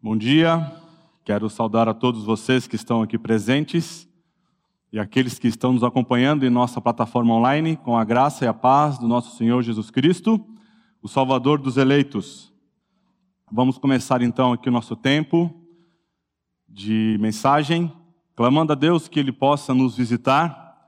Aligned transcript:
Bom 0.00 0.16
dia, 0.16 0.80
quero 1.24 1.50
saudar 1.50 1.88
a 1.88 1.92
todos 1.92 2.22
vocês 2.22 2.68
que 2.68 2.76
estão 2.76 3.02
aqui 3.02 3.18
presentes 3.18 4.08
e 4.92 4.98
aqueles 5.00 5.40
que 5.40 5.48
estão 5.48 5.72
nos 5.72 5.82
acompanhando 5.82 6.46
em 6.46 6.50
nossa 6.50 6.80
plataforma 6.80 7.34
online, 7.34 7.76
com 7.76 7.98
a 7.98 8.04
graça 8.04 8.44
e 8.44 8.48
a 8.48 8.54
paz 8.54 8.96
do 8.96 9.08
nosso 9.08 9.36
Senhor 9.36 9.60
Jesus 9.60 9.90
Cristo, 9.90 10.40
o 11.02 11.08
Salvador 11.08 11.60
dos 11.60 11.76
eleitos. 11.76 12.54
Vamos 13.50 13.76
começar 13.76 14.22
então 14.22 14.52
aqui 14.52 14.68
o 14.68 14.72
nosso 14.72 14.94
tempo 14.94 15.52
de 16.68 17.16
mensagem, 17.18 17.92
clamando 18.36 18.74
a 18.74 18.76
Deus 18.76 19.08
que 19.08 19.18
Ele 19.18 19.32
possa 19.32 19.74
nos 19.74 19.96
visitar 19.96 20.78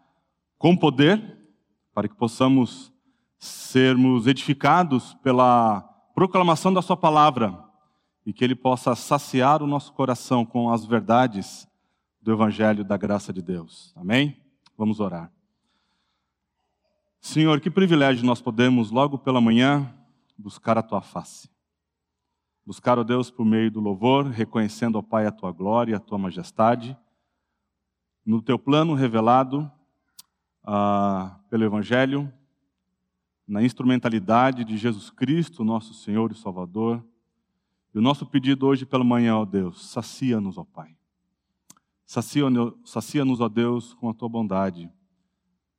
com 0.56 0.76
poder, 0.76 1.36
para 1.92 2.06
que 2.06 2.14
possamos 2.14 2.92
sermos 3.40 4.28
edificados 4.28 5.14
pela 5.14 5.80
proclamação 6.14 6.72
da 6.72 6.80
Sua 6.80 6.96
palavra 6.96 7.69
e 8.24 8.32
que 8.32 8.44
Ele 8.44 8.54
possa 8.54 8.94
saciar 8.94 9.62
o 9.62 9.66
nosso 9.66 9.92
coração 9.92 10.44
com 10.44 10.70
as 10.70 10.84
verdades 10.84 11.68
do 12.20 12.32
Evangelho 12.32 12.84
da 12.84 12.96
graça 12.96 13.32
de 13.32 13.40
Deus. 13.40 13.92
Amém? 13.96 14.36
Vamos 14.76 15.00
orar. 15.00 15.32
Senhor, 17.20 17.60
que 17.60 17.70
privilégio 17.70 18.24
nós 18.24 18.40
podemos, 18.40 18.90
logo 18.90 19.18
pela 19.18 19.40
manhã, 19.40 19.94
buscar 20.38 20.78
a 20.78 20.82
Tua 20.82 21.00
face. 21.00 21.50
Buscar, 22.64 22.98
ó 22.98 23.04
Deus, 23.04 23.30
por 23.30 23.44
meio 23.44 23.70
do 23.70 23.80
louvor, 23.80 24.26
reconhecendo, 24.26 24.96
ó 24.96 25.02
Pai, 25.02 25.26
a 25.26 25.32
Tua 25.32 25.52
glória, 25.52 25.96
a 25.96 26.00
Tua 26.00 26.18
majestade, 26.18 26.96
no 28.24 28.40
Teu 28.40 28.58
plano 28.58 28.94
revelado 28.94 29.70
ah, 30.62 31.38
pelo 31.48 31.64
Evangelho, 31.64 32.32
na 33.46 33.62
instrumentalidade 33.62 34.64
de 34.64 34.76
Jesus 34.76 35.10
Cristo, 35.10 35.64
nosso 35.64 35.92
Senhor 35.92 36.30
e 36.30 36.36
Salvador, 36.36 37.04
e 37.92 37.98
o 37.98 38.02
nosso 38.02 38.24
pedido 38.24 38.66
hoje 38.66 38.86
pela 38.86 39.02
manhã, 39.02 39.36
ó 39.36 39.44
Deus, 39.44 39.90
sacia-nos, 39.90 40.56
ó 40.56 40.64
Pai. 40.64 40.96
Sacia-nos, 42.06 43.40
ó 43.40 43.48
Deus, 43.48 43.94
com 43.94 44.08
a 44.08 44.14
tua 44.14 44.28
bondade. 44.28 44.90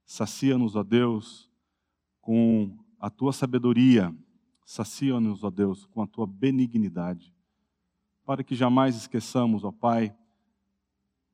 Sacia-nos, 0.05 0.75
ó 0.75 0.83
Deus, 0.83 1.49
com 2.21 2.77
a 2.99 3.09
tua 3.09 3.31
sabedoria. 3.31 4.13
Sacia-nos, 4.65 5.43
ó 5.43 5.49
Deus, 5.49 5.85
com 5.85 6.01
a 6.01 6.07
tua 6.07 6.27
benignidade. 6.27 7.33
Para 8.25 8.43
que 8.43 8.55
jamais 8.55 8.95
esqueçamos, 8.95 9.63
ó 9.63 9.71
Pai, 9.71 10.13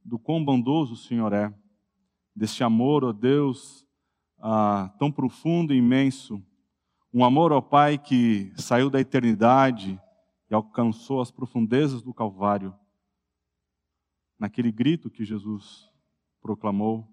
do 0.06 0.20
quão 0.20 0.44
bondoso 0.44 0.94
o 0.94 0.98
Senhor 0.98 1.34
é, 1.34 1.54
deste 2.36 2.64
amor, 2.64 3.04
ó 3.04 3.12
Deus, 3.12 3.86
ah, 4.40 4.94
tão 5.00 5.12
profundo 5.12 5.74
e 5.74 5.78
imenso. 5.78 6.42
Um 7.12 7.26
amor, 7.26 7.52
ó 7.52 7.62
Pai, 7.62 7.98
que 7.98 8.52
saiu 8.56 8.92
da 8.92 9.00
eternidade 9.00 10.00
e 10.50 10.54
alcançou 10.54 11.22
as 11.22 11.32
profundezas 11.32 12.02
do 12.02 12.14
Calvário, 12.14 12.74
naquele 14.40 14.72
grito 14.72 15.10
que 15.10 15.26
Jesus 15.26 15.92
proclamou: 16.42 17.08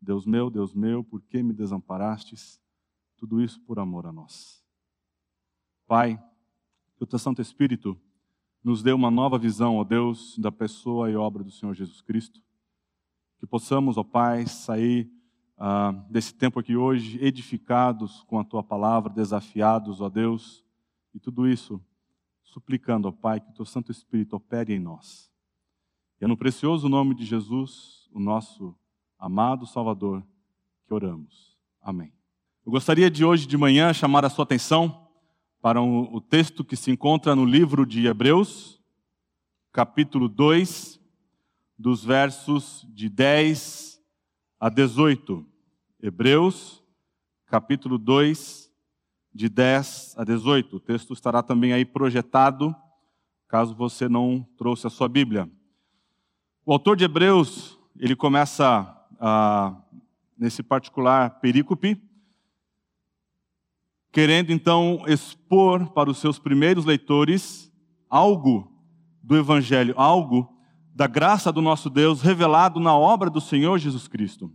Deus 0.00 0.26
meu, 0.26 0.50
Deus 0.50 0.74
meu, 0.74 1.02
por 1.02 1.22
que 1.22 1.42
me 1.42 1.52
desamparastes? 1.52 2.60
Tudo 3.16 3.40
isso 3.40 3.60
por 3.62 3.78
amor 3.78 4.06
a 4.06 4.12
nós. 4.12 4.62
Pai, 5.86 6.22
que 6.96 7.04
o 7.04 7.06
teu 7.06 7.18
Santo 7.18 7.40
Espírito 7.40 7.98
nos 8.62 8.82
dê 8.82 8.92
uma 8.92 9.10
nova 9.10 9.38
visão, 9.38 9.76
ó 9.76 9.84
Deus, 9.84 10.36
da 10.38 10.52
pessoa 10.52 11.10
e 11.10 11.16
obra 11.16 11.42
do 11.42 11.50
Senhor 11.50 11.72
Jesus 11.72 12.02
Cristo. 12.02 12.42
Que 13.38 13.46
possamos, 13.46 13.96
ó 13.96 14.02
Pai, 14.02 14.46
sair 14.46 15.10
ah, 15.56 15.92
desse 16.10 16.34
tempo 16.34 16.60
aqui 16.60 16.76
hoje 16.76 17.18
edificados 17.24 18.22
com 18.24 18.38
a 18.38 18.44
tua 18.44 18.62
palavra, 18.62 19.12
desafiados, 19.12 20.00
ó 20.00 20.10
Deus, 20.10 20.64
e 21.14 21.20
tudo 21.20 21.48
isso 21.48 21.80
suplicando 22.56 23.06
ao 23.06 23.12
Pai 23.12 23.38
que 23.38 23.50
o 23.50 23.52
teu 23.52 23.66
Santo 23.66 23.92
Espírito 23.92 24.34
opere 24.34 24.72
em 24.72 24.78
nós. 24.78 25.30
E 26.18 26.24
é 26.24 26.26
no 26.26 26.38
precioso 26.38 26.88
nome 26.88 27.14
de 27.14 27.22
Jesus, 27.26 28.08
o 28.10 28.18
nosso 28.18 28.74
amado 29.18 29.66
Salvador, 29.66 30.26
que 30.86 30.94
oramos. 30.94 31.54
Amém. 31.82 32.14
Eu 32.64 32.72
gostaria 32.72 33.10
de 33.10 33.26
hoje 33.26 33.46
de 33.46 33.58
manhã 33.58 33.92
chamar 33.92 34.24
a 34.24 34.30
sua 34.30 34.44
atenção 34.44 35.06
para 35.60 35.82
um, 35.82 36.14
o 36.14 36.18
texto 36.18 36.64
que 36.64 36.76
se 36.76 36.90
encontra 36.90 37.36
no 37.36 37.44
livro 37.44 37.84
de 37.84 38.06
Hebreus, 38.06 38.82
capítulo 39.70 40.26
2, 40.26 40.98
dos 41.78 42.02
versos 42.02 42.86
de 42.88 43.10
10 43.10 44.00
a 44.58 44.70
18. 44.70 45.46
Hebreus, 46.00 46.82
capítulo 47.48 47.98
2, 47.98 48.65
de 49.36 49.50
10 49.50 50.14
a 50.16 50.24
18. 50.24 50.76
O 50.76 50.80
texto 50.80 51.12
estará 51.12 51.42
também 51.42 51.74
aí 51.74 51.84
projetado, 51.84 52.74
caso 53.46 53.74
você 53.74 54.08
não 54.08 54.46
trouxe 54.56 54.86
a 54.86 54.90
sua 54.90 55.08
Bíblia. 55.08 55.48
O 56.64 56.72
autor 56.72 56.96
de 56.96 57.04
Hebreus, 57.04 57.78
ele 57.98 58.16
começa 58.16 58.90
ah, 59.20 59.76
nesse 60.38 60.62
particular 60.62 61.38
perícope, 61.38 62.02
querendo 64.10 64.50
então 64.50 65.04
expor 65.06 65.92
para 65.92 66.10
os 66.10 66.16
seus 66.16 66.38
primeiros 66.38 66.86
leitores 66.86 67.70
algo 68.08 68.72
do 69.22 69.36
Evangelho, 69.36 69.92
algo 69.98 70.50
da 70.94 71.06
graça 71.06 71.52
do 71.52 71.60
nosso 71.60 71.90
Deus 71.90 72.22
revelado 72.22 72.80
na 72.80 72.96
obra 72.96 73.28
do 73.28 73.40
Senhor 73.40 73.78
Jesus 73.78 74.08
Cristo. 74.08 74.50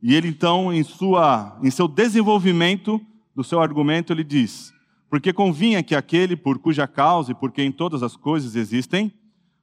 E 0.00 0.14
ele 0.14 0.28
então, 0.28 0.72
em, 0.72 0.84
sua, 0.84 1.58
em 1.60 1.70
seu 1.70 1.88
desenvolvimento, 1.88 3.04
do 3.38 3.44
seu 3.44 3.60
argumento, 3.60 4.12
ele 4.12 4.24
diz: 4.24 4.74
Porque 5.08 5.32
convinha 5.32 5.80
que 5.80 5.94
aquele 5.94 6.36
por 6.36 6.58
cuja 6.58 6.88
causa 6.88 7.30
e 7.30 7.34
por 7.36 7.52
quem 7.52 7.70
todas 7.70 8.02
as 8.02 8.16
coisas 8.16 8.56
existem, 8.56 9.12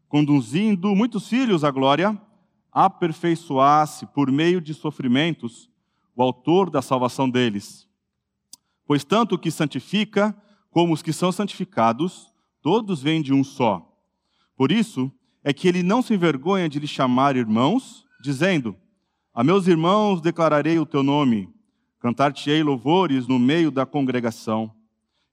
conduzindo 0.08 0.96
muitos 0.96 1.28
filhos 1.28 1.62
à 1.62 1.70
glória, 1.72 2.18
aperfeiçoasse 2.72 4.06
por 4.06 4.32
meio 4.32 4.62
de 4.62 4.74
sofrimentos 4.74 5.70
o 6.16 6.24
autor 6.24 6.70
da 6.70 6.82
salvação 6.82 7.30
deles. 7.30 7.86
Pois 8.88 9.04
tanto 9.04 9.36
o 9.36 9.38
que 9.38 9.52
santifica 9.52 10.34
como 10.72 10.94
os 10.94 11.02
que 11.02 11.12
são 11.12 11.30
santificados, 11.30 12.32
todos 12.62 13.04
vêm 13.04 13.22
de 13.22 13.34
um 13.34 13.44
só. 13.44 13.86
Por 14.56 14.72
isso 14.72 15.12
é 15.44 15.52
que 15.52 15.68
ele 15.68 15.84
não 15.84 16.02
se 16.02 16.14
envergonha 16.14 16.70
de 16.70 16.80
lhe 16.80 16.88
chamar 16.88 17.36
irmãos, 17.36 18.06
dizendo: 18.22 18.74
A 19.34 19.44
meus 19.44 19.68
irmãos 19.68 20.22
declararei 20.22 20.80
o 20.80 20.86
teu 20.86 21.04
nome. 21.04 21.54
Cantar-te-ei 22.00 22.62
louvores 22.62 23.28
no 23.28 23.40
meio 23.40 23.72
da 23.72 23.86
congregação. 23.86 24.74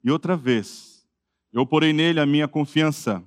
E 0.02 0.10
outra 0.10 0.36
vez, 0.36 1.06
eu 1.52 1.66
porei 1.66 1.92
nele 1.92 2.18
a 2.18 2.26
minha 2.26 2.48
confiança. 2.48 3.22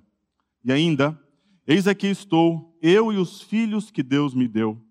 E 0.63 0.72
ainda, 0.72 1.19
eis 1.68 1.88
aqui 1.88 2.07
estou, 2.07 2.75
eu 2.81 3.13
e 3.13 3.18
os 3.18 3.41
filhos 3.41 3.91
que 3.91 4.01
Deus 4.01 4.34
me 4.34 4.47
deu. 4.47 4.81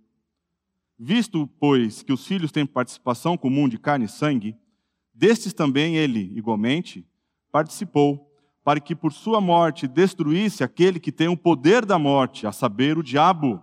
Visto, 0.99 1.49
pois, 1.59 2.03
que 2.03 2.12
os 2.12 2.27
filhos 2.27 2.53
têm 2.53 2.65
participação 2.65 3.37
comum 3.37 3.69
de 3.69 3.78
carne 3.78 4.04
e 4.04 4.09
sangue, 4.09 4.56
destes 5.12 5.53
também 5.53 5.97
ele, 5.97 6.33
igualmente, 6.37 7.06
participou, 7.50 8.31
para 8.62 8.81
que 8.81 8.94
por 8.94 9.12
sua 9.12 9.41
morte 9.41 9.87
destruísse 9.87 10.65
aquele 10.65 10.99
que 10.99 11.12
tem 11.12 11.28
o 11.28 11.37
poder 11.37 11.84
da 11.84 11.99
morte, 11.99 12.47
a 12.47 12.53
saber, 12.53 12.97
o 12.97 13.03
diabo, 13.03 13.62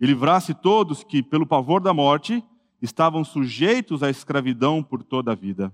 e 0.00 0.06
livrasse 0.06 0.52
todos 0.52 1.04
que, 1.04 1.22
pelo 1.22 1.46
pavor 1.46 1.80
da 1.80 1.94
morte, 1.94 2.42
estavam 2.82 3.24
sujeitos 3.24 4.02
à 4.02 4.10
escravidão 4.10 4.82
por 4.82 5.02
toda 5.04 5.32
a 5.32 5.36
vida. 5.36 5.72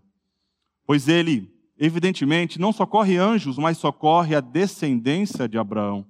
Pois 0.86 1.08
ele, 1.08 1.50
evidentemente, 1.78 2.60
não 2.60 2.72
socorre 2.72 3.16
anjos, 3.16 3.56
mas 3.56 3.78
socorre 3.78 4.34
a 4.34 4.40
descendência 4.40 5.48
de 5.48 5.56
Abraão. 5.56 6.06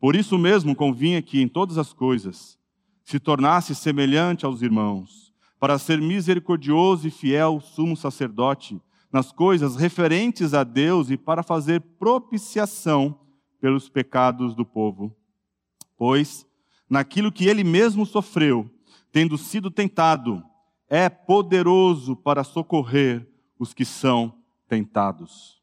Por 0.00 0.16
isso 0.16 0.36
mesmo 0.36 0.74
convinha 0.74 1.22
que, 1.22 1.40
em 1.40 1.48
todas 1.48 1.78
as 1.78 1.92
coisas, 1.92 2.58
se 3.04 3.20
tornasse 3.20 3.74
semelhante 3.74 4.44
aos 4.44 4.62
irmãos, 4.62 5.32
para 5.58 5.78
ser 5.78 6.00
misericordioso 6.00 7.06
e 7.06 7.10
fiel 7.10 7.60
sumo 7.60 7.96
sacerdote 7.96 8.80
nas 9.12 9.32
coisas 9.32 9.76
referentes 9.76 10.52
a 10.52 10.64
Deus 10.64 11.10
e 11.10 11.16
para 11.16 11.42
fazer 11.42 11.80
propiciação 11.80 13.18
pelos 13.60 13.88
pecados 13.88 14.54
do 14.54 14.66
povo. 14.66 15.14
Pois, 15.96 16.46
naquilo 16.90 17.32
que 17.32 17.46
ele 17.46 17.64
mesmo 17.64 18.04
sofreu, 18.04 18.70
tendo 19.16 19.38
sido 19.38 19.70
tentado, 19.70 20.44
é 20.90 21.08
poderoso 21.08 22.14
para 22.14 22.44
socorrer 22.44 23.26
os 23.58 23.72
que 23.72 23.82
são 23.82 24.42
tentados. 24.68 25.58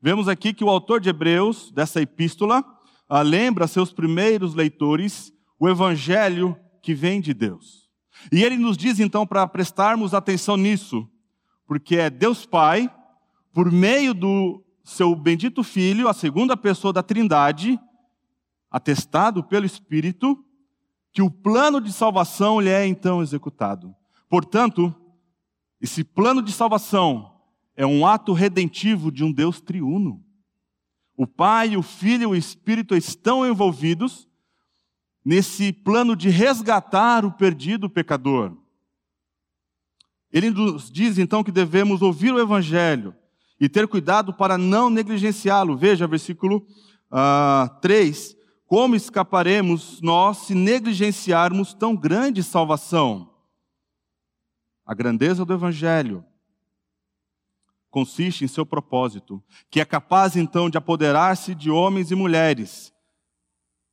Vemos 0.00 0.26
aqui 0.26 0.54
que 0.54 0.64
o 0.64 0.70
autor 0.70 0.98
de 0.98 1.10
Hebreus, 1.10 1.70
dessa 1.70 2.00
epístola, 2.00 2.64
ah, 3.10 3.20
lembra 3.20 3.66
seus 3.66 3.92
primeiros 3.92 4.54
leitores 4.54 5.34
o 5.60 5.68
evangelho 5.68 6.58
que 6.80 6.94
vem 6.94 7.20
de 7.20 7.34
Deus. 7.34 7.90
E 8.32 8.42
ele 8.42 8.56
nos 8.56 8.78
diz 8.78 9.00
então 9.00 9.26
para 9.26 9.46
prestarmos 9.46 10.14
atenção 10.14 10.56
nisso, 10.56 11.06
porque 11.66 11.96
é 11.96 12.08
Deus 12.08 12.46
Pai, 12.46 12.90
por 13.52 13.70
meio 13.70 14.14
do 14.14 14.64
seu 14.82 15.14
bendito 15.14 15.62
Filho, 15.62 16.08
a 16.08 16.14
segunda 16.14 16.56
pessoa 16.56 16.90
da 16.90 17.02
Trindade, 17.02 17.78
atestado 18.70 19.44
pelo 19.44 19.66
Espírito, 19.66 20.42
que 21.16 21.22
o 21.22 21.30
plano 21.30 21.80
de 21.80 21.90
salvação 21.94 22.60
lhe 22.60 22.68
é 22.68 22.86
então 22.86 23.22
executado. 23.22 23.96
Portanto, 24.28 24.94
esse 25.80 26.04
plano 26.04 26.42
de 26.42 26.52
salvação 26.52 27.40
é 27.74 27.86
um 27.86 28.06
ato 28.06 28.34
redentivo 28.34 29.10
de 29.10 29.24
um 29.24 29.32
Deus 29.32 29.58
triuno. 29.58 30.22
O 31.16 31.26
Pai, 31.26 31.74
o 31.74 31.80
Filho 31.80 32.24
e 32.24 32.26
o 32.26 32.34
Espírito 32.36 32.94
estão 32.94 33.46
envolvidos 33.46 34.28
nesse 35.24 35.72
plano 35.72 36.14
de 36.14 36.28
resgatar 36.28 37.24
o 37.24 37.32
perdido 37.32 37.88
pecador. 37.88 38.54
Ele 40.30 40.50
nos 40.50 40.90
diz 40.90 41.16
então 41.16 41.42
que 41.42 41.50
devemos 41.50 42.02
ouvir 42.02 42.34
o 42.34 42.38
Evangelho 42.38 43.14
e 43.58 43.70
ter 43.70 43.88
cuidado 43.88 44.34
para 44.34 44.58
não 44.58 44.90
negligenciá-lo. 44.90 45.78
Veja, 45.78 46.06
versículo 46.06 46.58
uh, 46.58 46.64
ah, 47.10 47.78
3. 47.80 48.36
Como 48.66 48.96
escaparemos 48.96 50.00
nós 50.00 50.38
se 50.38 50.54
negligenciarmos 50.54 51.72
tão 51.72 51.94
grande 51.94 52.42
salvação? 52.42 53.30
A 54.84 54.92
grandeza 54.92 55.44
do 55.44 55.52
Evangelho 55.52 56.24
consiste 57.90 58.44
em 58.44 58.48
seu 58.48 58.66
propósito, 58.66 59.42
que 59.70 59.80
é 59.80 59.84
capaz 59.84 60.36
então 60.36 60.68
de 60.68 60.76
apoderar-se 60.76 61.54
de 61.54 61.70
homens 61.70 62.10
e 62.10 62.14
mulheres 62.14 62.92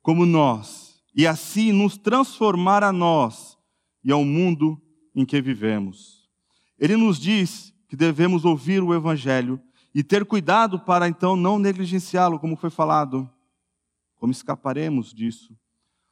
como 0.02 0.26
nós, 0.26 1.00
e 1.14 1.26
assim 1.26 1.72
nos 1.72 1.96
transformar 1.96 2.84
a 2.84 2.92
nós 2.92 3.56
e 4.04 4.12
ao 4.12 4.22
mundo 4.22 4.78
em 5.14 5.24
que 5.24 5.40
vivemos. 5.40 6.28
Ele 6.78 6.96
nos 6.96 7.18
diz 7.18 7.72
que 7.88 7.96
devemos 7.96 8.44
ouvir 8.44 8.82
o 8.82 8.92
Evangelho 8.92 9.58
e 9.94 10.02
ter 10.02 10.24
cuidado 10.26 10.78
para 10.80 11.08
então 11.08 11.36
não 11.36 11.58
negligenciá-lo, 11.58 12.38
como 12.38 12.56
foi 12.56 12.68
falado. 12.68 13.30
Como 14.24 14.32
escaparemos 14.32 15.12
disso? 15.12 15.54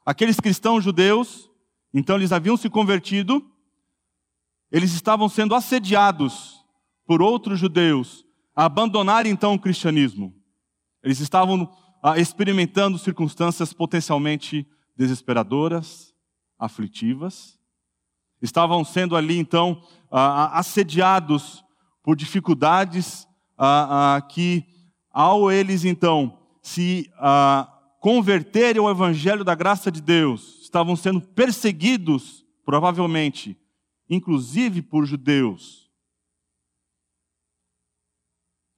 Aqueles 0.04 0.38
cristãos 0.38 0.84
judeus, 0.84 1.50
então 1.94 2.16
eles 2.16 2.30
haviam 2.30 2.58
se 2.58 2.68
convertido 2.68 3.42
eles 4.70 4.92
estavam 4.92 5.30
sendo 5.30 5.54
assediados 5.54 6.62
por 7.06 7.22
outros 7.22 7.58
judeus 7.58 8.22
a 8.54 8.66
abandonar 8.66 9.24
então 9.24 9.54
o 9.54 9.58
cristianismo. 9.58 10.34
Eles 11.02 11.20
estavam 11.20 11.74
ah, 12.02 12.18
experimentando 12.18 12.98
circunstâncias 12.98 13.72
potencialmente 13.72 14.68
desesperadoras, 14.94 16.14
aflitivas. 16.58 17.58
Estavam 18.42 18.84
sendo 18.84 19.16
ali 19.16 19.38
então 19.38 19.82
ah, 20.10 20.44
ah, 20.44 20.58
assediados 20.58 21.64
por 22.02 22.14
dificuldades 22.14 23.26
que, 24.28 24.66
ao 25.10 25.50
eles 25.50 25.86
então 25.86 26.38
se 26.62 27.10
converterem 28.02 28.82
ao 28.82 28.90
evangelho 28.90 29.44
da 29.44 29.54
graça 29.54 29.88
de 29.88 30.02
Deus, 30.02 30.58
estavam 30.60 30.96
sendo 30.96 31.20
perseguidos, 31.20 32.44
provavelmente, 32.64 33.56
inclusive 34.10 34.82
por 34.82 35.06
judeus. 35.06 35.88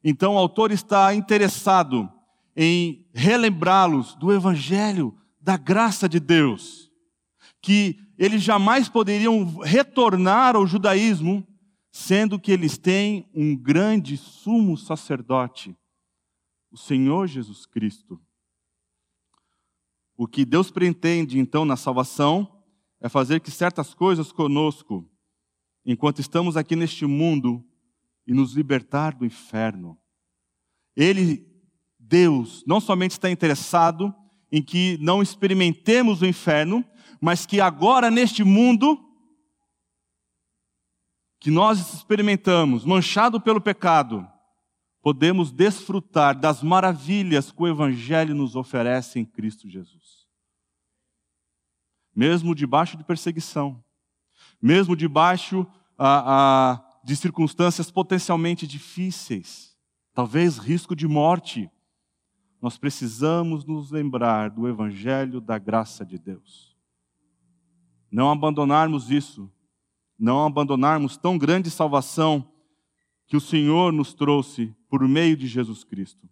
Então 0.04 0.34
o 0.34 0.38
autor 0.38 0.70
está 0.70 1.14
interessado 1.14 2.06
em 2.54 3.08
relembrá-los 3.14 4.14
do 4.14 4.30
evangelho 4.30 5.18
da 5.40 5.56
graça 5.56 6.06
de 6.06 6.20
Deus, 6.20 6.90
que 7.62 7.98
eles 8.18 8.42
jamais 8.42 8.90
poderiam 8.90 9.56
retornar 9.60 10.54
ao 10.54 10.66
judaísmo, 10.66 11.48
sendo 11.90 12.38
que 12.38 12.52
eles 12.52 12.76
têm 12.76 13.26
um 13.34 13.56
grande 13.56 14.18
sumo 14.18 14.76
sacerdote, 14.76 15.74
o 16.70 16.76
Senhor 16.76 17.26
Jesus 17.26 17.64
Cristo. 17.64 18.20
O 20.24 20.26
que 20.26 20.42
Deus 20.42 20.70
pretende 20.70 21.38
então 21.38 21.66
na 21.66 21.76
salvação 21.76 22.64
é 22.98 23.10
fazer 23.10 23.40
que 23.40 23.50
certas 23.50 23.92
coisas 23.92 24.32
conosco 24.32 25.06
enquanto 25.84 26.20
estamos 26.20 26.56
aqui 26.56 26.74
neste 26.74 27.04
mundo 27.04 27.62
e 28.26 28.32
nos 28.32 28.54
libertar 28.54 29.14
do 29.14 29.26
inferno. 29.26 29.98
Ele, 30.96 31.46
Deus, 31.98 32.64
não 32.66 32.80
somente 32.80 33.10
está 33.10 33.30
interessado 33.30 34.14
em 34.50 34.62
que 34.62 34.96
não 34.98 35.20
experimentemos 35.20 36.22
o 36.22 36.26
inferno, 36.26 36.82
mas 37.20 37.44
que 37.44 37.60
agora 37.60 38.10
neste 38.10 38.42
mundo 38.42 38.98
que 41.38 41.50
nós 41.50 41.92
experimentamos, 41.92 42.86
manchado 42.86 43.38
pelo 43.38 43.60
pecado, 43.60 44.26
podemos 45.04 45.52
desfrutar 45.52 46.34
das 46.40 46.62
maravilhas 46.62 47.52
que 47.52 47.62
o 47.62 47.68
Evangelho 47.68 48.34
nos 48.34 48.56
oferece 48.56 49.20
em 49.20 49.24
Cristo 49.26 49.68
Jesus. 49.68 50.03
Mesmo 52.14 52.54
debaixo 52.54 52.96
de 52.96 53.04
perseguição, 53.04 53.82
mesmo 54.60 54.96
debaixo 54.96 55.66
ah, 55.98 56.24
ah, 56.26 57.00
de 57.02 57.16
circunstâncias 57.16 57.90
potencialmente 57.90 58.66
difíceis, 58.66 59.76
talvez 60.14 60.58
risco 60.58 60.94
de 60.94 61.06
morte, 61.06 61.70
nós 62.62 62.78
precisamos 62.78 63.64
nos 63.66 63.90
lembrar 63.90 64.48
do 64.48 64.66
Evangelho 64.66 65.40
da 65.40 65.58
graça 65.58 66.04
de 66.04 66.18
Deus. 66.18 66.74
Não 68.10 68.30
abandonarmos 68.30 69.10
isso, 69.10 69.52
não 70.18 70.46
abandonarmos 70.46 71.16
tão 71.16 71.36
grande 71.36 71.70
salvação 71.70 72.48
que 73.26 73.36
o 73.36 73.40
Senhor 73.40 73.92
nos 73.92 74.14
trouxe 74.14 74.74
por 74.88 75.06
meio 75.06 75.36
de 75.36 75.46
Jesus 75.46 75.84
Cristo. 75.84 76.28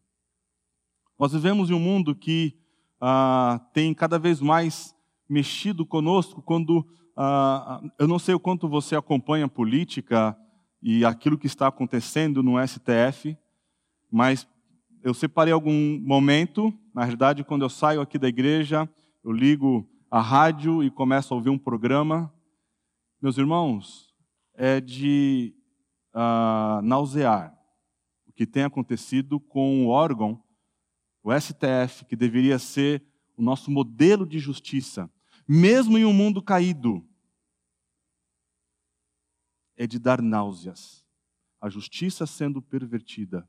Nós 1.19 1.33
vivemos 1.33 1.71
em 1.71 1.75
um 1.75 1.81
mundo 1.81 2.15
que 2.15 2.57
ah, 3.01 3.61
tem 3.73 3.93
cada 3.93 4.19
vez 4.19 4.41
mais 4.41 4.95
mexido 5.33 5.87
conosco 5.87 6.43
quando 6.43 6.87
ah, 7.17 7.83
eu 7.99 8.07
não 8.07 8.19
sei 8.19 8.35
o 8.35 8.41
quanto 8.41 8.69
você 8.69 8.95
acompanha 8.95 9.47
a 9.47 9.49
política 9.49 10.37
e 10.83 11.05
aquilo 11.05 11.39
que 11.39 11.47
está 11.47 11.69
acontecendo 11.69 12.43
no 12.43 12.55
STF, 12.67 13.37
mas 14.11 14.47
eu 15.03 15.15
separei 15.15 15.53
algum 15.53 15.99
momento, 16.01 16.73
na 16.95 17.07
verdade, 17.07 17.45
quando 17.45 17.63
eu 17.63 17.69
saio 17.71 18.01
aqui 18.01 18.19
da 18.19 18.29
igreja, 18.29 18.89
eu 19.25 19.33
ligo 19.33 19.89
a 20.11 20.21
rádio 20.21 20.85
e 20.85 20.91
começo 20.91 21.33
a 21.33 21.37
ouvir 21.37 21.51
um 21.51 21.59
programa. 21.59 22.33
Meus 23.21 23.39
irmãos, 23.39 24.13
é 24.55 24.81
de 24.81 25.55
uh, 26.15 26.83
nausear 26.83 27.57
o 28.27 28.33
que 28.33 28.47
tem 28.47 28.65
acontecido 28.65 29.41
com 29.41 29.87
o 29.87 29.89
órgão, 29.89 30.43
o 31.23 31.33
STF, 31.33 32.05
que 32.05 32.17
deveria 32.17 32.59
ser 32.59 33.03
o 33.37 33.43
nosso 33.43 33.71
modelo 33.71 34.27
de 34.27 34.39
justiça 34.39 35.11
mesmo 35.47 35.99
em 35.99 36.05
um 36.05 36.13
mundo 36.13 36.43
caído, 36.43 37.07
é 39.77 39.87
de 39.87 39.99
dar 39.99 40.21
náuseas. 40.23 41.05
A 41.61 41.69
justiça 41.69 42.27
sendo 42.27 42.61
pervertida, 42.61 43.49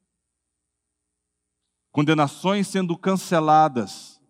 condenações 1.91 2.67
sendo 2.67 2.95
canceladas 2.97 4.21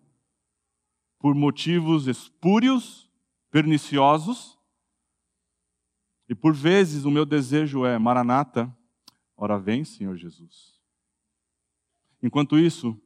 por 1.19 1.35
motivos 1.35 2.07
espúrios, 2.07 3.09
perniciosos, 3.51 4.57
e 6.29 6.35
por 6.35 6.53
vezes 6.53 7.03
o 7.03 7.11
meu 7.11 7.25
desejo 7.25 7.85
é: 7.85 7.99
Maranata, 7.99 8.73
ora 9.35 9.59
vem, 9.59 9.83
Senhor 9.83 10.15
Jesus. 10.15 10.79
Enquanto 12.21 12.57
isso, 12.57 12.97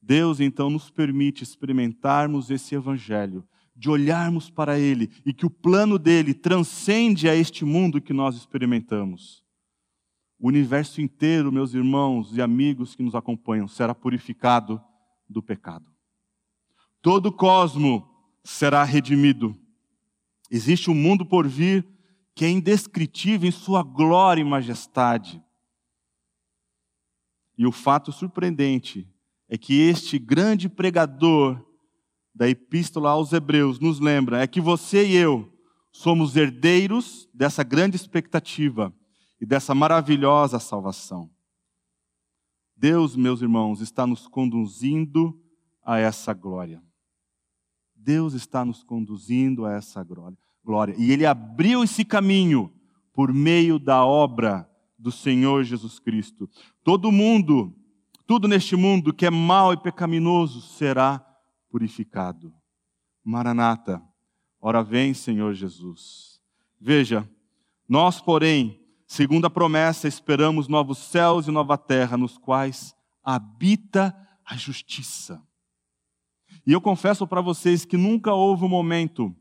Deus 0.00 0.38
então 0.38 0.68
nos 0.68 0.90
permite 0.90 1.42
experimentarmos 1.42 2.50
esse 2.50 2.74
evangelho 2.74 3.46
de 3.76 3.90
olharmos 3.90 4.50
para 4.50 4.78
Ele 4.78 5.10
e 5.24 5.32
que 5.32 5.44
o 5.44 5.50
plano 5.50 5.98
dele 5.98 6.32
transcende 6.32 7.28
a 7.28 7.34
este 7.34 7.64
mundo 7.64 8.00
que 8.00 8.12
nós 8.12 8.36
experimentamos. 8.36 9.44
O 10.38 10.48
universo 10.48 11.00
inteiro, 11.00 11.50
meus 11.50 11.74
irmãos 11.74 12.36
e 12.36 12.42
amigos 12.42 12.94
que 12.94 13.02
nos 13.02 13.14
acompanham, 13.14 13.66
será 13.66 13.94
purificado 13.94 14.80
do 15.28 15.42
pecado. 15.42 15.90
Todo 17.00 17.26
o 17.26 17.32
cosmo 17.32 18.08
será 18.42 18.84
redimido. 18.84 19.58
Existe 20.50 20.90
um 20.90 20.94
mundo 20.94 21.24
por 21.24 21.48
vir 21.48 21.86
que 22.34 22.44
é 22.44 22.50
indescritível 22.50 23.48
em 23.48 23.52
sua 23.52 23.82
glória 23.82 24.40
e 24.40 24.44
majestade. 24.44 25.42
E 27.56 27.66
o 27.66 27.72
fato 27.72 28.10
surpreendente 28.10 29.08
é 29.48 29.56
que 29.56 29.80
este 29.80 30.18
grande 30.18 30.68
pregador 30.68 31.64
da 32.34 32.48
Epístola 32.48 33.10
aos 33.10 33.32
Hebreus 33.32 33.78
nos 33.78 34.00
lembra 34.00 34.42
é 34.42 34.46
que 34.46 34.60
você 34.60 35.06
e 35.06 35.16
eu 35.16 35.52
somos 35.92 36.36
herdeiros 36.36 37.28
dessa 37.32 37.62
grande 37.62 37.94
expectativa 37.94 38.92
e 39.40 39.46
dessa 39.46 39.74
maravilhosa 39.74 40.58
salvação. 40.58 41.30
Deus, 42.76 43.14
meus 43.14 43.40
irmãos, 43.40 43.80
está 43.80 44.04
nos 44.06 44.26
conduzindo 44.26 45.40
a 45.84 45.98
essa 45.98 46.34
glória. 46.34 46.82
Deus 47.94 48.34
está 48.34 48.64
nos 48.64 48.82
conduzindo 48.82 49.64
a 49.64 49.72
essa 49.72 50.04
glória. 50.64 50.94
E 50.98 51.12
Ele 51.12 51.24
abriu 51.24 51.84
esse 51.84 52.04
caminho 52.04 52.72
por 53.12 53.32
meio 53.32 53.78
da 53.78 54.04
obra 54.04 54.68
do 54.98 55.12
Senhor 55.12 55.62
Jesus 55.62 56.00
Cristo. 56.00 56.50
Todo 56.82 57.12
mundo, 57.12 57.74
tudo 58.26 58.48
neste 58.48 58.74
mundo 58.74 59.14
que 59.14 59.24
é 59.24 59.30
mau 59.30 59.72
e 59.72 59.76
pecaminoso 59.76 60.60
será 60.60 61.24
purificado. 61.74 62.54
Maranata, 63.24 64.00
ora 64.60 64.80
vem, 64.80 65.12
Senhor 65.12 65.52
Jesus. 65.54 66.40
Veja, 66.80 67.28
nós, 67.88 68.20
porém, 68.20 68.80
segundo 69.08 69.46
a 69.46 69.50
promessa, 69.50 70.06
esperamos 70.06 70.68
novos 70.68 70.98
céus 70.98 71.48
e 71.48 71.50
nova 71.50 71.76
terra, 71.76 72.16
nos 72.16 72.38
quais 72.38 72.94
habita 73.24 74.16
a 74.44 74.56
justiça. 74.56 75.42
E 76.64 76.70
eu 76.70 76.80
confesso 76.80 77.26
para 77.26 77.40
vocês 77.40 77.84
que 77.84 77.96
nunca 77.96 78.32
houve 78.32 78.64
um 78.64 78.68
momento 78.68 79.34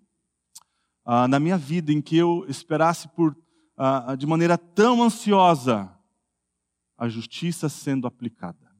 ah, 1.05 1.27
na 1.27 1.39
minha 1.39 1.57
vida 1.57 1.93
em 1.93 2.01
que 2.01 2.17
eu 2.17 2.47
esperasse 2.49 3.07
por, 3.09 3.37
ah, 3.77 4.15
de 4.15 4.25
maneira 4.25 4.57
tão 4.57 5.03
ansiosa 5.03 5.95
a 6.97 7.07
justiça 7.07 7.69
sendo 7.69 8.07
aplicada. 8.07 8.75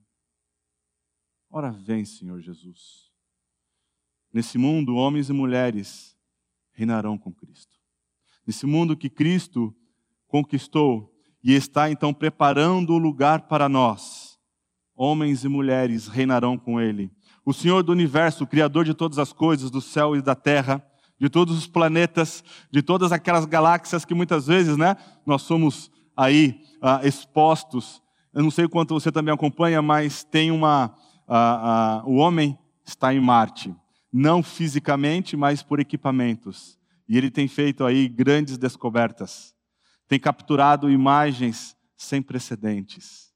Ora 1.52 1.70
vem, 1.70 2.04
Senhor 2.04 2.42
Jesus. 2.42 3.13
Nesse 4.34 4.58
mundo, 4.58 4.96
homens 4.96 5.30
e 5.30 5.34
mulheres 5.34 6.18
reinarão 6.72 7.20
com 7.20 7.32
Cristo. 7.32 7.78
Nesse 8.48 8.66
mundo 8.66 8.98
que 8.98 9.08
Cristo 9.08 9.74
conquistou 10.28 11.14
e 11.44 11.54
está 11.54 11.92
então 11.92 12.12
preparando 12.12 12.94
o 12.94 12.98
lugar 12.98 13.42
para 13.42 13.70
nós, 13.70 14.40
homens 14.96 15.44
e 15.44 15.48
mulheres 15.48 16.08
reinarão 16.08 16.58
com 16.58 16.82
Ele. 16.82 17.12
O 17.46 17.54
Senhor 17.54 17.84
do 17.84 17.92
universo, 17.92 18.44
o 18.44 18.48
Criador 18.48 18.86
de 18.86 18.96
todas 18.96 19.20
as 19.20 19.32
coisas, 19.32 19.70
do 19.70 19.80
céu 19.80 20.16
e 20.16 20.22
da 20.22 20.34
terra, 20.34 20.84
de 21.20 21.30
todos 21.30 21.56
os 21.56 21.68
planetas, 21.68 22.44
de 22.72 22.82
todas 22.82 23.12
aquelas 23.12 23.46
galáxias 23.46 24.04
que 24.04 24.16
muitas 24.16 24.48
vezes, 24.48 24.76
né, 24.78 24.98
nós 25.28 25.44
somos 25.44 25.92
aí 26.18 26.60
ah, 26.82 27.02
expostos. 27.04 28.02
Eu 28.34 28.42
não 28.42 28.50
sei 28.50 28.68
quanto 28.68 28.96
você 28.96 29.12
também 29.12 29.34
acompanha, 29.34 29.80
mas 29.80 30.24
tem 30.24 30.50
uma, 30.50 30.96
ah, 31.28 32.02
ah, 32.02 32.04
o 32.08 32.16
homem 32.16 32.58
está 32.84 33.14
em 33.14 33.20
Marte 33.20 33.74
não 34.14 34.44
fisicamente, 34.44 35.36
mas 35.36 35.64
por 35.64 35.80
equipamentos. 35.80 36.80
E 37.10 37.18
ele 37.18 37.32
tem 37.32 37.48
feito 37.48 37.84
aí 37.84 38.08
grandes 38.08 38.60
descobertas. 38.60 39.56
Tem 40.08 40.20
capturado 40.20 40.92
imagens 40.92 41.76
sem 41.98 42.22
precedentes. 42.22 43.34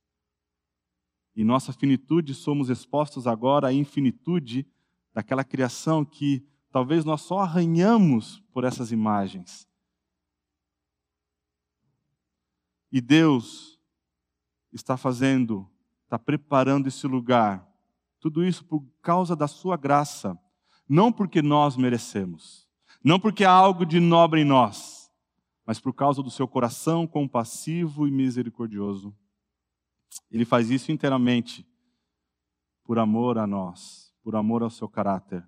Em 1.35 1.43
nossa 1.43 1.73
finitude, 1.73 2.35
somos 2.35 2.69
expostos 2.69 3.25
agora 3.25 3.69
à 3.69 3.73
infinitude 3.73 4.67
daquela 5.11 5.43
criação 5.43 6.05
que 6.05 6.45
talvez 6.71 7.03
nós 7.03 7.21
só 7.21 7.39
arranhamos 7.39 8.39
por 8.53 8.63
essas 8.63 8.91
imagens. 8.91 9.67
E 12.91 13.01
Deus 13.01 13.79
está 14.71 14.95
fazendo, 14.95 15.67
está 16.03 16.19
preparando 16.19 16.87
esse 16.87 17.07
lugar, 17.07 17.67
tudo 18.19 18.43
isso 18.43 18.63
por 18.63 18.85
causa 19.01 19.35
da 19.35 19.47
Sua 19.47 19.75
graça 19.75 20.39
não 20.87 21.11
porque 21.11 21.41
nós 21.41 21.75
merecemos, 21.75 22.67
não 23.03 23.19
porque 23.19 23.43
há 23.43 23.51
algo 23.51 23.85
de 23.85 23.99
nobre 23.99 24.41
em 24.41 24.45
nós, 24.45 25.11
mas 25.65 25.79
por 25.79 25.93
causa 25.93 26.23
do 26.23 26.31
seu 26.31 26.47
coração 26.47 27.05
compassivo 27.05 28.07
e 28.07 28.11
misericordioso. 28.11 29.13
Ele 30.31 30.45
faz 30.45 30.69
isso 30.69 30.91
inteiramente 30.91 31.67
por 32.83 32.97
amor 32.97 33.37
a 33.37 33.45
nós, 33.45 34.13
por 34.23 34.35
amor 34.35 34.63
ao 34.63 34.69
seu 34.69 34.87
caráter. 34.87 35.47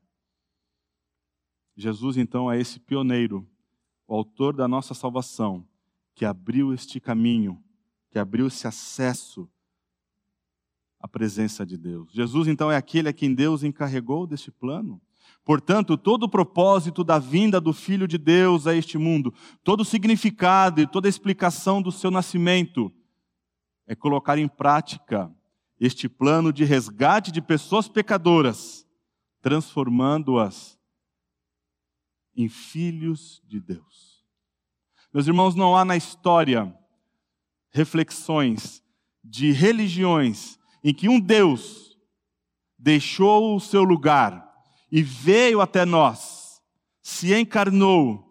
Jesus, 1.75 2.17
então, 2.17 2.51
é 2.51 2.59
esse 2.59 2.77
pioneiro, 2.77 3.47
o 4.05 4.13
autor 4.13 4.53
da 4.53 4.67
nossa 4.67 4.93
salvação, 4.93 5.65
que 6.13 6.25
abriu 6.25 6.73
este 6.73 6.99
caminho, 6.99 7.63
que 8.11 8.19
abriu 8.19 8.47
esse 8.47 8.67
acesso 8.67 9.49
à 10.99 11.07
presença 11.07 11.65
de 11.65 11.77
Deus. 11.77 12.11
Jesus, 12.11 12.49
então, 12.49 12.69
é 12.69 12.75
aquele 12.75 13.07
a 13.07 13.13
quem 13.13 13.33
Deus 13.33 13.63
encarregou 13.63 14.27
deste 14.27 14.51
plano. 14.51 15.01
Portanto, 15.43 15.97
todo 15.97 16.23
o 16.23 16.29
propósito 16.29 17.03
da 17.03 17.17
vinda 17.17 17.59
do 17.59 17.73
Filho 17.73 18.07
de 18.07 18.17
Deus 18.17 18.67
a 18.67 18.75
este 18.75 18.97
mundo, 18.97 19.33
todo 19.63 19.81
o 19.81 19.85
significado 19.85 20.81
e 20.81 20.87
toda 20.87 21.07
a 21.07 21.09
explicação 21.09 21.81
do 21.81 21.91
seu 21.91 22.11
nascimento, 22.11 22.91
é 23.87 23.95
colocar 23.95 24.37
em 24.37 24.47
prática 24.47 25.33
este 25.79 26.07
plano 26.07 26.53
de 26.53 26.63
resgate 26.63 27.31
de 27.31 27.41
pessoas 27.41 27.87
pecadoras, 27.87 28.85
transformando-as 29.41 30.77
em 32.35 32.47
filhos 32.47 33.41
de 33.45 33.59
Deus. 33.59 34.23
Meus 35.11 35.25
irmãos, 35.25 35.55
não 35.55 35.75
há 35.75 35.83
na 35.83 35.97
história 35.97 36.71
reflexões 37.71 38.83
de 39.23 39.51
religiões 39.51 40.59
em 40.83 40.93
que 40.93 41.09
um 41.09 41.19
Deus 41.19 41.97
deixou 42.77 43.55
o 43.55 43.59
seu 43.59 43.83
lugar 43.83 44.48
e 44.91 45.01
veio 45.03 45.61
até 45.61 45.85
nós, 45.85 46.61
se 47.01 47.33
encarnou, 47.33 48.25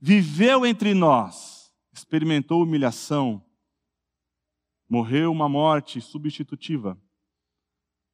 viveu 0.00 0.64
entre 0.64 0.94
nós, 0.94 1.72
experimentou 1.92 2.62
humilhação, 2.62 3.44
morreu 4.88 5.30
uma 5.32 5.48
morte 5.48 6.00
substitutiva. 6.00 7.00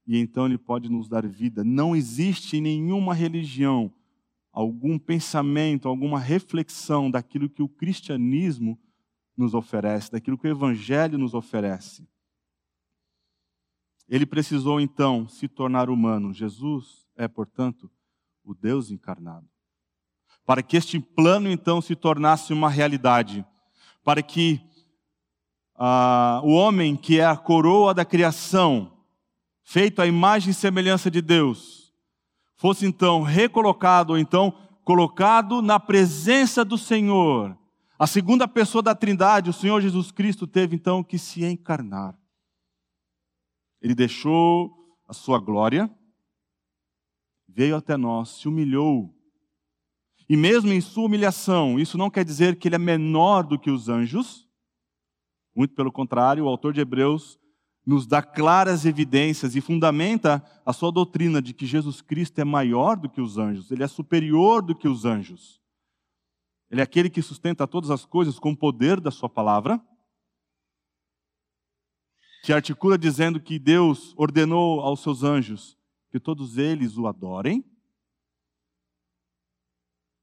E 0.07 0.19
então 0.19 0.47
ele 0.47 0.59
pode 0.59 0.91
nos 0.91 1.09
dar 1.09 1.27
vida. 1.27 1.65
Não 1.65 1.95
existe 1.95 2.57
em 2.57 2.61
nenhuma 2.61 3.15
religião 3.15 3.93
algum 4.53 4.99
pensamento, 4.99 5.89
alguma 5.89 6.19
reflexão 6.19 7.11
daquilo 7.11 7.49
que 7.49 7.63
o 7.63 7.69
cristianismo 7.69 8.79
nos 9.37 9.55
oferece, 9.55 10.13
daquilo 10.13 10.39
que 10.39 10.47
o 10.47 10.51
evangelho 10.51 11.19
nos 11.19 11.35
oferece. 11.35 12.07
Ele 14.09 14.27
precisou 14.27 14.81
então 14.81 15.27
se 15.27 15.49
tornar 15.49 15.89
humano. 15.89 16.33
Jesus 16.33 17.04
é, 17.17 17.29
portanto, 17.29 17.91
o 18.45 18.55
Deus 18.55 18.91
encarnado. 18.91 19.49
Para 20.45 20.63
que 20.63 20.77
este 20.77 21.01
plano 21.01 21.51
então 21.51 21.81
se 21.81 21.97
tornasse 21.97 22.53
uma 22.53 22.69
realidade, 22.69 23.45
para 24.03 24.23
que 24.23 24.61
ah, 25.75 26.41
o 26.45 26.53
homem 26.53 26.97
que 26.97 27.19
é 27.19 27.25
a 27.25 27.37
coroa 27.37 27.95
da 27.95 28.05
criação, 28.05 28.93
feito 29.63 30.03
à 30.03 30.07
imagem 30.07 30.51
e 30.51 30.55
semelhança 30.55 31.11
de 31.11 31.23
Deus, 31.23 31.93
fosse 32.57 32.87
então 32.87 33.23
recolocado, 33.23 34.13
ou 34.13 34.19
então 34.19 34.53
colocado 34.85 35.63
na 35.63 35.81
presença 35.81 36.65
do 36.65 36.77
Senhor. 36.77 37.57
A 37.99 38.07
segunda 38.07 38.47
pessoa 38.47 38.83
da 38.83 38.95
Trindade, 38.95 39.51
o 39.51 39.55
Senhor 39.55 39.81
Jesus 39.81 40.11
Cristo, 40.11 40.47
teve 40.47 40.77
então 40.77 41.03
que 41.03 41.19
se 41.19 41.45
encarnar. 41.45 42.15
Ele 43.81 43.95
deixou 43.95 44.73
a 45.09 45.13
sua 45.13 45.39
glória, 45.39 45.91
veio 47.55 47.77
até 47.77 47.97
nós, 47.97 48.31
se 48.31 48.49
humilhou. 48.49 49.15
E 50.29 50.37
mesmo 50.37 50.73
em 50.73 50.81
sua 50.81 51.05
humilhação, 51.05 51.79
isso 51.79 51.97
não 51.97 52.11
quer 52.11 52.25
dizer 52.25 52.57
que 52.59 52.67
ele 52.67 52.75
é 52.75 52.79
menor 52.79 53.45
do 53.45 53.59
que 53.59 53.71
os 53.71 53.89
anjos. 53.89 54.49
Muito 55.55 55.75
pelo 55.75 55.93
contrário, 55.93 56.45
o 56.45 56.49
autor 56.49 56.73
de 56.73 56.81
Hebreus 56.81 57.39
nos 57.87 58.07
dá 58.07 58.23
claras 58.23 58.85
evidências 58.85 59.55
e 59.55 59.61
fundamenta 59.61 60.43
a 60.65 60.73
sua 60.73 60.91
doutrina 60.91 61.41
de 61.41 61.53
que 61.53 61.67
Jesus 61.67 62.01
Cristo 62.01 62.41
é 62.41 62.45
maior 62.45 62.97
do 62.97 63.11
que 63.11 63.21
os 63.21 63.39
anjos, 63.39 63.71
ele 63.71 63.85
é 63.85 63.89
superior 63.89 64.63
do 64.63 64.75
que 64.75 64.89
os 64.89 65.05
anjos. 65.05 65.61
Ele 66.71 66.81
é 66.81 66.85
aquele 66.85 67.11
que 67.11 67.23
sustenta 67.23 67.69
todas 67.69 67.91
as 67.91 68.07
coisas 68.07 68.39
com 68.39 68.53
o 68.53 68.57
poder 68.57 68.99
da 68.99 69.11
sua 69.11 69.29
palavra, 69.29 69.81
que 72.43 72.53
articula 72.53 72.99
dizendo 72.99 73.39
que 73.39 73.59
Deus 73.59 74.15
ordenou 74.17 74.81
aos 74.81 75.01
seus 75.01 75.23
anjos 75.23 75.79
que 76.15 76.21
todos 76.21 76.59
eles 76.59 76.97
o 76.97 77.09
adorem, 77.09 77.65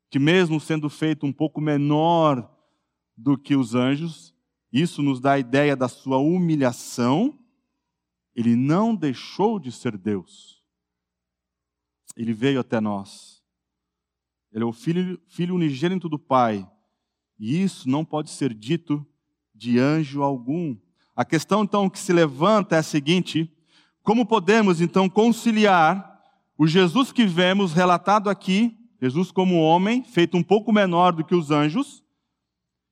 que 0.09 0.17
mesmo 0.17 0.57
sendo 0.57 0.89
feito 0.89 1.25
um 1.25 1.33
pouco 1.33 1.59
menor 1.59 2.49
do 3.17 3.37
que 3.37 3.57
os 3.57 3.75
anjos, 3.75 4.33
isso 4.71 5.03
nos 5.03 5.19
dá 5.19 5.33
a 5.33 5.39
ideia 5.39 5.75
da 5.75 5.89
sua 5.89 6.17
humilhação, 6.17 7.37
ele 8.33 8.55
não 8.55 8.95
deixou 8.95 9.59
de 9.59 9.69
ser 9.69 9.97
Deus. 9.97 10.63
Ele 12.15 12.31
veio 12.31 12.61
até 12.61 12.79
nós. 12.79 13.43
Ele 14.49 14.63
é 14.63 14.65
o 14.65 14.71
filho, 14.71 15.21
filho 15.27 15.55
unigênito 15.55 16.07
do 16.07 16.17
Pai. 16.17 16.65
E 17.37 17.61
isso 17.61 17.89
não 17.89 18.05
pode 18.05 18.29
ser 18.29 18.53
dito 18.53 19.05
de 19.53 19.77
anjo 19.77 20.23
algum. 20.23 20.73
A 21.13 21.25
questão 21.25 21.65
então 21.65 21.89
que 21.89 21.99
se 21.99 22.13
levanta 22.13 22.77
é 22.77 22.79
a 22.79 22.83
seguinte: 22.83 23.53
como 24.03 24.25
podemos 24.25 24.81
então 24.81 25.09
conciliar 25.09 26.09
o 26.57 26.67
Jesus 26.67 27.11
que 27.11 27.25
vemos 27.25 27.73
relatado 27.73 28.29
aqui, 28.29 28.77
Jesus 29.01 29.31
como 29.31 29.61
homem, 29.61 30.03
feito 30.03 30.37
um 30.37 30.43
pouco 30.43 30.71
menor 30.71 31.13
do 31.13 31.23
que 31.23 31.35
os 31.35 31.51
anjos, 31.51 32.03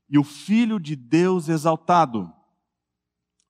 e 0.09 0.17
o 0.17 0.23
Filho 0.23 0.79
de 0.79 0.95
Deus 0.95 1.49
exaltado, 1.49 2.31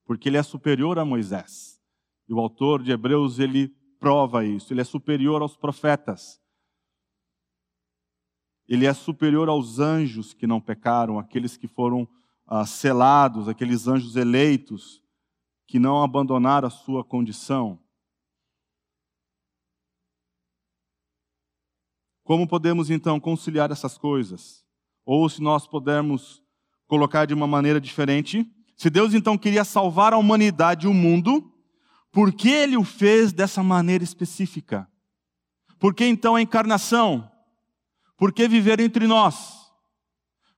porque 0.06 0.28
ele 0.28 0.38
é 0.38 0.44
superior 0.44 1.00
a 1.00 1.06
Moisés. 1.06 1.80
E 2.28 2.34
o 2.34 2.40
autor 2.40 2.84
de 2.84 2.92
Hebreus 2.92 3.40
ele 3.40 3.70
prova 4.00 4.46
isso, 4.46 4.74
ele 4.74 4.82
é 4.82 4.86
superior 4.86 5.42
aos 5.42 5.56
profetas. 5.56 6.40
Ele 8.68 8.86
é 8.86 8.94
superior 8.94 9.50
aos 9.50 9.80
anjos 9.80 10.34
que 10.34 10.46
não 10.46 10.62
pecaram, 10.62 11.18
aqueles 11.18 11.58
que 11.58 11.68
foram 11.68 12.08
ah, 12.46 12.66
selados, 12.66 13.48
aqueles 13.48 13.88
anjos 13.88 14.16
eleitos 14.16 15.02
que 15.70 15.78
não 15.78 16.02
abandonaram 16.02 16.68
a 16.68 16.72
sua 16.72 17.04
condição. 17.04 17.80
Como 22.24 22.48
podemos 22.48 22.90
então 22.90 23.20
conciliar 23.20 23.72
essas 23.72 23.96
coisas? 23.96 24.66
Ou 25.06 25.30
se 25.30 25.40
nós 25.40 25.68
pudermos 25.68 26.42
colocar 26.88 27.26
de 27.26 27.36
uma 27.36 27.46
maneira 27.46 27.80
diferente, 27.80 28.52
se 28.76 28.90
Deus 28.90 29.14
então 29.14 29.38
queria 29.38 29.64
salvar 29.64 30.12
a 30.12 30.18
humanidade 30.18 30.88
e 30.88 30.90
o 30.90 30.94
mundo, 30.94 31.54
Por 32.12 32.34
que 32.34 32.50
ele 32.50 32.76
o 32.76 32.84
fez 32.84 33.32
dessa 33.32 33.62
maneira 33.62 34.04
específica? 34.04 34.90
Por 35.80 35.94
que 35.94 36.04
então 36.04 36.36
a 36.36 36.42
encarnação? 36.42 37.30
Por 38.18 38.34
que 38.34 38.48
viver 38.48 38.80
entre 38.80 39.06
nós? 39.06 39.72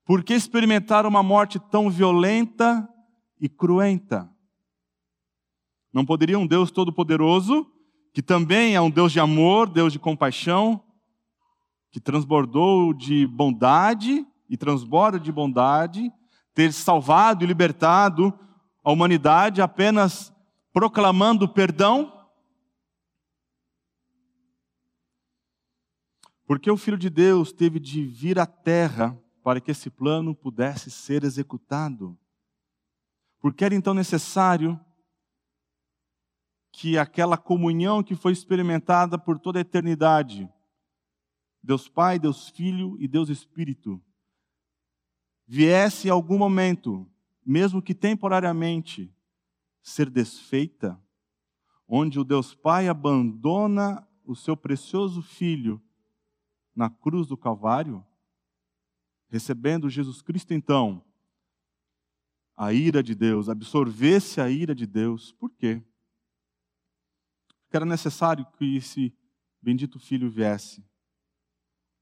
Por 0.06 0.24
que 0.24 0.34
experimentar 0.34 1.06
uma 1.06 1.22
morte 1.22 1.60
tão 1.60 1.90
violenta 1.90 2.88
e 3.42 3.50
cruenta? 3.50 4.31
Não 5.94 6.06
poderia 6.06 6.40
um 6.40 6.48
Deus 6.48 6.72
todo-poderoso, 6.72 7.70
que 8.14 8.22
também 8.22 8.76
é 8.76 8.82
um 8.82 8.90
Deus 8.90 9.12
de 9.12 9.20
amor, 9.20 9.70
Deus 9.70 9.92
de 9.92 10.00
compaixão, 10.00 10.84
que 11.92 12.00
transbordou 12.00 12.94
de 12.94 13.28
bondade 13.28 14.26
e 14.50 14.56
transborda 14.56 15.20
de 15.20 15.32
bondade, 15.32 16.12
ter 16.54 16.72
salvado 16.72 17.44
e 17.44 17.48
libertado 17.48 18.38
a 18.84 18.92
humanidade 18.92 19.62
apenas 19.62 20.34
proclamando 20.74 21.48
perdão? 21.48 22.12
Porque 26.46 26.70
o 26.70 26.78
Filho 26.78 26.98
de 26.98 27.10
Deus 27.10 27.52
teve 27.52 27.80
de 27.80 28.04
vir 28.04 28.40
à 28.40 28.46
terra 28.46 29.18
para 29.44 29.62
que 29.62 29.72
esse 29.72 29.90
plano 29.90 30.36
pudesse 30.36 30.92
ser 30.92 31.24
executado. 31.24 32.18
Porque 33.40 33.66
era 33.66 33.74
então 33.74 33.94
necessário 33.94 34.80
que 36.72 36.98
aquela 36.98 37.38
comunhão 37.38 38.02
que 38.02 38.16
foi 38.16 38.32
experimentada 38.32 39.18
por 39.18 39.38
toda 39.38 39.60
a 39.60 39.62
eternidade, 39.62 40.50
Deus 41.62 41.88
Pai, 41.88 42.18
Deus 42.18 42.50
Filho 42.50 42.96
e 43.00 43.08
Deus 43.08 43.30
Espírito, 43.30 44.02
viesse 45.46 46.08
em 46.08 46.12
algum 46.12 46.38
momento, 46.38 47.10
mesmo 47.46 47.82
que 47.82 47.94
temporariamente, 47.94 49.14
ser 49.82 50.10
desfeita, 50.10 51.00
onde 51.88 52.20
o 52.20 52.24
Deus 52.24 52.56
Pai 52.56 52.88
abandona 52.88 54.08
o 54.24 54.36
seu 54.36 54.56
precioso 54.56 55.22
Filho 55.22 55.82
na 56.74 56.90
cruz 56.90 57.28
do 57.28 57.36
Calvário, 57.36 58.06
recebendo 59.30 59.90
Jesus 59.90 60.22
Cristo, 60.22 60.54
então, 60.54 61.04
a 62.56 62.72
ira 62.72 63.02
de 63.04 63.16
Deus, 63.16 63.50
absorvesse 63.50 64.40
a 64.40 64.50
ira 64.50 64.74
de 64.74 64.86
Deus. 64.86 65.32
Por 65.34 65.50
quê? 65.52 65.84
Porque 67.72 67.78
era 67.78 67.86
necessário 67.86 68.46
que 68.58 68.76
esse 68.76 69.14
bendito 69.62 69.98
filho 69.98 70.30
viesse. 70.30 70.84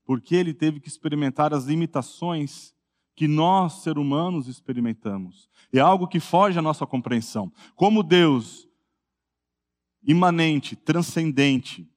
Porque 0.03 0.33
ele 0.33 0.51
teve 0.51 0.79
que 0.79 0.87
experimentar 0.87 1.53
as 1.53 1.65
limitações 1.65 2.73
que 3.15 3.27
nós, 3.27 3.83
seres 3.83 4.01
humanos, 4.01 4.47
experimentamos. 4.47 5.47
É 5.71 5.79
algo 5.79 6.07
que 6.07 6.19
foge 6.19 6.57
à 6.57 6.61
nossa 6.63 6.87
compreensão. 6.87 7.53
Como 7.75 8.01
Deus, 8.01 8.67
imanente, 10.01 10.75
transcendente, 10.75 11.87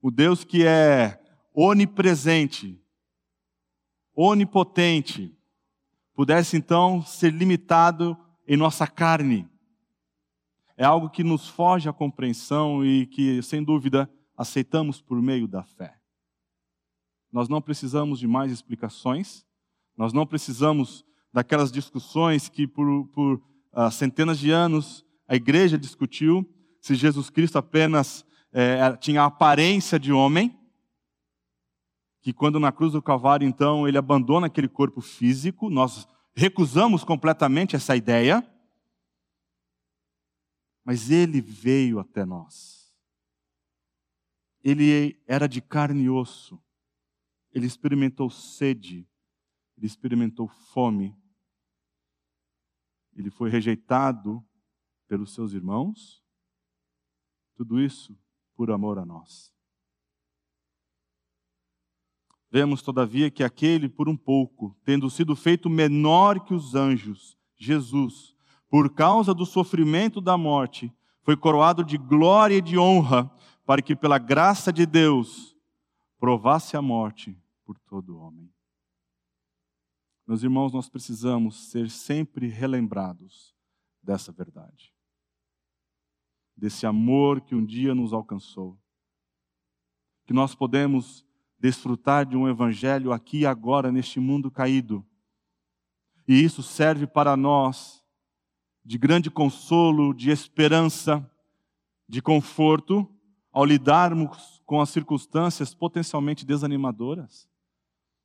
o 0.00 0.12
Deus 0.12 0.44
que 0.44 0.64
é 0.64 1.20
onipresente, 1.52 2.80
onipotente, 4.14 5.36
pudesse 6.14 6.56
então 6.56 7.02
ser 7.02 7.32
limitado 7.32 8.16
em 8.46 8.56
nossa 8.56 8.86
carne. 8.86 9.50
É 10.80 10.84
algo 10.84 11.10
que 11.10 11.24
nos 11.24 11.48
foge 11.48 11.88
à 11.88 11.92
compreensão 11.92 12.84
e 12.84 13.04
que, 13.06 13.42
sem 13.42 13.64
dúvida, 13.64 14.08
aceitamos 14.36 15.00
por 15.00 15.20
meio 15.20 15.48
da 15.48 15.64
fé. 15.64 15.98
Nós 17.32 17.48
não 17.48 17.60
precisamos 17.60 18.20
de 18.20 18.28
mais 18.28 18.52
explicações, 18.52 19.44
nós 19.96 20.12
não 20.12 20.24
precisamos 20.24 21.04
daquelas 21.32 21.72
discussões 21.72 22.48
que 22.48 22.64
por, 22.64 23.06
por 23.08 23.42
uh, 23.72 23.90
centenas 23.90 24.38
de 24.38 24.52
anos 24.52 25.04
a 25.26 25.34
igreja 25.34 25.76
discutiu 25.76 26.48
se 26.80 26.94
Jesus 26.94 27.28
Cristo 27.28 27.58
apenas 27.58 28.24
é, 28.52 28.96
tinha 28.98 29.22
a 29.22 29.26
aparência 29.26 29.98
de 29.98 30.12
homem, 30.12 30.56
que 32.22 32.32
quando 32.32 32.60
na 32.60 32.70
cruz 32.70 32.92
do 32.92 33.02
Calvário, 33.02 33.46
então, 33.46 33.86
ele 33.86 33.98
abandona 33.98 34.46
aquele 34.46 34.68
corpo 34.68 35.00
físico, 35.00 35.68
nós 35.68 36.06
recusamos 36.36 37.02
completamente 37.02 37.74
essa 37.74 37.96
ideia, 37.96 38.48
mas 40.88 41.10
ele 41.10 41.42
veio 41.42 41.98
até 41.98 42.24
nós. 42.24 42.96
Ele 44.64 45.22
era 45.26 45.46
de 45.46 45.60
carne 45.60 46.04
e 46.04 46.08
osso, 46.08 46.58
ele 47.52 47.66
experimentou 47.66 48.30
sede, 48.30 49.06
ele 49.76 49.86
experimentou 49.86 50.48
fome, 50.48 51.14
ele 53.14 53.28
foi 53.28 53.50
rejeitado 53.50 54.42
pelos 55.06 55.34
seus 55.34 55.52
irmãos, 55.52 56.24
tudo 57.54 57.78
isso 57.78 58.18
por 58.56 58.70
amor 58.70 58.98
a 58.98 59.04
nós. 59.04 59.54
Vemos, 62.50 62.80
todavia, 62.80 63.30
que 63.30 63.44
aquele, 63.44 63.90
por 63.90 64.08
um 64.08 64.16
pouco, 64.16 64.74
tendo 64.84 65.10
sido 65.10 65.36
feito 65.36 65.68
menor 65.68 66.42
que 66.46 66.54
os 66.54 66.74
anjos, 66.74 67.36
Jesus, 67.58 68.37
por 68.68 68.94
causa 68.94 69.32
do 69.32 69.46
sofrimento 69.46 70.20
da 70.20 70.36
morte, 70.36 70.92
foi 71.22 71.36
coroado 71.36 71.84
de 71.84 71.96
glória 71.96 72.56
e 72.56 72.62
de 72.62 72.78
honra, 72.78 73.30
para 73.64 73.82
que, 73.82 73.94
pela 73.94 74.18
graça 74.18 74.72
de 74.72 74.86
Deus, 74.86 75.54
provasse 76.18 76.76
a 76.76 76.82
morte 76.82 77.36
por 77.64 77.78
todo 77.78 78.18
homem. 78.18 78.50
Meus 80.26 80.42
irmãos, 80.42 80.72
nós 80.72 80.88
precisamos 80.88 81.70
ser 81.70 81.90
sempre 81.90 82.48
relembrados 82.48 83.54
dessa 84.02 84.32
verdade, 84.32 84.92
desse 86.56 86.86
amor 86.86 87.40
que 87.40 87.54
um 87.54 87.64
dia 87.64 87.94
nos 87.94 88.12
alcançou, 88.12 88.78
que 90.26 90.32
nós 90.32 90.54
podemos 90.54 91.24
desfrutar 91.58 92.24
de 92.26 92.36
um 92.36 92.48
evangelho 92.48 93.12
aqui 93.12 93.40
e 93.40 93.46
agora 93.46 93.90
neste 93.90 94.20
mundo 94.20 94.50
caído. 94.50 95.04
E 96.26 96.42
isso 96.42 96.62
serve 96.62 97.06
para 97.06 97.36
nós 97.36 97.97
de 98.84 98.98
grande 98.98 99.30
consolo, 99.30 100.14
de 100.14 100.30
esperança, 100.30 101.28
de 102.08 102.22
conforto 102.22 103.08
ao 103.52 103.64
lidarmos 103.64 104.62
com 104.64 104.80
as 104.80 104.90
circunstâncias 104.90 105.74
potencialmente 105.74 106.46
desanimadoras, 106.46 107.48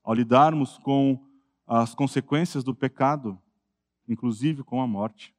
ao 0.04 0.13
lidarmos 0.13 0.78
com 0.78 1.20
as 1.66 1.96
consequências 1.96 2.63
do 2.63 2.76
pecado, 2.76 3.39
inclusive 4.08 4.63
com 4.63 4.82
a 4.82 4.88
morte. 4.88 5.34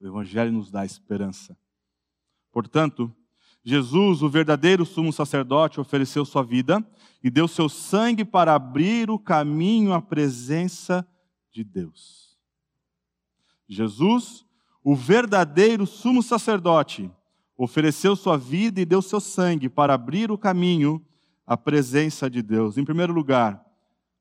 O 0.00 0.06
Evangelho 0.06 0.52
nos 0.52 0.70
dá 0.70 0.84
esperança. 0.84 1.56
Portanto, 2.52 3.14
Jesus, 3.64 4.22
o 4.22 4.28
verdadeiro 4.28 4.84
sumo 4.84 5.12
sacerdote, 5.12 5.80
ofereceu 5.80 6.24
sua 6.24 6.44
vida 6.44 6.86
e 7.22 7.30
deu 7.30 7.48
seu 7.48 7.68
sangue 7.68 8.24
para 8.24 8.54
abrir 8.54 9.10
o 9.10 9.18
caminho 9.18 9.94
à 9.94 10.02
presença 10.02 11.06
de 11.50 11.64
Deus. 11.64 12.23
Jesus, 13.68 14.44
o 14.82 14.94
verdadeiro 14.94 15.86
sumo 15.86 16.22
sacerdote, 16.22 17.10
ofereceu 17.56 18.14
sua 18.16 18.36
vida 18.36 18.80
e 18.80 18.84
deu 18.84 19.00
seu 19.00 19.20
sangue 19.20 19.68
para 19.68 19.94
abrir 19.94 20.30
o 20.30 20.38
caminho 20.38 21.04
à 21.46 21.56
presença 21.56 22.28
de 22.28 22.42
Deus. 22.42 22.76
Em 22.76 22.84
primeiro 22.84 23.12
lugar, 23.12 23.64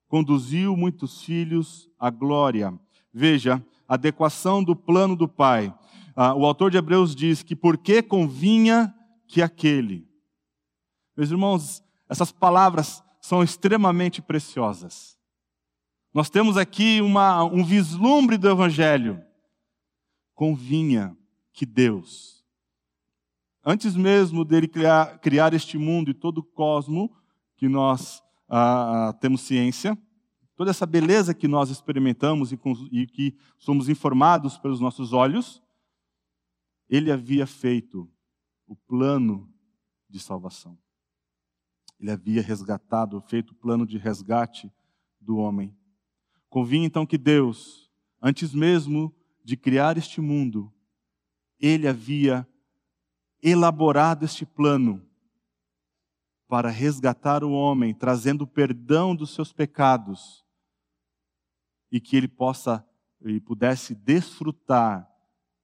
conduziu 0.07 0.77
muitos 0.77 1.23
filhos 1.23 1.89
à 1.99 2.09
glória. 2.09 2.77
Veja, 3.13 3.63
adequação 3.87 4.63
do 4.63 4.75
plano 4.75 5.15
do 5.15 5.27
Pai. 5.27 5.73
Ah, 6.15 6.35
o 6.35 6.45
autor 6.45 6.69
de 6.69 6.77
Hebreus 6.77 7.15
diz 7.15 7.41
que 7.41 7.55
porque 7.55 8.01
convinha 8.01 8.93
que 9.27 9.41
aquele. 9.41 10.07
Meus 11.17 11.31
irmãos, 11.31 11.83
essas 12.07 12.31
palavras 12.31 13.03
são 13.19 13.43
extremamente 13.43 14.21
preciosas. 14.21 15.17
Nós 16.13 16.29
temos 16.29 16.57
aqui 16.57 17.01
uma, 17.01 17.43
um 17.43 17.63
vislumbre 17.63 18.37
do 18.37 18.49
Evangelho. 18.49 19.19
Convinha 20.43 21.17
que 21.53 21.65
Deus, 21.65 22.43
antes 23.63 23.95
mesmo 23.95 24.43
dele 24.43 24.67
criar, 24.67 25.17
criar 25.19 25.53
este 25.53 25.77
mundo 25.77 26.11
e 26.11 26.13
todo 26.13 26.39
o 26.39 26.43
cosmo 26.43 27.15
que 27.55 27.69
nós 27.69 28.21
ah, 28.49 29.07
ah, 29.07 29.13
temos 29.13 29.39
ciência, 29.39 29.97
toda 30.53 30.69
essa 30.69 30.85
beleza 30.85 31.33
que 31.33 31.47
nós 31.47 31.69
experimentamos 31.69 32.51
e, 32.51 32.59
e 32.91 33.07
que 33.07 33.37
somos 33.57 33.87
informados 33.87 34.57
pelos 34.57 34.81
nossos 34.81 35.13
olhos, 35.13 35.63
ele 36.89 37.09
havia 37.09 37.47
feito 37.47 38.11
o 38.67 38.75
plano 38.75 39.49
de 40.09 40.19
salvação. 40.19 40.77
Ele 41.97 42.11
havia 42.11 42.41
resgatado, 42.41 43.21
feito 43.21 43.51
o 43.51 43.55
plano 43.55 43.85
de 43.87 43.97
resgate 43.97 44.69
do 45.21 45.37
homem. 45.37 45.73
Convinha 46.49 46.85
então 46.85 47.05
que 47.05 47.17
Deus, 47.17 47.89
antes 48.21 48.53
mesmo 48.53 49.15
de 49.43 49.57
criar 49.57 49.97
este 49.97 50.21
mundo, 50.21 50.73
ele 51.59 51.87
havia 51.87 52.47
elaborado 53.41 54.23
este 54.23 54.45
plano 54.45 55.05
para 56.47 56.69
resgatar 56.69 57.43
o 57.43 57.51
homem, 57.51 57.93
trazendo 57.93 58.47
perdão 58.47 59.15
dos 59.15 59.33
seus 59.33 59.51
pecados 59.51 60.45
e 61.91 61.99
que 61.99 62.15
ele 62.15 62.27
possa 62.27 62.87
e 63.25 63.39
pudesse 63.39 63.95
desfrutar 63.95 65.09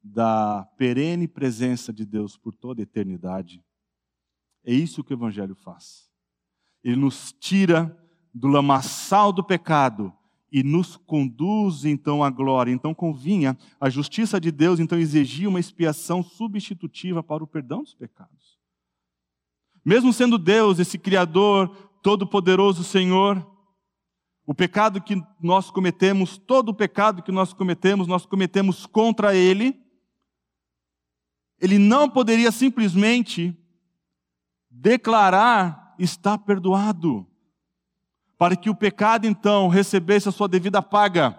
da 0.01 0.63
perene 0.77 1.27
presença 1.27 1.91
de 1.91 2.05
Deus 2.05 2.37
por 2.37 2.55
toda 2.55 2.81
a 2.81 2.83
eternidade. 2.83 3.63
É 4.63 4.73
isso 4.73 5.03
que 5.03 5.13
o 5.13 5.15
Evangelho 5.15 5.55
faz. 5.55 6.09
Ele 6.83 6.95
nos 6.95 7.33
tira 7.33 7.95
do 8.33 8.47
lamaçal 8.47 9.33
do 9.33 9.43
pecado 9.43 10.13
e 10.51 10.63
nos 10.63 10.97
conduz 10.97 11.85
então 11.85 12.23
à 12.23 12.29
glória. 12.29 12.71
Então 12.71 12.93
convinha 12.93 13.57
a 13.79 13.89
justiça 13.89 14.39
de 14.39 14.51
Deus 14.51 14.79
então 14.79 14.97
exigia 14.97 15.49
uma 15.49 15.59
expiação 15.59 16.23
substitutiva 16.23 17.21
para 17.21 17.43
o 17.43 17.47
perdão 17.47 17.83
dos 17.83 17.93
pecados. 17.93 18.59
Mesmo 19.83 20.11
sendo 20.11 20.37
Deus 20.37 20.79
esse 20.79 20.97
criador 20.97 21.69
todo-poderoso 22.01 22.83
Senhor, 22.83 23.45
o 24.45 24.53
pecado 24.53 25.01
que 25.01 25.21
nós 25.39 25.69
cometemos, 25.69 26.37
todo 26.37 26.69
o 26.69 26.73
pecado 26.73 27.21
que 27.21 27.31
nós 27.31 27.53
cometemos, 27.53 28.07
nós 28.07 28.25
cometemos 28.25 28.85
contra 28.85 29.35
ele. 29.35 29.79
Ele 31.61 31.77
não 31.77 32.09
poderia 32.09 32.51
simplesmente 32.51 33.55
declarar 34.69 35.95
está 35.99 36.37
perdoado 36.37 37.28
para 38.39 38.55
que 38.55 38.69
o 38.69 38.75
pecado 38.75 39.27
então 39.27 39.67
recebesse 39.67 40.29
a 40.29 40.31
sua 40.31 40.47
devida 40.47 40.81
paga, 40.81 41.37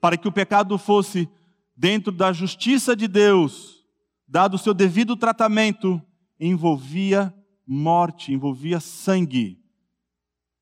para 0.00 0.16
que 0.16 0.28
o 0.28 0.32
pecado 0.32 0.78
fosse 0.78 1.28
dentro 1.76 2.12
da 2.12 2.32
justiça 2.32 2.94
de 2.94 3.08
Deus, 3.08 3.84
dado 4.24 4.54
o 4.54 4.58
seu 4.58 4.72
devido 4.72 5.16
tratamento, 5.16 6.00
envolvia 6.38 7.34
morte, 7.66 8.32
envolvia 8.32 8.78
sangue. 8.78 9.60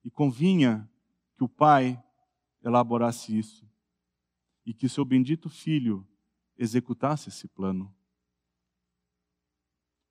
E 0.03 0.11
convinha 0.11 0.89
que 1.37 1.45
o 1.45 1.49
Pai 1.49 2.03
elaborasse 2.65 3.39
isso 3.39 3.69
e 4.65 4.73
que 4.73 4.89
seu 4.89 5.05
bendito 5.05 5.51
filho 5.51 6.09
executasse 6.57 7.29
esse 7.29 7.47
plano. 7.49 7.95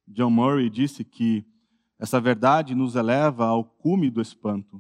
John 0.08 0.30
Murray 0.30 0.70
disse 0.70 1.04
que 1.04 1.44
essa 1.98 2.22
verdade 2.22 2.76
nos 2.76 2.96
eleva 2.96 3.48
ao 3.48 3.64
cume 3.64 4.12
do 4.12 4.22
espanto. 4.22 4.80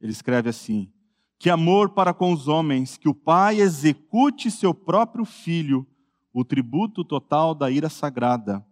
Ele 0.00 0.12
escreve 0.12 0.48
assim: 0.48 0.92
Que 1.38 1.50
amor 1.50 1.90
para 1.90 2.14
com 2.14 2.32
os 2.32 2.48
homens, 2.48 2.96
que 2.96 3.08
o 3.08 3.14
Pai 3.14 3.60
execute 3.60 4.50
seu 4.50 4.74
próprio 4.74 5.24
filho, 5.24 5.86
o 6.32 6.44
tributo 6.44 7.04
total 7.04 7.54
da 7.54 7.70
ira 7.70 7.88
sagrada, 7.88 8.64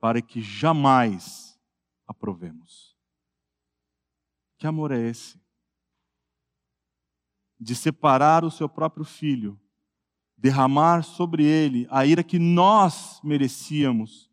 para 0.00 0.20
que 0.22 0.40
jamais 0.40 1.58
aprovemos. 2.06 2.96
Que 4.58 4.66
amor 4.66 4.90
é 4.90 4.98
esse? 4.98 5.40
De 7.60 7.74
separar 7.74 8.44
o 8.44 8.50
seu 8.50 8.68
próprio 8.68 9.04
filho, 9.04 9.58
derramar 10.36 11.02
sobre 11.02 11.44
ele 11.44 11.86
a 11.90 12.04
ira 12.04 12.22
que 12.22 12.38
nós 12.38 13.20
merecíamos. 13.22 14.27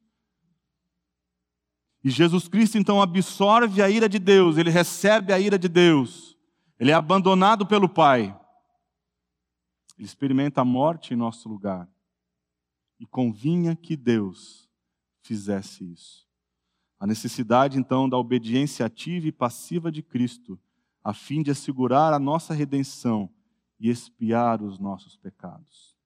E 2.06 2.12
Jesus 2.12 2.48
Cristo 2.48 2.78
então 2.78 3.02
absorve 3.02 3.82
a 3.82 3.90
ira 3.90 4.08
de 4.08 4.20
Deus, 4.20 4.58
ele 4.58 4.70
recebe 4.70 5.34
a 5.34 5.40
ira 5.40 5.58
de 5.58 5.68
Deus, 5.68 6.38
ele 6.80 6.92
é 6.92 6.94
abandonado 6.94 7.66
pelo 7.66 7.90
Pai. 7.90 8.26
Ele 9.98 10.06
experimenta 10.06 10.62
a 10.62 10.66
morte 10.66 11.16
em 11.16 11.18
nosso 11.18 11.50
lugar. 11.50 11.90
E 13.00 13.08
convinha 13.08 13.76
que 13.76 13.98
Deus 13.98 14.70
fizesse 15.24 15.84
isso. 15.92 16.28
A 17.00 17.08
necessidade 17.08 17.80
então 17.80 18.08
da 18.08 18.20
obediência 18.20 18.86
ativa 18.86 19.28
e 19.28 19.32
passiva 19.32 19.92
de 19.92 20.04
Cristo, 20.04 20.60
a 21.04 21.12
fim 21.12 21.42
de 21.42 21.50
assegurar 21.50 22.14
a 22.14 22.20
nossa 22.20 22.54
redenção 22.54 23.28
e 23.80 23.90
expiar 23.90 24.62
os 24.62 24.78
nossos 24.78 25.18
pecados. 25.18 25.98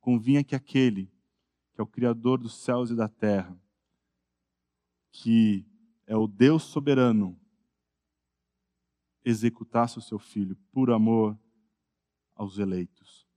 Convinha 0.00 0.42
que 0.42 0.56
aquele 0.56 1.06
que 1.72 1.80
é 1.80 1.84
o 1.84 1.86
Criador 1.86 2.38
dos 2.38 2.54
céus 2.54 2.90
e 2.90 2.96
da 2.96 3.06
terra, 3.06 3.56
que 5.12 5.66
é 6.06 6.16
o 6.16 6.26
Deus 6.26 6.64
soberano, 6.64 7.38
executasse 9.24 9.98
o 9.98 10.02
seu 10.02 10.18
filho 10.18 10.56
por 10.72 10.90
amor 10.90 11.38
aos 12.34 12.58
eleitos. 12.58 13.28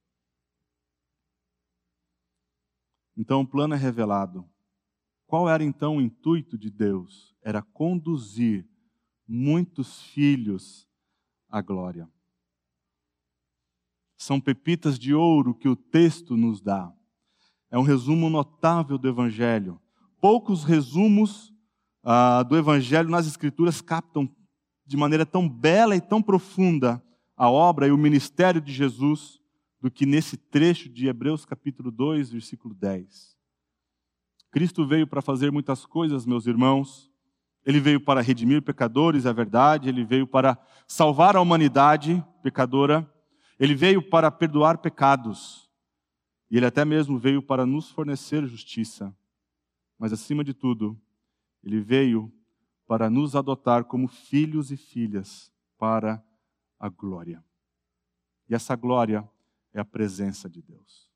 Então 3.15 3.41
o 3.41 3.47
plano 3.47 3.75
é 3.75 3.77
revelado. 3.77 4.49
Qual 5.27 5.49
era 5.49 5.63
então 5.63 5.97
o 5.97 6.01
intuito 6.01 6.57
de 6.57 6.69
Deus? 6.69 7.35
Era 7.41 7.61
conduzir 7.61 8.67
muitos 9.27 10.01
filhos 10.01 10.87
à 11.49 11.61
glória. 11.61 12.09
São 14.17 14.39
pepitas 14.39 14.97
de 14.97 15.13
ouro 15.13 15.53
que 15.53 15.67
o 15.67 15.75
texto 15.75 16.35
nos 16.37 16.61
dá. 16.61 16.91
É 17.69 17.77
um 17.77 17.83
resumo 17.83 18.29
notável 18.29 18.97
do 18.97 19.07
Evangelho. 19.07 19.81
Poucos 20.21 20.63
resumos 20.63 21.52
ah, 22.03 22.43
do 22.43 22.57
Evangelho 22.57 23.09
nas 23.09 23.25
Escrituras 23.25 23.81
captam 23.81 24.29
de 24.85 24.97
maneira 24.97 25.25
tão 25.25 25.47
bela 25.47 25.95
e 25.95 26.01
tão 26.01 26.21
profunda 26.21 27.01
a 27.35 27.49
obra 27.49 27.87
e 27.87 27.91
o 27.91 27.97
ministério 27.97 28.61
de 28.61 28.71
Jesus 28.71 29.39
do 29.81 29.89
que 29.89 30.05
nesse 30.05 30.37
trecho 30.37 30.89
de 30.89 31.07
Hebreus 31.07 31.45
capítulo 31.45 31.91
2, 31.91 32.31
versículo 32.31 32.73
10. 32.73 33.35
Cristo 34.51 34.85
veio 34.85 35.07
para 35.07 35.21
fazer 35.21 35.51
muitas 35.51 35.85
coisas, 35.85 36.25
meus 36.25 36.45
irmãos. 36.45 37.11
Ele 37.65 37.79
veio 37.79 37.99
para 37.99 38.21
redimir 38.21 38.61
pecadores, 38.61 39.25
é 39.25 39.33
verdade. 39.33 39.89
Ele 39.89 40.05
veio 40.05 40.27
para 40.27 40.57
salvar 40.87 41.35
a 41.35 41.41
humanidade 41.41 42.23
pecadora. 42.43 43.09
Ele 43.59 43.73
veio 43.73 44.01
para 44.01 44.29
perdoar 44.29 44.77
pecados. 44.77 45.69
E 46.51 46.57
ele 46.57 46.65
até 46.65 46.85
mesmo 46.85 47.17
veio 47.17 47.41
para 47.41 47.65
nos 47.65 47.89
fornecer 47.89 48.45
justiça. 48.45 49.15
Mas 49.97 50.13
acima 50.13 50.43
de 50.43 50.53
tudo, 50.53 50.99
ele 51.63 51.79
veio 51.79 52.31
para 52.85 53.09
nos 53.09 53.35
adotar 53.35 53.85
como 53.85 54.07
filhos 54.07 54.71
e 54.71 54.77
filhas 54.77 55.51
para 55.77 56.23
a 56.79 56.89
glória. 56.89 57.43
E 58.49 58.53
essa 58.53 58.75
glória 58.75 59.27
é 59.73 59.79
a 59.79 59.85
presença 59.85 60.49
de 60.49 60.61
Deus. 60.61 61.09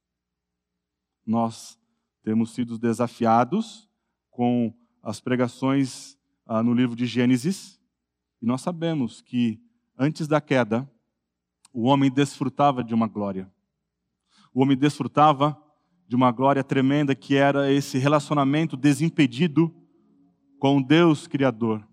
Nós 1.26 1.78
temos 2.24 2.52
sido 2.52 2.78
desafiados 2.78 3.90
com 4.32 4.74
as 5.04 5.20
pregações 5.20 6.18
ah, 6.46 6.64
no 6.64 6.74
livro 6.74 6.96
de 6.96 7.06
Gênesis, 7.06 7.80
e 8.42 8.46
nós 8.46 8.62
sabemos 8.62 9.22
que 9.22 9.62
antes 9.98 10.28
da 10.28 10.40
queda, 10.40 10.90
o 11.74 11.84
homem 11.84 12.10
desfrutava 12.10 12.84
de 12.84 12.94
uma 12.94 13.08
glória. 13.08 13.52
O 14.54 14.62
homem 14.62 14.78
desfrutava 14.78 15.62
de 16.08 16.16
uma 16.16 16.32
glória 16.32 16.64
tremenda 16.64 17.14
que 17.14 17.36
era 17.36 17.72
esse 17.72 17.98
relacionamento 17.98 18.78
desimpedido 18.78 19.74
com 20.60 20.82
Deus 20.82 21.28
Criador. 21.28 21.88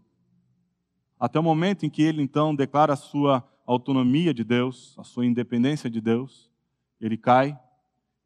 Até 1.18 1.38
o 1.38 1.42
momento 1.42 1.86
em 1.86 1.90
que 1.90 2.02
ele 2.02 2.22
então 2.22 2.54
declara 2.54 2.92
a 2.92 2.96
sua 2.96 3.46
autonomia 3.66 4.34
de 4.34 4.44
Deus, 4.44 4.94
a 4.98 5.04
sua 5.04 5.24
independência 5.24 5.88
de 5.88 6.00
Deus, 6.00 6.50
ele 7.00 7.16
cai, 7.16 7.58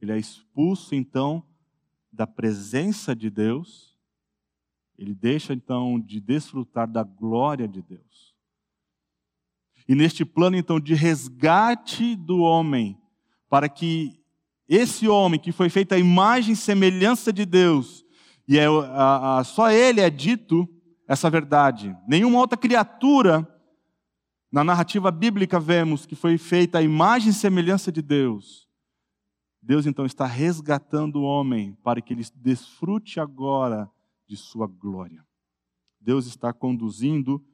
ele 0.00 0.12
é 0.12 0.18
expulso 0.18 0.94
então 0.94 1.42
da 2.12 2.26
presença 2.26 3.14
de 3.14 3.30
Deus, 3.30 3.96
ele 4.98 5.14
deixa 5.14 5.52
então 5.52 6.00
de 6.00 6.20
desfrutar 6.20 6.90
da 6.90 7.04
glória 7.04 7.68
de 7.68 7.82
Deus. 7.82 8.34
E 9.88 9.94
neste 9.94 10.24
plano 10.24 10.56
então 10.56 10.80
de 10.80 10.94
resgate 10.94 12.16
do 12.16 12.38
homem, 12.38 13.00
para 13.48 13.68
que 13.68 14.20
esse 14.68 15.08
homem 15.08 15.40
que 15.40 15.52
foi 15.52 15.70
feito 15.70 15.94
à 15.94 15.98
imagem 15.98 16.52
e 16.52 16.56
semelhança 16.56 17.32
de 17.32 17.46
Deus, 17.46 18.04
e 18.48 18.58
é, 18.58 18.66
a, 18.66 19.38
a, 19.38 19.44
só 19.44 19.70
ele 19.70 20.00
é 20.00 20.08
dito 20.08 20.66
essa 21.06 21.28
verdade. 21.28 21.94
Nenhuma 22.08 22.38
outra 22.38 22.56
criatura 22.56 23.46
na 24.50 24.64
narrativa 24.64 25.10
bíblica 25.10 25.60
vemos 25.60 26.06
que 26.06 26.16
foi 26.16 26.38
feita 26.38 26.78
a 26.78 26.82
imagem 26.82 27.28
e 27.28 27.34
semelhança 27.34 27.92
de 27.92 28.00
Deus. 28.00 28.66
Deus 29.60 29.84
então 29.84 30.06
está 30.06 30.24
resgatando 30.24 31.16
o 31.16 31.24
homem 31.24 31.76
para 31.84 32.00
que 32.00 32.14
ele 32.14 32.24
desfrute 32.36 33.20
agora 33.20 33.90
de 34.26 34.34
sua 34.34 34.66
glória. 34.66 35.22
Deus 36.00 36.26
está 36.26 36.50
conduzindo 36.50 37.44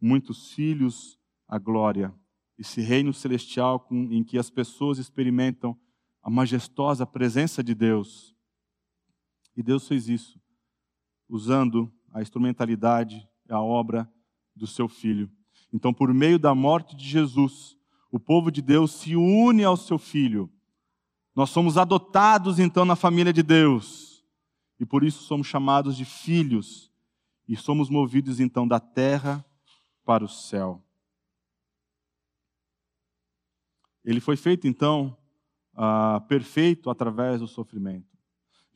muitos 0.00 0.52
filhos 0.52 1.18
à 1.46 1.58
glória. 1.58 2.14
Esse 2.56 2.80
reino 2.80 3.12
celestial 3.12 3.86
em 3.90 4.24
que 4.24 4.38
as 4.38 4.48
pessoas 4.48 4.96
experimentam 4.96 5.78
a 6.22 6.30
majestosa 6.30 7.06
presença 7.06 7.62
de 7.62 7.74
Deus. 7.74 8.34
E 9.58 9.62
Deus 9.64 9.88
fez 9.88 10.08
isso 10.08 10.40
usando 11.28 11.92
a 12.12 12.22
instrumentalidade, 12.22 13.28
a 13.48 13.60
obra 13.60 14.08
do 14.54 14.68
seu 14.68 14.88
filho. 14.88 15.28
Então, 15.72 15.92
por 15.92 16.14
meio 16.14 16.38
da 16.38 16.54
morte 16.54 16.94
de 16.94 17.04
Jesus, 17.04 17.76
o 18.08 18.20
povo 18.20 18.52
de 18.52 18.62
Deus 18.62 18.92
se 18.92 19.16
une 19.16 19.64
ao 19.64 19.76
seu 19.76 19.98
filho. 19.98 20.48
Nós 21.34 21.50
somos 21.50 21.76
adotados 21.76 22.60
então 22.60 22.84
na 22.84 22.94
família 22.94 23.32
de 23.32 23.42
Deus. 23.42 24.24
E 24.78 24.86
por 24.86 25.02
isso 25.02 25.24
somos 25.24 25.48
chamados 25.48 25.96
de 25.96 26.04
filhos 26.04 26.92
e 27.48 27.56
somos 27.56 27.90
movidos 27.90 28.38
então 28.38 28.66
da 28.66 28.78
terra 28.78 29.44
para 30.04 30.24
o 30.24 30.28
céu. 30.28 30.80
Ele 34.04 34.20
foi 34.20 34.36
feito 34.36 34.68
então 34.68 35.18
uh, 35.74 36.24
perfeito 36.28 36.90
através 36.90 37.40
do 37.40 37.48
sofrimento. 37.48 38.17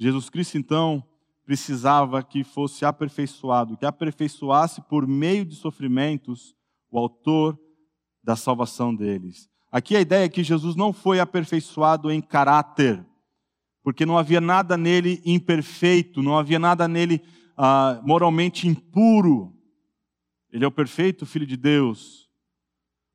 Jesus 0.02 0.28
Cristo, 0.28 0.58
então, 0.58 1.04
precisava 1.44 2.24
que 2.24 2.42
fosse 2.42 2.84
aperfeiçoado, 2.84 3.76
que 3.76 3.86
aperfeiçoasse 3.86 4.80
por 4.82 5.06
meio 5.06 5.44
de 5.44 5.54
sofrimentos 5.54 6.56
o 6.90 6.98
autor 6.98 7.56
da 8.20 8.34
salvação 8.34 8.92
deles. 8.92 9.48
Aqui 9.70 9.94
a 9.94 10.00
ideia 10.00 10.24
é 10.24 10.28
que 10.28 10.42
Jesus 10.42 10.74
não 10.74 10.92
foi 10.92 11.20
aperfeiçoado 11.20 12.10
em 12.10 12.20
caráter, 12.20 13.06
porque 13.80 14.04
não 14.04 14.18
havia 14.18 14.40
nada 14.40 14.76
nele 14.76 15.22
imperfeito, 15.24 16.20
não 16.20 16.36
havia 16.36 16.58
nada 16.58 16.88
nele 16.88 17.22
ah, 17.56 18.00
moralmente 18.04 18.66
impuro. 18.66 19.56
Ele 20.50 20.64
é 20.64 20.66
o 20.66 20.72
perfeito 20.72 21.24
Filho 21.24 21.46
de 21.46 21.56
Deus. 21.56 22.28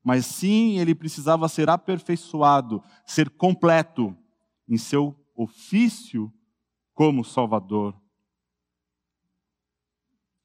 Mas 0.02 0.24
sim, 0.24 0.78
ele 0.78 0.94
precisava 0.94 1.48
ser 1.50 1.68
aperfeiçoado, 1.68 2.82
ser 3.04 3.28
completo 3.28 4.16
em 4.66 4.78
seu 4.78 5.14
ofício 5.36 6.32
como 6.98 7.24
Salvador. 7.24 7.94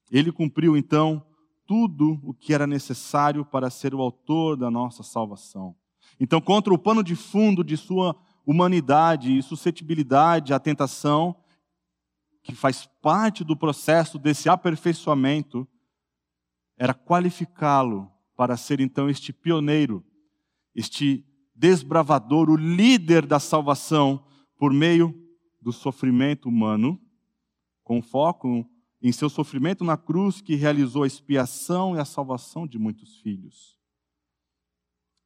Ele 0.08 0.30
cumpriu 0.30 0.76
então 0.76 1.26
tudo 1.66 2.20
o 2.22 2.32
que 2.32 2.54
era 2.54 2.64
necessário 2.64 3.44
para 3.44 3.68
ser 3.70 3.92
o 3.92 4.00
autor 4.00 4.56
da 4.56 4.70
nossa 4.70 5.02
salvação. 5.02 5.74
Então, 6.20 6.40
contra 6.40 6.72
o 6.72 6.78
pano 6.78 7.02
de 7.02 7.16
fundo 7.16 7.64
de 7.64 7.76
sua 7.76 8.14
humanidade 8.46 9.36
e 9.36 9.42
suscetibilidade 9.42 10.54
à 10.54 10.60
tentação, 10.60 11.34
que 12.40 12.54
faz 12.54 12.88
parte 13.02 13.42
do 13.42 13.56
processo 13.56 14.16
desse 14.16 14.48
aperfeiçoamento, 14.48 15.66
era 16.78 16.94
qualificá-lo 16.94 18.08
para 18.36 18.56
ser 18.56 18.78
então 18.78 19.10
este 19.10 19.32
pioneiro, 19.32 20.04
este 20.72 21.26
desbravador, 21.52 22.48
o 22.48 22.56
líder 22.56 23.26
da 23.26 23.40
salvação 23.40 24.24
por 24.56 24.72
meio 24.72 25.23
do 25.64 25.72
sofrimento 25.72 26.46
humano, 26.46 27.00
com 27.82 28.02
foco 28.02 28.68
em 29.00 29.10
seu 29.10 29.30
sofrimento 29.30 29.82
na 29.82 29.96
cruz 29.96 30.42
que 30.42 30.54
realizou 30.54 31.04
a 31.04 31.06
expiação 31.06 31.96
e 31.96 31.98
a 31.98 32.04
salvação 32.04 32.66
de 32.66 32.78
muitos 32.78 33.16
filhos. 33.20 33.80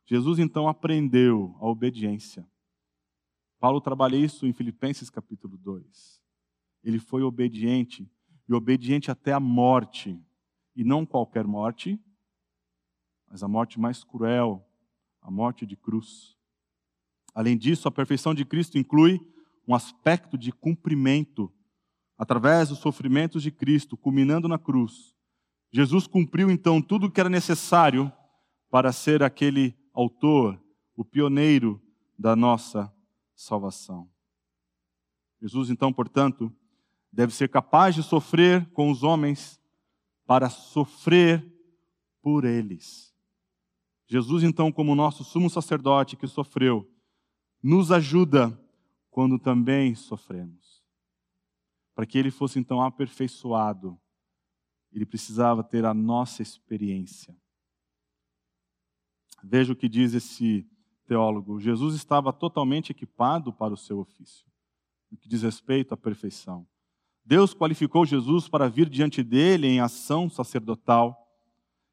Jesus 0.07 0.38
então 0.38 0.68
aprendeu 0.68 1.57
a 1.61 1.66
obediência. 1.66 2.48
Paulo 3.59 3.81
trabalha 3.81 4.16
isso 4.16 4.46
em 4.46 4.53
Filipenses 4.53 5.11
capítulo 5.11 5.59
2. 5.59 6.22
Ele 6.85 7.01
foi 7.01 7.22
obediente, 7.22 8.09
e 8.48 8.55
obediente 8.55 9.11
até 9.11 9.33
a 9.33 9.40
morte, 9.40 10.22
e 10.77 10.85
não 10.85 11.05
qualquer 11.05 11.48
morte, 11.48 12.01
mas 13.27 13.42
a 13.42 13.48
morte 13.48 13.81
mais 13.81 14.05
cruel, 14.05 14.64
a 15.20 15.33
morte 15.33 15.66
de 15.66 15.77
cruz. 15.77 16.38
Além 17.35 17.59
disso, 17.59 17.88
a 17.88 17.90
perfeição 17.90 18.33
de 18.33 18.44
Cristo 18.44 18.79
inclui 18.79 19.20
um 19.68 19.74
aspecto 19.74 20.38
de 20.38 20.50
cumprimento 20.50 21.52
através 22.16 22.70
dos 22.70 22.78
sofrimentos 22.78 23.42
de 23.42 23.50
Cristo, 23.50 23.98
culminando 23.98 24.48
na 24.48 24.59
cruz, 24.59 25.14
Jesus 25.70 26.07
cumpriu 26.07 26.50
então 26.50 26.81
tudo 26.81 27.07
o 27.07 27.11
que 27.11 27.20
era 27.20 27.28
necessário 27.28 28.11
para 28.70 28.90
ser 28.90 29.22
aquele 29.22 29.76
autor, 29.92 30.59
o 30.96 31.04
pioneiro 31.04 31.81
da 32.18 32.35
nossa 32.35 32.90
salvação. 33.37 34.09
Jesus, 35.40 35.68
então, 35.68 35.92
portanto, 35.92 36.50
deve 37.12 37.35
ser 37.35 37.48
capaz 37.50 37.94
de 37.94 38.02
sofrer 38.02 38.66
com 38.70 38.90
os 38.90 39.02
homens 39.02 39.61
para 40.26 40.48
sofrer 40.48 41.46
por 42.22 42.44
eles. 42.44 43.14
Jesus, 44.07 44.42
então, 44.42 44.72
como 44.72 44.94
nosso 44.94 45.22
sumo 45.22 45.50
sacerdote 45.50 46.16
que 46.16 46.26
sofreu, 46.26 46.90
nos 47.62 47.92
ajuda 47.92 48.59
quando 49.18 49.37
também 49.37 49.96
sofremos 49.96 50.81
para 51.92 52.07
que 52.07 52.16
ele 52.16 52.31
fosse 52.31 52.57
então 52.57 52.81
aperfeiçoado, 52.81 53.98
ele 54.92 55.04
precisava 55.04 55.64
ter 55.64 55.85
a 55.85 55.92
nossa 55.92 56.40
experiência. 56.40 57.37
Veja 59.42 59.72
o 59.72 59.76
que 59.76 59.88
diz 59.88 60.14
esse 60.14 60.64
teólogo. 61.04 61.59
Jesus 61.59 61.96
estava 61.96 62.33
totalmente 62.33 62.90
equipado 62.90 63.52
para 63.52 63.74
o 63.74 63.76
seu 63.76 63.98
ofício, 63.98 64.46
no 65.11 65.18
que 65.18 65.28
diz 65.28 65.42
respeito 65.42 65.92
à 65.92 65.96
perfeição. 65.96 66.64
Deus 67.24 67.52
qualificou 67.52 68.07
Jesus 68.07 68.48
para 68.48 68.68
vir 68.68 68.88
diante 68.88 69.24
dele 69.24 69.66
em 69.66 69.81
ação 69.81 70.31
sacerdotal. 70.31 71.28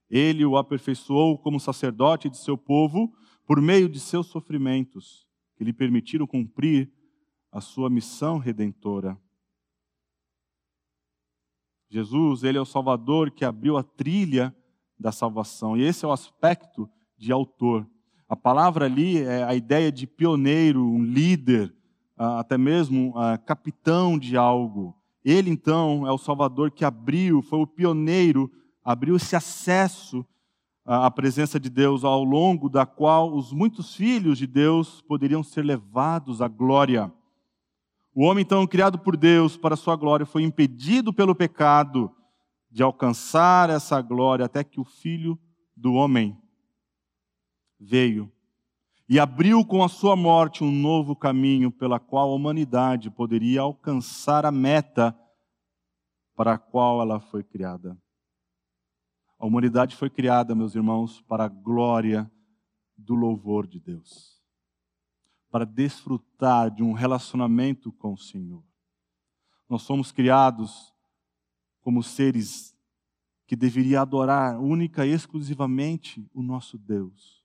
Ele 0.08 0.46
o 0.46 0.58
aperfeiçoou 0.58 1.40
como 1.40 1.60
sacerdote 1.60 2.30
de 2.30 2.38
seu 2.38 2.56
povo 2.56 3.12
por 3.48 3.60
meio 3.60 3.90
de 3.90 4.00
seus 4.00 4.28
sofrimentos, 4.28 5.28
que 5.56 5.64
lhe 5.64 5.74
permitiram 5.74 6.28
cumprir 6.28 6.94
a 7.56 7.62
sua 7.62 7.90
missão 7.90 8.38
redentora. 8.38 9.18
Jesus, 11.90 12.44
ele 12.44 12.58
é 12.58 12.62
o 12.62 12.66
Salvador 12.66 13.32
que 13.32 13.46
abriu 13.46 13.78
a 13.78 13.84
trilha 13.84 14.54
da 15.00 15.10
salvação. 15.10 15.78
E 15.78 15.82
esse 15.82 16.04
é 16.04 16.08
o 16.08 16.12
aspecto 16.12 16.90
de 17.18 17.32
autor. 17.32 17.88
A 18.28 18.36
palavra 18.36 18.84
ali 18.84 19.22
é 19.22 19.42
a 19.42 19.56
ideia 19.56 19.90
de 19.90 20.06
pioneiro, 20.06 20.84
um 20.84 21.02
líder, 21.02 21.74
ah, 22.18 22.42
até 22.42 22.58
mesmo 22.58 23.14
ah, 23.16 23.38
capitão 23.38 24.20
de 24.20 24.36
algo. 24.36 24.94
Ele 25.24 25.50
então 25.50 26.06
é 26.06 26.12
o 26.12 26.18
Salvador 26.18 26.72
que 26.72 26.84
abriu, 26.84 27.42
foi 27.42 27.60
o 27.60 27.68
pioneiro, 27.68 28.52
abriu 28.84 29.16
esse 29.16 29.34
acesso 29.34 30.26
à 30.84 31.10
presença 31.10 31.58
de 31.58 31.70
Deus, 31.70 32.04
ao 32.04 32.22
longo 32.22 32.68
da 32.68 32.86
qual 32.86 33.34
os 33.34 33.54
muitos 33.54 33.96
filhos 33.96 34.38
de 34.38 34.46
Deus 34.46 35.02
poderiam 35.04 35.42
ser 35.42 35.64
levados 35.64 36.42
à 36.42 36.50
glória. 36.50 37.10
O 38.18 38.24
homem, 38.24 38.44
então, 38.44 38.66
criado 38.66 38.98
por 38.98 39.18
Deus 39.18 39.58
para 39.58 39.76
sua 39.76 39.98
glória, 39.98 40.26
foi 40.26 40.42
impedido 40.42 41.12
pelo 41.12 41.36
pecado 41.36 42.10
de 42.72 42.82
alcançar 42.82 43.70
essa 43.70 44.02
glória 44.02 44.46
até 44.46 44.64
que 44.64 44.80
o 44.80 44.86
Filho 44.86 45.38
do 45.76 45.96
homem 45.96 46.42
veio 47.78 48.32
e 49.10 49.20
abriu 49.20 49.66
com 49.66 49.84
a 49.84 49.90
sua 49.90 50.16
morte 50.16 50.64
um 50.64 50.72
novo 50.72 51.14
caminho 51.14 51.70
pela 51.70 52.00
qual 52.00 52.32
a 52.32 52.36
humanidade 52.36 53.12
poderia 53.12 53.60
alcançar 53.60 54.46
a 54.46 54.52
meta 54.52 55.14
para 56.38 56.54
a 56.54 56.58
qual 56.58 57.02
ela 57.02 57.20
foi 57.20 57.44
criada. 57.44 57.98
A 59.38 59.46
humanidade 59.46 59.94
foi 59.94 60.10
criada, 60.10 60.56
meus 60.56 60.74
irmãos, 60.74 61.22
para 61.24 61.44
a 61.44 61.50
glória 61.50 62.32
do 62.98 63.14
louvor 63.14 63.68
de 63.68 63.82
Deus 63.82 64.35
para 65.56 65.66
desfrutar 65.66 66.70
de 66.70 66.84
um 66.84 66.92
relacionamento 66.92 67.90
com 67.94 68.12
o 68.12 68.18
Senhor. 68.18 68.62
Nós 69.70 69.84
somos 69.84 70.12
criados 70.12 70.94
como 71.80 72.04
seres 72.04 72.78
que 73.48 73.56
deveriam 73.56 74.02
adorar 74.02 74.60
única 74.60 75.06
e 75.06 75.12
exclusivamente 75.12 76.30
o 76.34 76.44
nosso 76.44 76.78
Deus. 76.78 77.42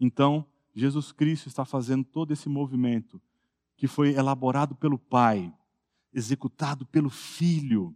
Então, 0.00 0.44
Jesus 0.74 1.12
Cristo 1.12 1.46
está 1.46 1.64
fazendo 1.64 2.02
todo 2.02 2.32
esse 2.32 2.48
movimento 2.48 3.22
que 3.76 3.86
foi 3.86 4.12
elaborado 4.12 4.74
pelo 4.74 4.98
Pai, 4.98 5.54
executado 6.12 6.84
pelo 6.84 7.08
Filho, 7.08 7.94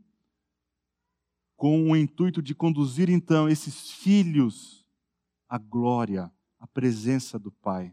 com 1.56 1.90
o 1.90 1.96
intuito 1.96 2.40
de 2.40 2.54
conduzir 2.54 3.10
então 3.10 3.48
esses 3.48 3.90
filhos 3.90 4.86
à 5.48 5.58
glória, 5.58 6.32
à 6.60 6.66
presença 6.68 7.36
do 7.36 7.50
Pai 7.50 7.92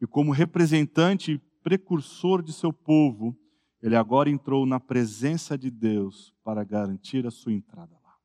e 0.00 0.06
como 0.06 0.32
representante 0.32 1.32
e 1.32 1.38
precursor 1.62 2.42
de 2.42 2.52
seu 2.52 2.72
povo, 2.72 3.36
ele 3.82 3.96
agora 3.96 4.30
entrou 4.30 4.64
na 4.64 4.80
presença 4.80 5.56
de 5.56 5.70
Deus 5.70 6.34
para 6.42 6.64
garantir 6.64 7.26
a 7.26 7.30
sua 7.30 7.52
entrada 7.52 7.98
lá. 8.02 8.16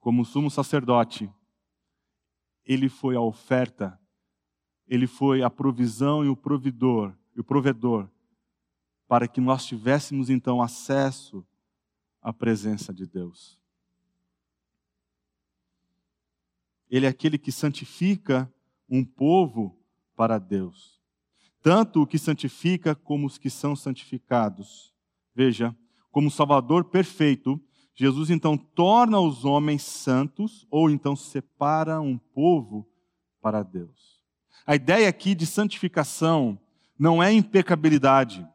Como 0.00 0.24
sumo 0.24 0.50
sacerdote, 0.50 1.30
ele 2.64 2.88
foi 2.88 3.14
a 3.14 3.20
oferta, 3.20 3.98
ele 4.86 5.06
foi 5.06 5.42
a 5.42 5.50
provisão 5.50 6.24
e 6.24 6.28
o 6.28 6.36
providor, 6.36 7.16
e 7.34 7.40
o 7.40 7.44
provedor, 7.44 8.10
para 9.06 9.28
que 9.28 9.40
nós 9.40 9.64
tivéssemos 9.64 10.30
então 10.30 10.60
acesso 10.60 11.46
à 12.20 12.32
presença 12.32 12.92
de 12.92 13.06
Deus. 13.06 13.58
Ele 16.88 17.06
é 17.06 17.08
aquele 17.08 17.38
que 17.38 17.50
santifica 17.50 18.52
um 18.88 19.04
povo 19.04 19.78
para 20.16 20.38
Deus. 20.38 21.00
Tanto 21.62 22.02
o 22.02 22.06
que 22.06 22.18
santifica 22.18 22.94
como 22.94 23.26
os 23.26 23.38
que 23.38 23.50
são 23.50 23.74
santificados. 23.74 24.94
Veja, 25.34 25.76
como 26.10 26.30
Salvador 26.30 26.84
perfeito, 26.84 27.60
Jesus 27.94 28.30
então 28.30 28.56
torna 28.56 29.18
os 29.18 29.44
homens 29.44 29.82
santos, 29.82 30.66
ou 30.70 30.90
então 30.90 31.16
separa 31.16 32.00
um 32.00 32.18
povo 32.18 32.88
para 33.40 33.62
Deus. 33.62 34.20
A 34.66 34.74
ideia 34.74 35.08
aqui 35.08 35.34
de 35.34 35.46
santificação 35.46 36.58
não 36.98 37.22
é 37.22 37.32
impecabilidade. 37.32 38.46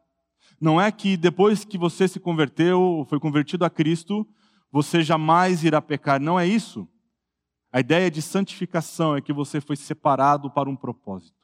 Não 0.60 0.80
é 0.80 0.92
que 0.92 1.18
depois 1.18 1.66
que 1.66 1.78
você 1.78 2.08
se 2.08 2.20
converteu, 2.20 3.06
foi 3.10 3.20
convertido 3.20 3.66
a 3.66 3.70
Cristo, 3.70 4.28
você 4.72 5.02
jamais 5.02 5.64
irá 5.64 5.82
pecar. 5.82 6.20
Não 6.22 6.40
é 6.40 6.48
isso. 6.48 6.88
A 7.72 7.80
ideia 7.80 8.12
de 8.12 8.22
santificação 8.22 9.16
é 9.16 9.22
que 9.22 9.32
você 9.32 9.62
foi 9.62 9.76
separado 9.76 10.52
para 10.52 10.70
um 10.70 10.76
propósito. 10.76 11.40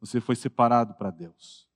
você 0.00 0.20
foi 0.20 0.34
separado 0.34 0.94
para 0.94 1.10
Deus. 1.10 1.68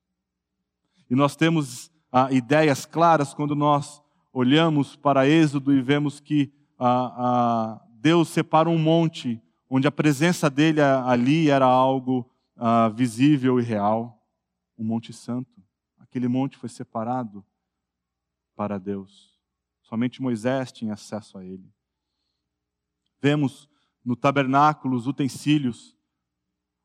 E 1.08 1.14
nós 1.14 1.36
temos 1.36 1.92
ah, 2.10 2.32
ideias 2.32 2.84
claras 2.84 3.32
quando 3.32 3.54
nós 3.54 4.02
olhamos 4.32 4.96
para 4.96 5.28
Êxodo 5.28 5.72
e 5.72 5.80
vemos 5.80 6.18
que 6.18 6.52
ah, 6.76 7.14
ah, 7.16 7.86
Deus 8.00 8.28
separa 8.28 8.68
um 8.68 8.78
monte, 8.78 9.40
onde 9.70 9.86
a 9.86 9.92
presença 9.92 10.50
dele 10.50 10.80
ali 10.80 11.48
era 11.48 11.66
algo 11.66 12.28
ah, 12.56 12.88
visível 12.88 13.60
e 13.60 13.62
real, 13.62 14.20
o 14.76 14.82
Monte 14.82 15.12
Santo. 15.12 15.62
Aquele 15.98 16.26
monte 16.26 16.56
foi 16.56 16.68
separado 16.68 17.44
para 18.56 18.78
Deus. 18.78 19.38
Somente 19.82 20.20
Moisés 20.20 20.72
tinha 20.72 20.94
acesso 20.94 21.38
a 21.38 21.44
ele. 21.44 21.75
Vemos 23.20 23.68
no 24.04 24.14
tabernáculo 24.14 24.96
os 24.96 25.06
utensílios, 25.06 25.96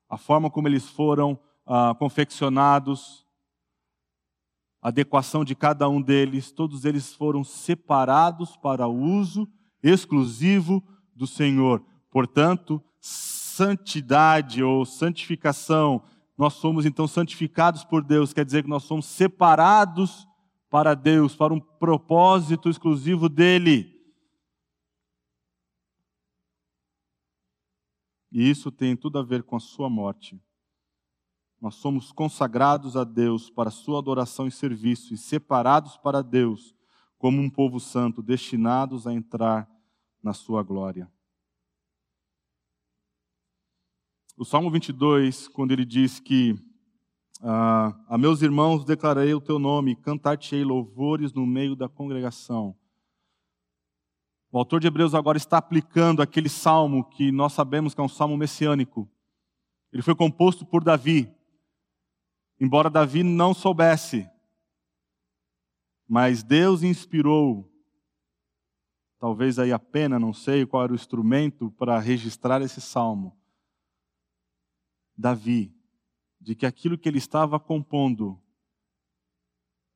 a 0.10 0.18
forma 0.18 0.50
como 0.50 0.68
eles 0.68 0.90
foram 0.90 1.40
ah, 1.66 1.96
confeccionados, 1.98 3.26
a 4.82 4.88
adequação 4.88 5.46
de 5.46 5.56
cada 5.56 5.88
um 5.88 6.02
deles, 6.02 6.52
todos 6.52 6.86
eles 6.86 7.14
foram 7.14 7.44
separados 7.44 8.58
para 8.58 8.88
uso 8.88 9.48
exclusivo 9.84 10.84
do 11.16 11.28
Senhor. 11.28 11.86
Portanto, 12.10 12.84
santidade 13.00 14.64
ou 14.64 14.86
santificação, 14.86 16.04
nós 16.38 16.54
somos 16.54 16.86
então 16.86 17.08
santificados 17.08 17.84
por 17.84 18.04
Deus, 18.04 18.34
quer 18.34 18.44
dizer 18.44 18.64
que 18.64 18.70
nós 18.70 18.84
somos 18.84 19.06
separados 19.06 20.28
para 20.70 20.96
Deus, 20.96 21.36
para 21.36 21.54
um 21.54 21.60
propósito 21.60 22.70
exclusivo 22.70 23.30
dele. 23.30 23.91
E 28.32 28.50
isso 28.50 28.72
tem 28.72 28.96
tudo 28.96 29.20
a 29.20 29.24
ver 29.24 29.44
com 29.44 29.56
a 29.56 29.60
sua 29.60 29.90
morte. 29.90 30.42
Nós 31.60 31.76
somos 31.76 32.12
consagrados 32.12 32.96
a 32.96 33.04
Deus 33.04 33.50
para 33.50 33.70
sua 33.70 34.00
adoração 34.00 34.48
e 34.48 34.52
serviço, 34.52 35.14
e 35.14 35.18
separados 35.18 35.98
para 35.98 36.24
Deus 36.24 36.74
como 37.18 37.40
um 37.40 37.50
povo 37.50 37.80
santo, 37.80 38.24
destinados 38.24 39.06
a 39.06 39.14
entrar 39.14 39.70
na 40.24 40.34
sua 40.34 40.64
glória. 40.64 41.12
O 44.36 44.44
Salmo 44.44 44.72
22, 44.72 45.48
quando 45.48 45.72
ele 45.72 45.86
diz 45.86 46.20
que 46.20 46.56
ah, 47.44 47.96
a 48.08 48.18
meus 48.18 48.42
irmãos 48.42 48.84
declararei 48.84 49.36
o 49.36 49.42
teu 49.42 49.60
nome, 49.60 49.96
cantar-te-ei 49.96 50.64
louvores 50.64 51.32
no 51.32 51.46
meio 51.46 51.76
da 51.76 51.88
congregação. 51.88 52.76
O 54.52 54.58
autor 54.58 54.82
de 54.82 54.88
Hebreus 54.88 55.16
agora 55.16 55.38
está 55.38 55.58
aplicando 55.58 56.22
aquele 56.22 56.50
salmo 56.50 57.06
que 57.06 57.32
nós 57.32 57.54
sabemos 57.54 57.94
que 57.94 58.02
é 58.02 58.04
um 58.04 58.10
salmo 58.10 58.36
messiânico. 58.36 59.10
Ele 59.94 60.02
foi 60.02 60.14
composto 60.14 60.66
por 60.66 60.84
Davi. 60.84 61.34
Embora 62.60 62.90
Davi 62.90 63.24
não 63.24 63.54
soubesse, 63.54 64.30
mas 66.08 66.44
Deus 66.44 66.84
inspirou, 66.84 67.72
talvez 69.18 69.58
aí 69.58 69.72
a 69.72 69.80
pena, 69.80 70.20
não 70.20 70.34
sei 70.34 70.66
qual 70.66 70.84
era 70.84 70.92
o 70.92 70.96
instrumento 70.96 71.72
para 71.72 71.98
registrar 71.98 72.62
esse 72.62 72.82
salmo. 72.82 73.36
Davi, 75.18 75.74
de 76.40 76.56
que 76.56 76.66
aquilo 76.66 76.98
que 76.98 77.08
ele 77.08 77.20
estava 77.20 77.60
compondo 77.60 78.40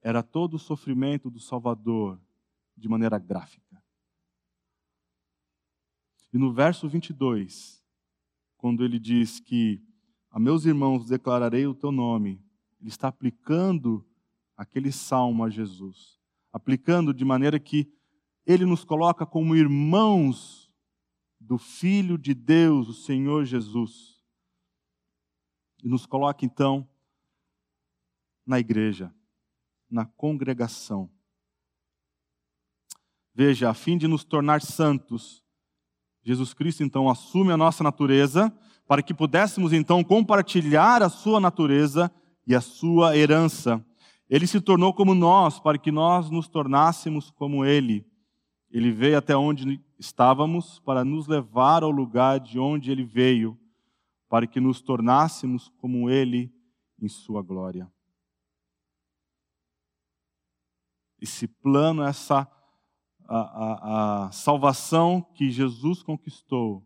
era 0.02 0.24
todo 0.24 0.54
o 0.54 0.60
sofrimento 0.60 1.30
do 1.30 1.40
Salvador 1.40 2.20
de 2.78 2.88
maneira 2.88 3.18
gráfica. 3.18 3.65
E 6.34 6.38
no 6.38 6.54
verso 6.54 6.88
22, 6.88 7.84
quando 8.58 8.84
ele 8.84 9.00
diz 9.00 9.40
que 9.40 9.82
a 10.30 10.40
meus 10.40 10.66
irmãos 10.66 11.06
declararei 11.06 11.66
o 11.66 11.74
teu 11.74 11.92
nome, 11.92 12.44
ele 12.80 12.90
está 12.90 13.08
aplicando 13.08 14.06
aquele 14.58 14.92
salmo 14.92 15.44
a 15.44 15.50
Jesus, 15.50 16.20
aplicando 16.52 17.14
de 17.14 17.24
maneira 17.24 17.60
que 17.60 17.92
ele 18.46 18.66
nos 18.66 18.84
coloca 18.84 19.26
como 19.26 19.56
irmãos 19.56 20.72
do 21.40 21.58
Filho 21.58 22.18
de 22.18 22.34
Deus, 22.34 22.88
o 22.88 22.94
Senhor 22.94 23.46
Jesus 23.46 24.16
e 25.86 25.88
nos 25.88 26.08
coloca 26.08 26.44
então 26.44 26.90
na 28.44 28.60
igreja, 28.60 29.14
na 29.88 30.04
congregação. 30.04 31.12
Veja, 33.36 33.70
a 33.70 33.74
fim 33.76 33.96
de 33.96 34.08
nos 34.08 34.24
tornar 34.24 34.64
santos, 34.64 35.45
Jesus 36.26 36.54
Cristo 36.54 36.84
então 36.84 37.10
assume 37.10 37.52
a 37.52 37.58
nossa 37.58 37.84
natureza, 37.84 38.52
para 38.88 39.02
que 39.02 39.14
pudéssemos 39.14 39.72
então 39.72 40.04
compartilhar 40.04 41.02
a 41.02 41.10
sua 41.10 41.40
natureza 41.40 42.12
e 42.46 42.54
a 42.54 42.60
sua 42.60 43.16
herança. 43.16 43.84
Ele 44.30 44.48
se 44.48 44.60
tornou 44.60 44.94
como 44.94 45.16
nós, 45.16 45.60
para 45.60 45.78
que 45.78 45.92
nós 45.92 46.30
nos 46.30 46.48
tornássemos 46.48 47.32
como 47.32 47.64
ele. 47.64 48.06
Ele 48.72 48.92
veio 48.92 49.18
até 49.18 49.38
onde 49.38 49.80
estávamos 49.98 50.80
para 50.80 51.06
nos 51.06 51.28
levar 51.28 51.84
ao 51.84 51.92
lugar 51.92 52.40
de 52.40 52.60
onde 52.60 52.92
ele 52.92 53.04
veio 53.04 53.58
para 54.36 54.48
que 54.48 54.60
nos 54.60 54.82
tornássemos 54.82 55.70
como 55.78 56.10
Ele 56.10 56.54
em 57.00 57.08
Sua 57.08 57.42
glória. 57.42 57.92
Esse 61.22 61.48
plano, 61.48 62.04
essa 62.04 62.46
a, 63.28 63.38
a, 63.38 64.26
a 64.28 64.32
salvação 64.32 65.22
que 65.22 65.50
Jesus 65.50 66.04
conquistou, 66.04 66.86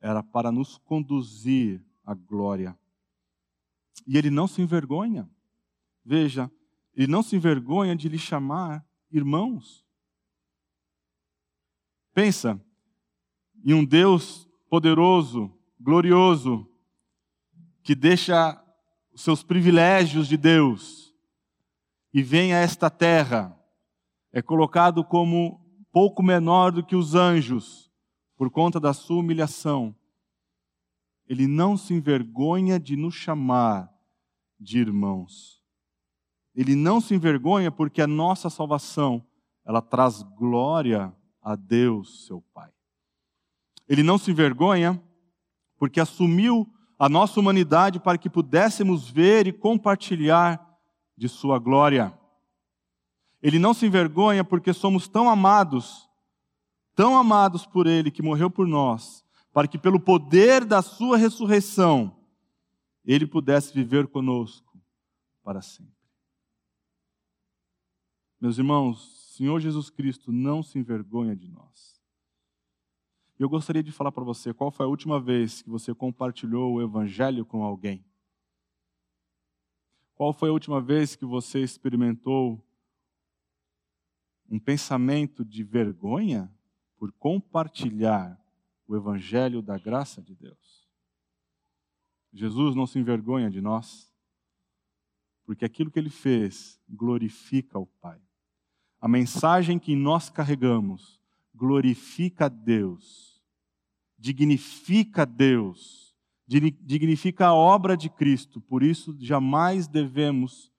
era 0.00 0.22
para 0.22 0.50
nos 0.50 0.78
conduzir 0.78 1.84
à 2.04 2.14
glória. 2.14 2.78
E 4.06 4.16
Ele 4.16 4.30
não 4.30 4.46
se 4.46 4.62
envergonha. 4.62 5.28
Veja, 6.04 6.50
Ele 6.94 7.06
não 7.06 7.22
se 7.22 7.36
envergonha 7.36 7.94
de 7.94 8.08
lhe 8.08 8.18
chamar 8.18 8.84
irmãos. 9.10 9.84
Pensa 12.14 12.60
em 13.64 13.74
um 13.74 13.84
Deus 13.84 14.48
poderoso, 14.68 15.52
glorioso, 15.78 16.66
que 17.82 17.94
deixa 17.94 18.62
os 19.12 19.22
seus 19.22 19.42
privilégios 19.42 20.28
de 20.28 20.36
Deus 20.36 21.10
e 22.12 22.22
vem 22.22 22.52
a 22.52 22.58
esta 22.58 22.90
terra, 22.90 23.56
é 24.32 24.40
colocado 24.40 25.04
como 25.04 25.60
pouco 25.92 26.22
menor 26.22 26.72
do 26.72 26.84
que 26.84 26.94
os 26.94 27.14
anjos, 27.14 27.90
por 28.36 28.50
conta 28.50 28.78
da 28.78 28.92
sua 28.92 29.18
humilhação. 29.18 29.94
Ele 31.26 31.46
não 31.46 31.76
se 31.76 31.94
envergonha 31.94 32.78
de 32.78 32.96
nos 32.96 33.14
chamar 33.14 33.92
de 34.58 34.78
irmãos. 34.78 35.62
Ele 36.54 36.74
não 36.74 37.00
se 37.00 37.14
envergonha 37.14 37.70
porque 37.70 38.02
a 38.02 38.06
nossa 38.06 38.50
salvação, 38.50 39.24
ela 39.64 39.80
traz 39.80 40.22
glória 40.22 41.14
a 41.42 41.54
Deus, 41.54 42.26
seu 42.26 42.40
Pai. 42.52 42.70
Ele 43.88 44.02
não 44.02 44.18
se 44.18 44.30
envergonha 44.30 45.02
porque 45.76 46.00
assumiu 46.00 46.68
a 46.98 47.08
nossa 47.08 47.40
humanidade 47.40 47.98
para 47.98 48.18
que 48.18 48.28
pudéssemos 48.28 49.08
ver 49.08 49.46
e 49.46 49.52
compartilhar 49.52 50.60
de 51.16 51.28
Sua 51.28 51.58
glória. 51.58 52.12
Ele 53.42 53.58
não 53.58 53.72
se 53.72 53.86
envergonha 53.86 54.44
porque 54.44 54.72
somos 54.72 55.08
tão 55.08 55.28
amados, 55.28 56.08
tão 56.94 57.16
amados 57.16 57.64
por 57.66 57.86
Ele 57.86 58.10
que 58.10 58.22
morreu 58.22 58.50
por 58.50 58.66
nós, 58.66 59.24
para 59.52 59.66
que 59.66 59.78
pelo 59.78 59.98
poder 59.98 60.64
da 60.64 60.82
Sua 60.82 61.16
ressurreição, 61.16 62.16
Ele 63.04 63.26
pudesse 63.26 63.72
viver 63.72 64.06
conosco 64.08 64.78
para 65.42 65.62
sempre. 65.62 65.94
Meus 68.40 68.58
irmãos, 68.58 69.34
Senhor 69.36 69.58
Jesus 69.60 69.90
Cristo 69.90 70.30
não 70.30 70.62
se 70.62 70.78
envergonha 70.78 71.34
de 71.34 71.48
nós. 71.48 72.00
Eu 73.38 73.48
gostaria 73.48 73.82
de 73.82 73.90
falar 73.90 74.12
para 74.12 74.22
você 74.22 74.52
qual 74.52 74.70
foi 74.70 74.84
a 74.84 74.88
última 74.88 75.18
vez 75.18 75.62
que 75.62 75.70
você 75.70 75.94
compartilhou 75.94 76.74
o 76.74 76.82
Evangelho 76.82 77.46
com 77.46 77.64
alguém. 77.64 78.04
Qual 80.14 80.34
foi 80.34 80.50
a 80.50 80.52
última 80.52 80.78
vez 80.78 81.16
que 81.16 81.24
você 81.24 81.60
experimentou 81.60 82.62
um 84.50 84.58
pensamento 84.58 85.44
de 85.44 85.62
vergonha 85.62 86.52
por 86.98 87.12
compartilhar 87.12 88.38
o 88.86 88.96
Evangelho 88.96 89.62
da 89.62 89.78
graça 89.78 90.20
de 90.20 90.34
Deus? 90.34 90.88
Jesus 92.32 92.74
não 92.74 92.86
se 92.86 92.98
envergonha 92.98 93.50
de 93.50 93.60
nós, 93.60 94.12
porque 95.44 95.64
aquilo 95.64 95.90
que 95.90 95.98
ele 95.98 96.10
fez 96.10 96.80
glorifica 96.88 97.78
o 97.78 97.86
Pai. 97.86 98.20
A 99.00 99.08
mensagem 99.08 99.78
que 99.78 99.94
nós 99.96 100.28
carregamos 100.28 101.20
glorifica 101.54 102.48
Deus 102.48 103.30
dignifica 104.20 105.24
Deus, 105.24 106.14
dignifica 106.46 107.46
a 107.46 107.54
obra 107.54 107.96
de 107.96 108.10
Cristo, 108.10 108.60
por 108.60 108.82
isso 108.82 109.16
jamais 109.18 109.88
devemos 109.88 110.70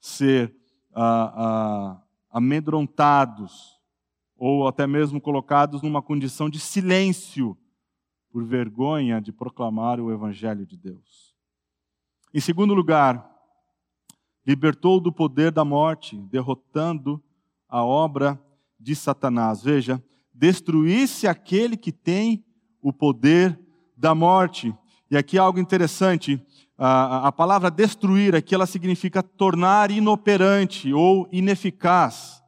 ser 0.00 0.54
ah, 0.92 1.32
ah, 1.36 2.02
amedrontados 2.30 3.78
ou 4.36 4.68
até 4.68 4.86
mesmo 4.86 5.20
colocados 5.20 5.82
numa 5.82 6.00
condição 6.00 6.48
de 6.48 6.60
silêncio 6.60 7.56
por 8.30 8.44
vergonha 8.44 9.20
de 9.20 9.32
proclamar 9.32 10.00
o 10.00 10.12
Evangelho 10.12 10.64
de 10.64 10.76
Deus. 10.76 11.34
Em 12.32 12.40
segundo 12.40 12.74
lugar, 12.74 13.28
libertou 14.46 15.00
do 15.00 15.12
poder 15.12 15.50
da 15.50 15.64
morte, 15.64 16.16
derrotando 16.30 17.22
a 17.68 17.84
obra 17.84 18.40
de 18.78 18.94
Satanás. 18.94 19.62
Veja, 19.62 20.02
destruísse 20.32 21.26
aquele 21.26 21.76
que 21.76 21.90
tem 21.90 22.44
o 22.80 22.92
poder 22.92 23.58
da 23.96 24.14
morte. 24.14 24.74
E 25.10 25.16
aqui 25.16 25.38
algo 25.38 25.58
interessante, 25.58 26.40
a, 26.76 27.28
a 27.28 27.32
palavra 27.32 27.70
destruir 27.70 28.36
aqui 28.36 28.54
ela 28.54 28.66
significa 28.66 29.22
tornar 29.22 29.90
inoperante 29.90 30.92
ou 30.92 31.28
ineficaz, 31.32 32.42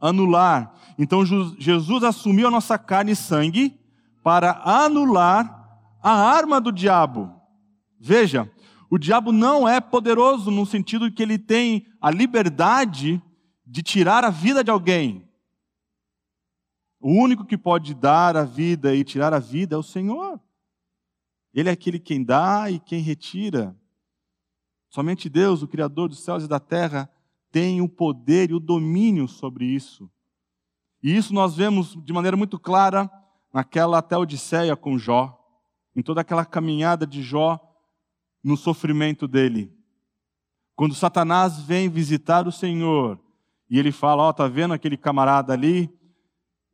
anular. 0.00 0.74
Então 0.98 1.24
Jesus 1.24 2.02
assumiu 2.02 2.48
a 2.48 2.50
nossa 2.50 2.78
carne 2.78 3.12
e 3.12 3.16
sangue 3.16 3.78
para 4.22 4.60
anular 4.64 5.80
a 6.02 6.12
arma 6.12 6.60
do 6.60 6.72
diabo. 6.72 7.32
Veja, 8.00 8.50
o 8.90 8.98
diabo 8.98 9.32
não 9.32 9.68
é 9.68 9.80
poderoso 9.80 10.50
no 10.50 10.64
sentido 10.64 11.12
que 11.12 11.22
ele 11.22 11.38
tem 11.38 11.86
a 12.00 12.10
liberdade 12.10 13.22
de 13.66 13.82
tirar 13.82 14.24
a 14.24 14.30
vida 14.30 14.64
de 14.64 14.70
alguém. 14.70 15.28
O 17.00 17.12
único 17.12 17.44
que 17.44 17.56
pode 17.56 17.94
dar 17.94 18.36
a 18.36 18.44
vida 18.44 18.94
e 18.94 19.04
tirar 19.04 19.32
a 19.34 19.38
vida 19.38 19.76
é 19.76 19.78
o 19.78 19.82
Senhor. 19.82 20.40
Ele 21.58 21.68
é 21.68 21.72
aquele 21.72 21.98
quem 21.98 22.22
dá 22.22 22.70
e 22.70 22.78
quem 22.78 23.00
retira. 23.00 23.76
Somente 24.88 25.28
Deus, 25.28 25.60
o 25.60 25.66
Criador 25.66 26.08
dos 26.08 26.22
céus 26.22 26.44
e 26.44 26.48
da 26.48 26.60
terra, 26.60 27.10
tem 27.50 27.80
o 27.80 27.88
poder 27.88 28.50
e 28.50 28.54
o 28.54 28.60
domínio 28.60 29.26
sobre 29.26 29.64
isso. 29.64 30.08
E 31.02 31.16
isso 31.16 31.34
nós 31.34 31.56
vemos 31.56 31.98
de 32.04 32.12
maneira 32.12 32.36
muito 32.36 32.60
clara 32.60 33.10
naquela 33.52 33.98
até 33.98 34.16
Odisseia 34.16 34.76
com 34.76 34.96
Jó, 34.96 35.36
em 35.96 36.00
toda 36.00 36.20
aquela 36.20 36.44
caminhada 36.44 37.04
de 37.04 37.24
Jó 37.24 37.58
no 38.40 38.56
sofrimento 38.56 39.26
dele. 39.26 39.76
Quando 40.76 40.94
Satanás 40.94 41.58
vem 41.58 41.88
visitar 41.88 42.46
o 42.46 42.52
Senhor 42.52 43.18
e 43.68 43.80
ele 43.80 43.90
fala: 43.90 44.22
Ó, 44.22 44.28
oh, 44.28 44.32
tá 44.32 44.46
vendo 44.46 44.74
aquele 44.74 44.96
camarada 44.96 45.52
ali? 45.54 45.92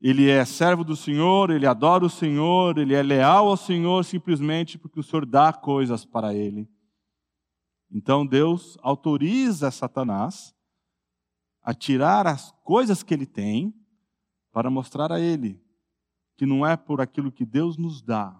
Ele 0.06 0.28
é 0.28 0.44
servo 0.44 0.84
do 0.84 0.94
Senhor, 0.94 1.48
ele 1.48 1.66
adora 1.66 2.04
o 2.04 2.10
Senhor, 2.10 2.76
ele 2.76 2.92
é 2.92 3.02
leal 3.02 3.48
ao 3.48 3.56
Senhor 3.56 4.04
simplesmente 4.04 4.76
porque 4.76 5.00
o 5.00 5.02
Senhor 5.02 5.24
dá 5.24 5.50
coisas 5.50 6.04
para 6.04 6.34
ele. 6.34 6.68
Então 7.90 8.26
Deus 8.26 8.76
autoriza 8.82 9.70
Satanás 9.70 10.54
a 11.62 11.72
tirar 11.72 12.26
as 12.26 12.52
coisas 12.62 13.02
que 13.02 13.14
ele 13.14 13.24
tem 13.24 13.74
para 14.52 14.68
mostrar 14.68 15.10
a 15.10 15.18
ele 15.18 15.58
que 16.36 16.44
não 16.44 16.66
é 16.66 16.76
por 16.76 17.00
aquilo 17.00 17.32
que 17.32 17.46
Deus 17.46 17.78
nos 17.78 18.02
dá 18.02 18.38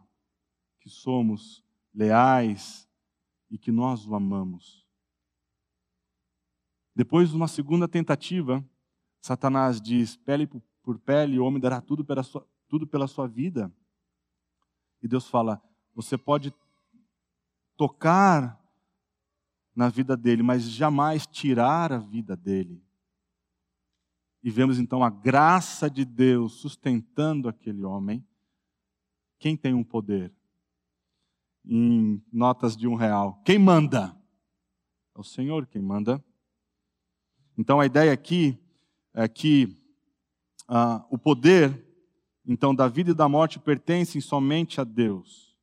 que 0.81 0.91
somos 0.91 1.65
leais 1.95 2.87
e 3.51 3.57
que 3.57 3.73
nós 3.73 4.07
o 4.07 4.15
amamos. 4.15 4.87
Depois 6.95 7.31
de 7.31 7.37
uma 7.37 7.49
segunda 7.49 7.89
tentativa, 7.89 8.63
Satanás 9.23 9.81
diz: 9.81 10.15
pele 10.15 10.47
por 10.85 10.99
pele, 10.99 11.39
o 11.39 11.45
homem 11.45 11.61
dará 11.61 11.81
tudo 11.81 12.05
pela 12.05 12.23
sua, 12.23 12.47
tudo 12.69 12.87
pela 12.87 13.09
sua 13.09 13.27
vida. 13.27 13.73
E 15.03 15.09
Deus 15.09 15.27
fala: 15.29 15.61
você 15.95 16.17
pode 16.17 16.55
tocar 17.77 18.63
na 19.75 19.89
vida 19.89 20.17
dele, 20.17 20.43
mas 20.43 20.71
jamais 20.71 21.27
tirar 21.27 21.91
a 21.91 21.99
vida 21.99 22.37
dele. 22.37 22.85
E 24.43 24.51
vemos 24.51 24.79
então 24.79 25.03
a 25.03 25.09
graça 25.09 25.89
de 25.89 26.05
Deus 26.05 26.61
sustentando 26.61 27.49
aquele 27.49 27.83
homem. 27.83 28.25
Quem 29.39 29.57
tem 29.57 29.73
um 29.73 29.83
poder? 29.83 30.33
Em 31.65 32.23
notas 32.31 32.77
de 32.77 32.87
um 32.87 32.95
real. 32.95 33.41
Quem 33.43 33.59
manda? 33.59 34.15
É 35.17 35.19
o 35.19 35.25
Senhor 35.25 35.67
quem 35.67 35.81
manda. 35.81 36.23
Então 37.57 37.81
a 37.81 37.87
ideia 37.87 38.13
aqui 38.13 38.59
é 39.15 39.27
que 39.27 39.84
ah, 40.69 41.05
o 41.11 41.19
poder, 41.19 41.85
então, 42.47 42.75
da 42.75 42.89
vida 42.89 43.11
e 43.11 43.15
da 43.15 43.29
morte 43.29 43.59
pertencem 43.59 44.21
somente 44.21 44.81
a 44.81 44.85
Deus, 44.85 45.57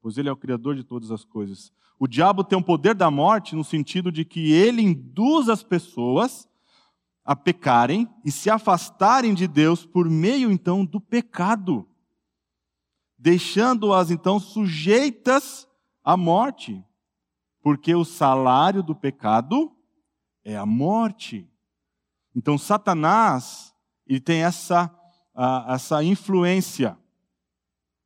pois 0.00 0.16
Ele 0.18 0.28
é 0.28 0.32
o 0.32 0.36
Criador 0.36 0.74
de 0.74 0.84
todas 0.84 1.10
as 1.10 1.24
coisas. 1.24 1.72
O 1.98 2.06
diabo 2.06 2.44
tem 2.44 2.58
o 2.58 2.62
poder 2.62 2.94
da 2.94 3.10
morte 3.10 3.54
no 3.54 3.64
sentido 3.64 4.12
de 4.12 4.24
que 4.24 4.52
ele 4.52 4.82
induz 4.82 5.48
as 5.48 5.62
pessoas 5.62 6.46
a 7.24 7.34
pecarem 7.34 8.08
e 8.24 8.30
se 8.30 8.50
afastarem 8.50 9.34
de 9.34 9.48
Deus 9.48 9.84
por 9.84 10.08
meio, 10.08 10.50
então, 10.50 10.84
do 10.84 11.00
pecado, 11.00 11.88
deixando-as, 13.18 14.10
então, 14.10 14.38
sujeitas 14.38 15.66
à 16.04 16.16
morte, 16.16 16.84
porque 17.62 17.94
o 17.94 18.04
salário 18.04 18.82
do 18.82 18.94
pecado 18.94 19.72
é 20.44 20.56
a 20.56 20.66
morte. 20.66 21.50
Então, 22.34 22.56
Satanás 22.56 23.74
ele 24.06 24.20
tem 24.20 24.42
essa, 24.42 24.90
essa 25.68 26.02
influência. 26.02 26.96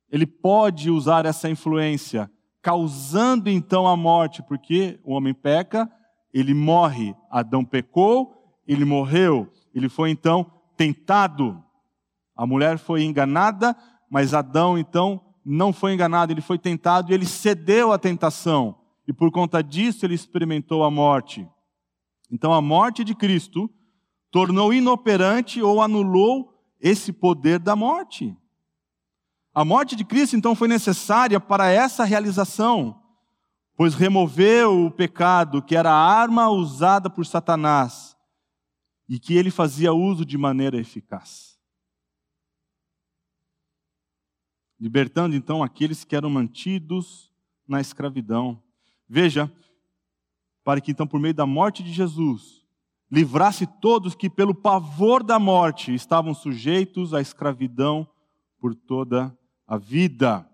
Ele 0.09 0.25
pode 0.25 0.89
usar 0.89 1.25
essa 1.25 1.49
influência, 1.49 2.29
causando 2.61 3.49
então 3.49 3.87
a 3.87 3.95
morte, 3.95 4.43
porque 4.43 4.99
o 5.03 5.13
homem 5.13 5.33
peca, 5.33 5.89
ele 6.33 6.53
morre. 6.53 7.15
Adão 7.29 7.63
pecou, 7.63 8.61
ele 8.67 8.83
morreu. 8.83 9.51
Ele 9.73 9.87
foi 9.87 10.09
então 10.09 10.51
tentado. 10.75 11.63
A 12.35 12.45
mulher 12.45 12.77
foi 12.77 13.03
enganada, 13.03 13.75
mas 14.09 14.33
Adão 14.33 14.77
então 14.77 15.21
não 15.43 15.73
foi 15.73 15.93
enganado, 15.93 16.31
ele 16.31 16.41
foi 16.41 16.57
tentado 16.59 17.11
e 17.11 17.13
ele 17.13 17.25
cedeu 17.25 17.91
à 17.91 17.97
tentação. 17.97 18.75
E 19.07 19.13
por 19.13 19.31
conta 19.31 19.63
disso 19.63 20.05
ele 20.05 20.13
experimentou 20.13 20.83
a 20.83 20.91
morte. 20.91 21.47
Então 22.31 22.53
a 22.53 22.61
morte 22.61 23.03
de 23.03 23.15
Cristo 23.15 23.69
tornou 24.31 24.73
inoperante 24.73 25.61
ou 25.61 25.81
anulou 25.81 26.57
esse 26.79 27.11
poder 27.11 27.59
da 27.59 27.75
morte. 27.75 28.35
A 29.53 29.65
morte 29.65 29.95
de 29.95 30.05
Cristo, 30.05 30.37
então, 30.37 30.55
foi 30.55 30.69
necessária 30.69 31.39
para 31.39 31.69
essa 31.69 32.05
realização, 32.05 33.03
pois 33.75 33.93
removeu 33.93 34.85
o 34.85 34.91
pecado, 34.91 35.61
que 35.61 35.75
era 35.75 35.91
a 35.91 36.19
arma 36.21 36.49
usada 36.49 37.09
por 37.09 37.25
Satanás, 37.25 38.17
e 39.09 39.19
que 39.19 39.35
ele 39.35 39.51
fazia 39.51 39.91
uso 39.91 40.25
de 40.25 40.37
maneira 40.37 40.77
eficaz. 40.77 41.59
Libertando, 44.79 45.35
então, 45.35 45.61
aqueles 45.61 46.05
que 46.05 46.15
eram 46.15 46.29
mantidos 46.29 47.29
na 47.67 47.81
escravidão. 47.81 48.63
Veja, 49.07 49.51
para 50.63 50.79
que, 50.79 50.91
então, 50.91 51.05
por 51.05 51.19
meio 51.19 51.33
da 51.33 51.45
morte 51.45 51.83
de 51.83 51.91
Jesus, 51.91 52.60
livrasse 53.11 53.67
todos 53.67 54.15
que, 54.15 54.29
pelo 54.29 54.55
pavor 54.55 55.21
da 55.21 55.37
morte, 55.37 55.93
estavam 55.93 56.33
sujeitos 56.33 57.13
à 57.13 57.19
escravidão 57.19 58.09
por 58.57 58.73
toda 58.73 59.37
a 59.67 59.77
vida. 59.77 60.47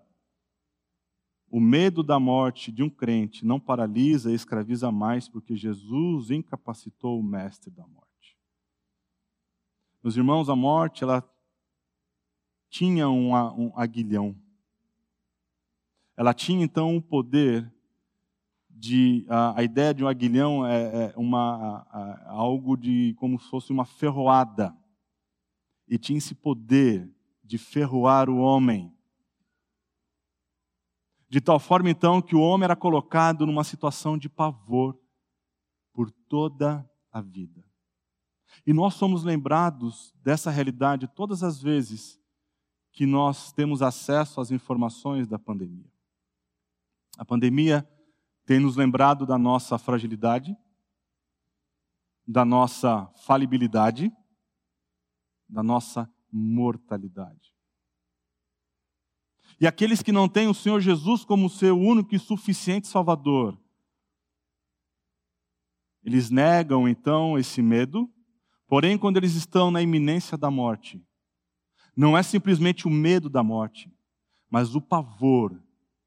O 1.48 1.60
medo 1.60 2.02
da 2.02 2.18
morte 2.18 2.72
de 2.72 2.82
um 2.82 2.90
crente 2.90 3.46
não 3.46 3.60
paralisa 3.60 4.30
e 4.30 4.34
escraviza 4.34 4.90
mais, 4.90 5.28
porque 5.28 5.56
Jesus 5.56 6.30
incapacitou 6.30 7.18
o 7.18 7.22
mestre 7.22 7.70
da 7.70 7.86
morte. 7.86 8.36
Meus 10.02 10.16
irmãos, 10.16 10.48
a 10.48 10.56
morte, 10.56 11.04
ela 11.04 11.22
tinha 12.68 13.08
um, 13.08 13.34
aguilhão. 13.74 14.36
Ela 16.16 16.34
tinha 16.34 16.62
então 16.64 16.96
o 16.96 17.02
poder 17.02 17.72
de 18.78 19.26
a, 19.28 19.58
a, 19.58 19.62
ideia 19.64 19.92
de 19.92 20.04
um 20.04 20.08
aguilhão 20.08 20.64
é, 20.64 21.06
é 21.06 21.14
uma 21.16 21.84
a, 21.90 22.30
algo 22.30 22.76
de 22.76 23.12
como 23.14 23.38
se 23.40 23.48
fosse 23.48 23.72
uma 23.72 23.84
ferroada. 23.84 24.76
E 25.88 25.98
tinha 25.98 26.18
esse 26.18 26.34
poder 26.34 27.10
de 27.42 27.58
ferroar 27.58 28.30
o 28.30 28.38
homem. 28.38 28.94
De 31.28 31.40
tal 31.40 31.58
forma 31.58 31.90
então 31.90 32.22
que 32.22 32.36
o 32.36 32.40
homem 32.40 32.64
era 32.64 32.76
colocado 32.76 33.44
numa 33.44 33.64
situação 33.64 34.16
de 34.16 34.28
pavor 34.28 34.98
por 35.92 36.10
toda 36.10 36.88
a 37.10 37.20
vida. 37.20 37.64
E 38.64 38.72
nós 38.72 38.94
somos 38.94 39.24
lembrados 39.24 40.14
dessa 40.22 40.50
realidade 40.50 41.08
todas 41.08 41.42
as 41.42 41.60
vezes 41.60 42.18
que 42.92 43.06
nós 43.06 43.52
temos 43.52 43.82
acesso 43.82 44.40
às 44.40 44.50
informações 44.50 45.26
da 45.26 45.38
pandemia. 45.38 45.90
A 47.16 47.24
pandemia 47.24 47.86
tem 48.48 48.58
nos 48.58 48.76
lembrado 48.76 49.26
da 49.26 49.36
nossa 49.36 49.76
fragilidade, 49.76 50.56
da 52.26 52.46
nossa 52.46 53.04
falibilidade, 53.26 54.10
da 55.46 55.62
nossa 55.62 56.10
mortalidade. 56.32 57.52
E 59.60 59.66
aqueles 59.66 60.02
que 60.02 60.10
não 60.10 60.26
têm 60.26 60.48
o 60.48 60.54
Senhor 60.54 60.80
Jesus 60.80 61.26
como 61.26 61.50
seu 61.50 61.78
único 61.78 62.14
e 62.14 62.18
suficiente 62.18 62.88
Salvador, 62.88 63.60
eles 66.02 66.30
negam 66.30 66.88
então 66.88 67.38
esse 67.38 67.60
medo, 67.60 68.10
porém, 68.66 68.96
quando 68.96 69.18
eles 69.18 69.34
estão 69.34 69.70
na 69.70 69.82
iminência 69.82 70.38
da 70.38 70.50
morte, 70.50 71.06
não 71.94 72.16
é 72.16 72.22
simplesmente 72.22 72.88
o 72.88 72.90
medo 72.90 73.28
da 73.28 73.42
morte, 73.42 73.92
mas 74.48 74.74
o 74.74 74.80
pavor 74.80 75.62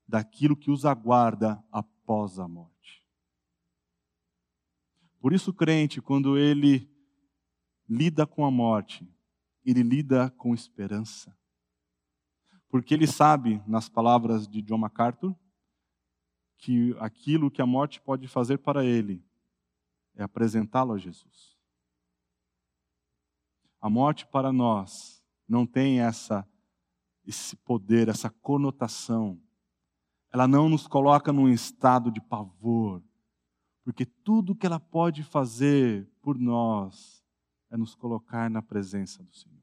daquilo 0.07 0.57
que 0.57 0.71
os 0.71 0.85
aguarda 0.85 1.63
a 2.11 2.47
morte. 2.47 3.05
Por 5.19 5.33
isso, 5.33 5.51
o 5.51 5.53
crente, 5.53 6.01
quando 6.01 6.37
ele 6.37 6.89
lida 7.87 8.25
com 8.25 8.45
a 8.45 8.51
morte, 8.51 9.07
ele 9.63 9.83
lida 9.83 10.29
com 10.31 10.53
esperança. 10.53 11.37
Porque 12.69 12.93
ele 12.93 13.07
sabe, 13.07 13.61
nas 13.67 13.89
palavras 13.89 14.47
de 14.47 14.61
John 14.61 14.77
MacArthur, 14.77 15.35
que 16.57 16.95
aquilo 16.99 17.51
que 17.51 17.61
a 17.61 17.65
morte 17.65 17.99
pode 18.01 18.27
fazer 18.27 18.57
para 18.59 18.85
ele 18.85 19.23
é 20.15 20.23
apresentá-lo 20.23 20.93
a 20.93 20.97
Jesus. 20.97 21.57
A 23.79 23.89
morte 23.89 24.25
para 24.27 24.51
nós 24.51 25.23
não 25.47 25.65
tem 25.65 26.01
essa 26.01 26.47
esse 27.25 27.55
poder, 27.55 28.09
essa 28.09 28.29
conotação. 28.29 29.41
Ela 30.31 30.47
não 30.47 30.69
nos 30.69 30.87
coloca 30.87 31.33
num 31.33 31.49
estado 31.49 32.11
de 32.11 32.21
pavor, 32.21 33.03
porque 33.83 34.05
tudo 34.05 34.55
que 34.55 34.65
ela 34.65 34.79
pode 34.79 35.23
fazer 35.23 36.09
por 36.21 36.37
nós 36.37 37.23
é 37.69 37.77
nos 37.77 37.95
colocar 37.95 38.49
na 38.49 38.61
presença 38.61 39.23
do 39.23 39.33
Senhor. 39.35 39.61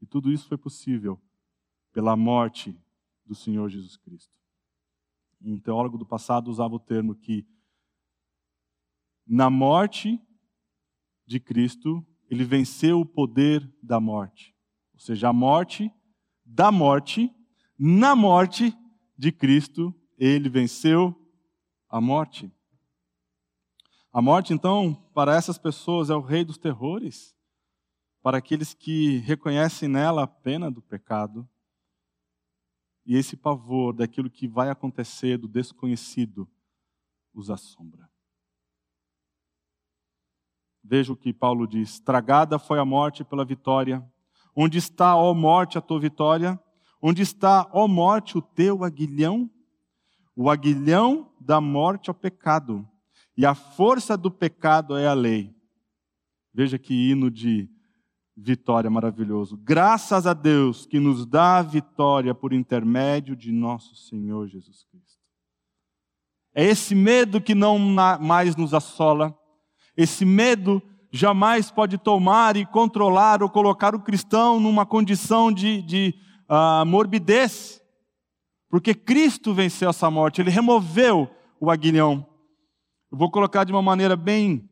E 0.00 0.06
tudo 0.06 0.30
isso 0.30 0.48
foi 0.48 0.58
possível 0.58 1.20
pela 1.92 2.16
morte 2.16 2.78
do 3.24 3.34
Senhor 3.34 3.68
Jesus 3.68 3.96
Cristo. 3.96 4.32
Um 5.40 5.58
teólogo 5.58 5.96
do 5.96 6.06
passado 6.06 6.48
usava 6.48 6.74
o 6.74 6.80
termo 6.80 7.14
que 7.14 7.46
na 9.26 9.50
morte 9.50 10.20
de 11.26 11.38
Cristo, 11.38 12.04
ele 12.30 12.42
venceu 12.42 13.00
o 13.00 13.06
poder 13.06 13.70
da 13.82 14.00
morte. 14.00 14.56
Ou 14.94 14.98
seja, 14.98 15.28
a 15.28 15.32
morte, 15.32 15.92
da 16.42 16.72
morte, 16.72 17.30
na 17.78 18.16
morte 18.16 18.74
de 19.18 19.32
Cristo, 19.32 19.92
ele 20.16 20.48
venceu 20.48 21.12
a 21.88 22.00
morte. 22.00 22.50
A 24.12 24.22
morte, 24.22 24.52
então, 24.54 24.94
para 25.12 25.34
essas 25.34 25.58
pessoas 25.58 26.08
é 26.08 26.14
o 26.14 26.20
rei 26.20 26.44
dos 26.44 26.56
terrores, 26.56 27.36
para 28.22 28.38
aqueles 28.38 28.72
que 28.72 29.18
reconhecem 29.18 29.88
nela 29.88 30.22
a 30.22 30.26
pena 30.26 30.70
do 30.70 30.80
pecado 30.80 31.48
e 33.04 33.16
esse 33.16 33.36
pavor 33.36 33.92
daquilo 33.92 34.30
que 34.30 34.46
vai 34.46 34.70
acontecer, 34.70 35.38
do 35.38 35.48
desconhecido, 35.48 36.48
os 37.34 37.50
assombra. 37.50 38.08
Veja 40.82 41.12
o 41.12 41.16
que 41.16 41.32
Paulo 41.32 41.66
diz: 41.66 41.98
Tragada 42.00 42.58
foi 42.58 42.78
a 42.78 42.84
morte 42.84 43.24
pela 43.24 43.44
vitória. 43.44 44.06
Onde 44.54 44.78
está, 44.78 45.16
ó 45.16 45.32
morte, 45.34 45.78
a 45.78 45.80
tua 45.80 46.00
vitória? 46.00 46.58
Onde 47.00 47.22
está, 47.22 47.68
ó 47.72 47.86
morte, 47.86 48.36
o 48.36 48.42
teu 48.42 48.84
aguilhão? 48.84 49.50
O 50.34 50.50
aguilhão 50.50 51.32
da 51.40 51.60
morte 51.60 52.10
é 52.10 52.12
o 52.12 52.14
pecado, 52.14 52.88
e 53.36 53.46
a 53.46 53.54
força 53.54 54.16
do 54.16 54.30
pecado 54.30 54.96
é 54.96 55.06
a 55.06 55.14
lei. 55.14 55.54
Veja 56.52 56.78
que 56.78 56.92
hino 56.92 57.30
de 57.30 57.68
vitória 58.36 58.88
maravilhoso. 58.88 59.56
Graças 59.56 60.26
a 60.26 60.32
Deus 60.32 60.86
que 60.86 61.00
nos 61.00 61.26
dá 61.26 61.58
a 61.58 61.62
vitória 61.62 62.34
por 62.34 62.52
intermédio 62.52 63.34
de 63.34 63.50
nosso 63.50 63.96
Senhor 63.96 64.46
Jesus 64.46 64.84
Cristo. 64.84 65.18
É 66.54 66.64
esse 66.64 66.94
medo 66.94 67.40
que 67.40 67.54
não 67.54 67.78
mais 67.78 68.56
nos 68.56 68.74
assola, 68.74 69.36
esse 69.96 70.24
medo 70.24 70.82
jamais 71.12 71.70
pode 71.70 71.98
tomar 71.98 72.56
e 72.56 72.66
controlar 72.66 73.42
ou 73.42 73.48
colocar 73.48 73.94
o 73.94 74.00
cristão 74.00 74.60
numa 74.60 74.86
condição 74.86 75.50
de, 75.50 75.82
de 75.82 76.14
uh, 76.48 76.84
morbidez, 76.86 77.82
porque 78.68 78.94
Cristo 78.94 79.54
venceu 79.54 79.90
essa 79.90 80.10
morte, 80.10 80.40
ele 80.40 80.50
removeu 80.50 81.28
o 81.60 81.70
aguilhão. 81.70 82.26
Eu 83.10 83.18
vou 83.18 83.30
colocar 83.30 83.64
de 83.64 83.72
uma 83.72 83.82
maneira 83.82 84.16
bem 84.16 84.68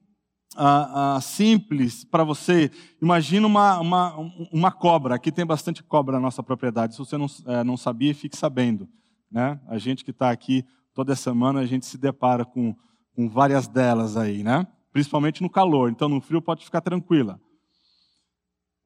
uh, 0.56 1.16
uh, 1.16 1.20
simples 1.20 2.04
para 2.04 2.24
você. 2.24 2.70
Imagina 3.00 3.46
uma, 3.46 3.80
uma, 3.80 4.14
uma 4.52 4.72
cobra, 4.72 5.14
aqui 5.14 5.32
tem 5.32 5.46
bastante 5.46 5.82
cobra 5.82 6.16
na 6.16 6.20
nossa 6.20 6.42
propriedade, 6.42 6.94
se 6.94 6.98
você 6.98 7.16
não, 7.16 7.26
uh, 7.26 7.64
não 7.64 7.76
sabia, 7.76 8.14
fique 8.14 8.36
sabendo. 8.36 8.88
Né? 9.30 9.60
A 9.68 9.78
gente 9.78 10.04
que 10.04 10.10
está 10.10 10.30
aqui 10.30 10.64
toda 10.94 11.16
semana, 11.16 11.60
a 11.60 11.66
gente 11.66 11.86
se 11.86 11.98
depara 11.98 12.44
com, 12.44 12.74
com 13.14 13.28
várias 13.28 13.66
delas 13.68 14.16
aí, 14.16 14.42
né? 14.42 14.66
principalmente 14.92 15.42
no 15.42 15.50
calor, 15.50 15.90
então 15.90 16.08
no 16.08 16.22
frio 16.22 16.40
pode 16.40 16.64
ficar 16.64 16.80
tranquila. 16.80 17.38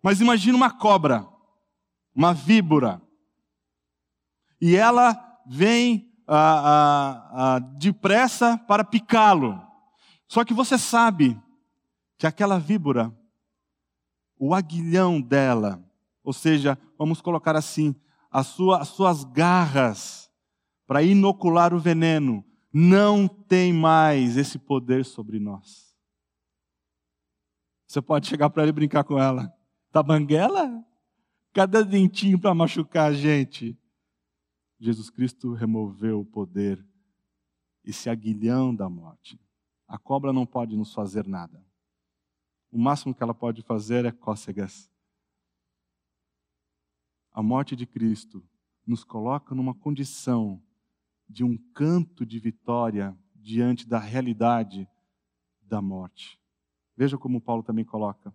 Mas 0.02 0.20
imagine 0.20 0.56
uma 0.56 0.70
cobra, 0.70 1.24
uma 2.14 2.34
víbora, 2.34 3.00
e 4.60 4.76
ela 4.76 5.16
vem 5.46 6.12
ah, 6.26 6.36
ah, 6.36 7.30
ah, 7.32 7.58
depressa 7.58 8.58
para 8.58 8.84
picá-lo. 8.84 9.60
Só 10.28 10.44
que 10.44 10.54
você 10.54 10.78
sabe 10.78 11.40
que 12.18 12.26
aquela 12.26 12.58
víbora, 12.58 13.12
o 14.38 14.54
aguilhão 14.54 15.20
dela, 15.20 15.82
ou 16.22 16.32
seja, 16.32 16.78
vamos 16.96 17.20
colocar 17.20 17.56
assim, 17.56 17.94
as, 18.30 18.46
sua, 18.48 18.80
as 18.80 18.88
suas 18.88 19.24
garras 19.24 20.30
para 20.86 21.02
inocular 21.02 21.74
o 21.74 21.80
veneno, 21.80 22.44
não 22.72 23.26
tem 23.26 23.72
mais 23.72 24.36
esse 24.36 24.58
poder 24.58 25.04
sobre 25.04 25.40
nós. 25.40 25.96
Você 27.86 28.00
pode 28.00 28.28
chegar 28.28 28.50
para 28.50 28.62
ela 28.62 28.70
e 28.70 28.72
brincar 28.72 29.02
com 29.02 29.18
ela. 29.18 29.52
Tá 29.90 30.00
banguela? 30.00 30.84
Cadê 31.52 31.84
dentinho 31.84 32.38
para 32.38 32.54
machucar 32.54 33.10
a 33.10 33.12
gente? 33.12 33.76
Jesus 34.78 35.10
Cristo 35.10 35.52
removeu 35.52 36.20
o 36.20 36.24
poder, 36.24 36.84
esse 37.84 38.08
aguilhão 38.08 38.74
da 38.74 38.88
morte. 38.88 39.38
A 39.86 39.98
cobra 39.98 40.32
não 40.32 40.46
pode 40.46 40.76
nos 40.76 40.94
fazer 40.94 41.26
nada. 41.26 41.64
O 42.70 42.78
máximo 42.78 43.12
que 43.12 43.22
ela 43.22 43.34
pode 43.34 43.62
fazer 43.62 44.04
é 44.04 44.12
cócegas. 44.12 44.88
A 47.32 47.42
morte 47.42 47.74
de 47.74 47.84
Cristo 47.84 48.42
nos 48.86 49.02
coloca 49.02 49.54
numa 49.54 49.74
condição 49.74 50.62
de 51.28 51.42
um 51.42 51.56
canto 51.74 52.24
de 52.24 52.38
vitória 52.38 53.16
diante 53.34 53.88
da 53.88 53.98
realidade 53.98 54.88
da 55.60 55.82
morte. 55.82 56.40
Veja 56.96 57.18
como 57.18 57.40
Paulo 57.40 57.62
também 57.62 57.84
coloca. 57.84 58.34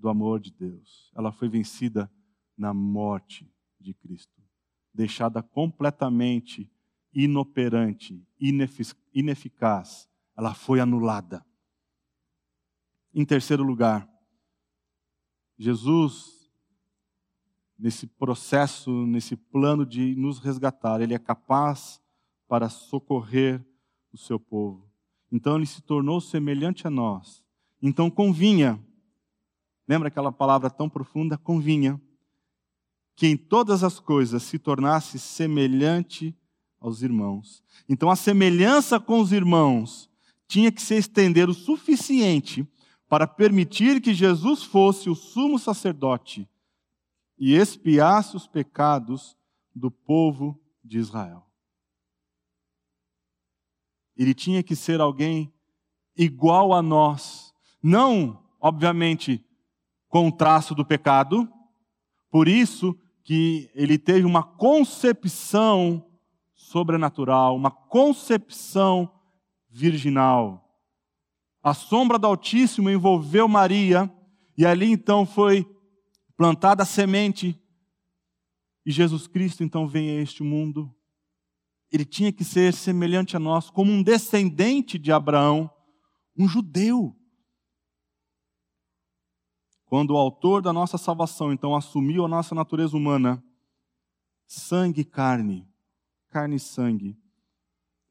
do 0.00 0.08
amor 0.08 0.40
de 0.40 0.50
Deus. 0.50 1.12
Ela 1.14 1.30
foi 1.30 1.48
vencida 1.48 2.10
na 2.56 2.72
morte 2.72 3.48
de 3.78 3.94
Cristo, 3.94 4.42
deixada 4.92 5.42
completamente 5.42 6.70
inoperante, 7.12 8.26
ineficaz. 9.12 10.08
Ela 10.36 10.54
foi 10.54 10.80
anulada. 10.80 11.44
Em 13.12 13.24
terceiro 13.24 13.62
lugar, 13.62 14.08
Jesus, 15.58 16.50
nesse 17.78 18.06
processo, 18.06 19.06
nesse 19.06 19.36
plano 19.36 19.84
de 19.84 20.14
nos 20.14 20.38
resgatar, 20.38 21.00
ele 21.00 21.14
é 21.14 21.18
capaz 21.18 22.00
para 22.48 22.68
socorrer 22.68 23.64
o 24.12 24.16
seu 24.18 24.38
povo. 24.38 24.90
Então 25.30 25.56
ele 25.56 25.66
se 25.66 25.82
tornou 25.82 26.20
semelhante 26.20 26.86
a 26.86 26.90
nós. 26.90 27.44
Então 27.82 28.10
convinha, 28.10 28.82
lembra 29.90 30.06
aquela 30.06 30.30
palavra 30.30 30.70
tão 30.70 30.88
profunda? 30.88 31.36
Convinha, 31.36 32.00
que 33.16 33.26
em 33.26 33.36
todas 33.36 33.82
as 33.82 33.98
coisas 33.98 34.44
se 34.44 34.56
tornasse 34.56 35.18
semelhante 35.18 36.32
aos 36.78 37.02
irmãos. 37.02 37.60
Então 37.88 38.08
a 38.08 38.14
semelhança 38.14 39.00
com 39.00 39.18
os 39.18 39.32
irmãos 39.32 40.08
tinha 40.46 40.70
que 40.70 40.80
se 40.80 40.94
estender 40.94 41.48
o 41.48 41.54
suficiente 41.54 42.64
para 43.08 43.26
permitir 43.26 44.00
que 44.00 44.14
Jesus 44.14 44.62
fosse 44.62 45.10
o 45.10 45.16
sumo 45.16 45.58
sacerdote 45.58 46.48
e 47.36 47.56
expiasse 47.56 48.36
os 48.36 48.46
pecados 48.46 49.36
do 49.74 49.90
povo 49.90 50.56
de 50.84 50.98
Israel. 50.98 51.44
Ele 54.16 54.34
tinha 54.34 54.62
que 54.62 54.76
ser 54.76 55.00
alguém 55.00 55.52
igual 56.16 56.72
a 56.72 56.80
nós. 56.80 57.52
Não, 57.82 58.40
obviamente, 58.60 59.44
com 60.10 60.28
o 60.28 60.32
traço 60.32 60.74
do 60.74 60.84
pecado. 60.84 61.50
Por 62.30 62.46
isso 62.46 62.94
que 63.24 63.70
ele 63.74 63.96
teve 63.96 64.26
uma 64.26 64.42
concepção 64.42 66.04
sobrenatural, 66.54 67.56
uma 67.56 67.70
concepção 67.70 69.10
virginal. 69.70 70.68
A 71.62 71.72
sombra 71.72 72.18
do 72.18 72.26
Altíssimo 72.26 72.90
envolveu 72.90 73.48
Maria, 73.48 74.12
e 74.58 74.66
ali 74.66 74.90
então 74.90 75.24
foi 75.24 75.66
plantada 76.36 76.82
a 76.82 76.86
semente, 76.86 77.58
e 78.84 78.90
Jesus 78.90 79.26
Cristo 79.26 79.62
então 79.62 79.86
vem 79.86 80.10
a 80.10 80.22
este 80.22 80.42
mundo. 80.42 80.94
Ele 81.92 82.04
tinha 82.04 82.32
que 82.32 82.44
ser 82.44 82.72
semelhante 82.72 83.36
a 83.36 83.40
nós, 83.40 83.68
como 83.68 83.92
um 83.92 84.02
descendente 84.02 84.98
de 84.98 85.12
Abraão, 85.12 85.70
um 86.36 86.48
judeu. 86.48 87.14
Quando 89.90 90.12
o 90.12 90.16
autor 90.16 90.62
da 90.62 90.72
nossa 90.72 90.96
salvação 90.96 91.52
então 91.52 91.74
assumiu 91.74 92.24
a 92.24 92.28
nossa 92.28 92.54
natureza 92.54 92.96
humana, 92.96 93.42
sangue 94.46 95.00
e 95.00 95.04
carne, 95.04 95.68
carne 96.28 96.54
e 96.54 96.60
sangue, 96.60 97.18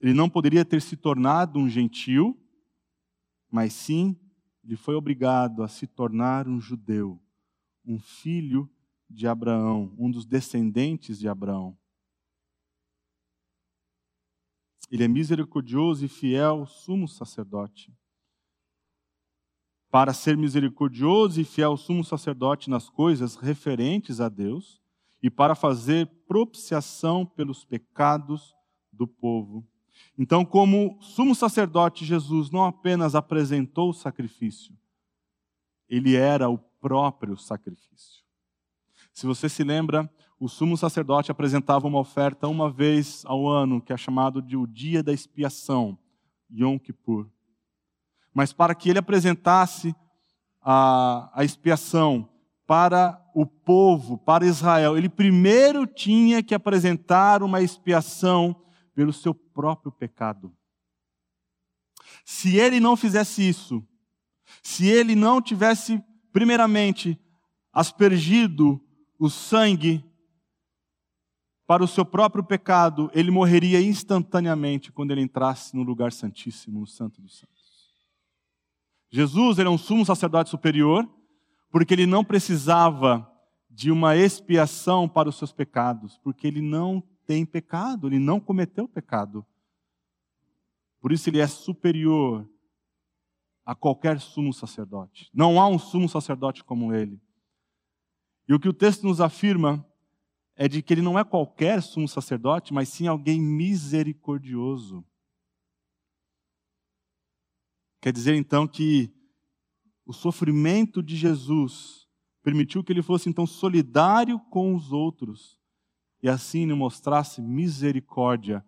ele 0.02 0.14
não 0.14 0.30
poderia 0.30 0.66
ter 0.66 0.82
se 0.82 0.98
tornado 0.98 1.58
um 1.58 1.70
gentil, 1.70 2.38
mas 3.50 3.72
sim, 3.72 4.20
ele 4.62 4.76
foi 4.76 4.94
obrigado 4.94 5.64
a 5.64 5.70
se 5.70 5.88
tornar 5.88 6.50
um 6.50 6.60
judeu, 6.60 7.18
um 7.86 7.98
filho 7.98 8.70
de 9.10 9.26
Abraão, 9.26 9.96
um 9.98 10.12
dos 10.12 10.26
descendentes 10.26 11.18
de 11.18 11.30
Abraão. 11.30 11.78
Ele 14.92 15.06
é 15.06 15.08
misericordioso 15.08 16.04
e 16.04 16.10
fiel, 16.10 16.66
sumo 16.66 17.08
sacerdote 17.08 17.98
para 19.92 20.14
ser 20.14 20.38
misericordioso 20.38 21.42
e 21.42 21.44
fiel 21.44 21.76
sumo 21.76 22.04
sacerdote 22.04 22.70
nas 22.70 22.90
coisas 22.90 23.36
referentes 23.36 24.22
a 24.22 24.30
Deus 24.30 24.80
e 25.22 25.30
para 25.30 25.56
fazer 25.56 26.08
propiciação 26.28 27.26
pelos 27.26 27.66
pecados 27.66 28.54
do 28.92 29.08
povo. 29.08 29.66
Então, 30.18 30.46
como 30.46 30.98
sumo 31.02 31.34
sacerdote, 31.34 32.06
Jesus 32.06 32.52
não 32.52 32.64
apenas 32.64 33.16
apresentou 33.16 33.90
o 33.90 33.94
sacrifício, 33.94 34.78
ele 35.90 36.16
era 36.16 36.50
o 36.50 36.58
próprio 36.58 37.36
sacrifício. 37.36 38.24
Se 39.12 39.26
você 39.26 39.50
se 39.50 39.64
lembra, 39.64 40.10
o 40.40 40.48
sumo 40.48 40.78
sacerdote 40.78 41.32
apresentava 41.32 41.88
uma 41.88 42.00
oferta 42.00 42.48
uma 42.48 42.72
vez 42.72 43.24
ao 43.26 43.48
ano, 43.50 43.82
que 43.82 43.92
é 43.92 43.98
chamado 43.98 44.42
de 44.42 44.56
o 44.56 44.68
dia 44.68 45.04
da 45.04 45.12
expiação, 45.12 45.98
Yom 46.50 46.78
Kippur 46.78 47.30
mas 48.34 48.54
para 48.54 48.76
que 48.76 48.90
ele 48.90 49.00
apresentasse 49.00 49.96
a, 50.62 51.30
a 51.34 51.44
expiação 51.44 52.30
para 52.68 53.20
o 53.34 53.46
povo, 53.46 54.18
para 54.18 54.46
Israel, 54.46 54.98
ele 54.98 55.10
primeiro 55.10 55.88
tinha 55.88 56.44
que 56.44 56.54
apresentar 56.54 57.42
uma 57.42 57.62
expiação 57.62 58.56
pelo 58.94 59.12
seu 59.12 59.34
próprio 59.34 59.92
pecado. 59.92 60.56
Se 62.24 62.58
ele 62.58 62.80
não 62.80 62.96
fizesse 62.96 63.48
isso, 63.48 63.84
se 64.62 64.88
ele 64.88 65.16
não 65.16 65.42
tivesse, 65.42 66.04
primeiramente, 66.32 67.20
aspergido 67.74 68.80
o 69.18 69.30
sangue 69.30 70.04
para 71.66 71.84
o 71.84 71.88
seu 71.88 72.04
próprio 72.04 72.44
pecado, 72.44 73.12
ele 73.14 73.32
morreria 73.32 73.82
instantaneamente 73.82 74.92
quando 74.92 75.12
ele 75.12 75.22
entrasse 75.22 75.76
no 75.76 75.84
lugar 75.84 76.12
santíssimo, 76.12 76.80
no 76.80 76.88
Santo 76.88 77.22
dos 77.22 77.38
Santos. 77.38 77.59
Jesus 79.10 79.60
era 79.60 79.70
um 79.70 79.78
sumo 79.78 80.06
sacerdote 80.06 80.50
superior, 80.50 81.08
porque 81.72 81.94
ele 81.94 82.06
não 82.06 82.24
precisava 82.24 83.30
de 83.70 83.92
uma 83.92 84.16
expiação 84.16 85.08
para 85.08 85.30
os 85.30 85.38
seus 85.38 85.52
pecados, 85.52 86.18
porque 86.24 86.48
ele 86.48 86.62
não 86.62 87.02
tem 87.26 87.46
pecado, 87.46 88.08
ele 88.08 88.20
não 88.20 88.40
cometeu 88.40 88.88
pecado. 88.88 89.46
Por 91.00 91.12
isso 91.12 91.30
ele 91.30 91.40
é 91.40 91.48
superior 91.48 92.48
a 93.66 93.76
qualquer 93.76 94.20
sumo 94.20 94.54
sacerdote. 94.54 95.30
Não 95.34 95.62
há 95.62 95.68
um 95.68 95.80
sumo 95.80 96.10
sacerdote 96.10 96.64
como 96.64 96.94
ele. 96.94 97.22
E 98.48 98.54
o 98.54 98.60
que 98.60 98.68
o 98.68 98.74
texto 98.74 99.04
nos 99.04 99.22
afirma 99.22 99.86
é 100.56 100.68
de 100.68 100.82
que 100.82 100.94
ele 100.94 101.02
não 101.02 101.18
é 101.18 101.24
qualquer 101.24 101.82
sumo 101.82 102.08
sacerdote, 102.08 102.74
mas 102.74 102.90
sim 102.90 103.08
alguém 103.08 103.40
misericordioso. 103.40 105.06
Quer 108.02 108.14
dizer 108.14 108.36
então 108.36 108.68
que 108.68 109.14
o 110.06 110.14
sofrimento 110.14 111.04
de 111.04 111.16
Jesus 111.16 112.08
permitiu 112.42 112.84
que 112.84 112.92
ele 112.92 113.02
fosse 113.02 113.30
então 113.30 113.46
solidário 113.46 114.40
com 114.50 114.74
os 114.74 114.92
outros 114.92 115.60
e 116.22 116.30
assim 116.30 116.66
lhe 116.66 116.74
mostrasse 116.74 117.42
misericórdia 117.42 118.66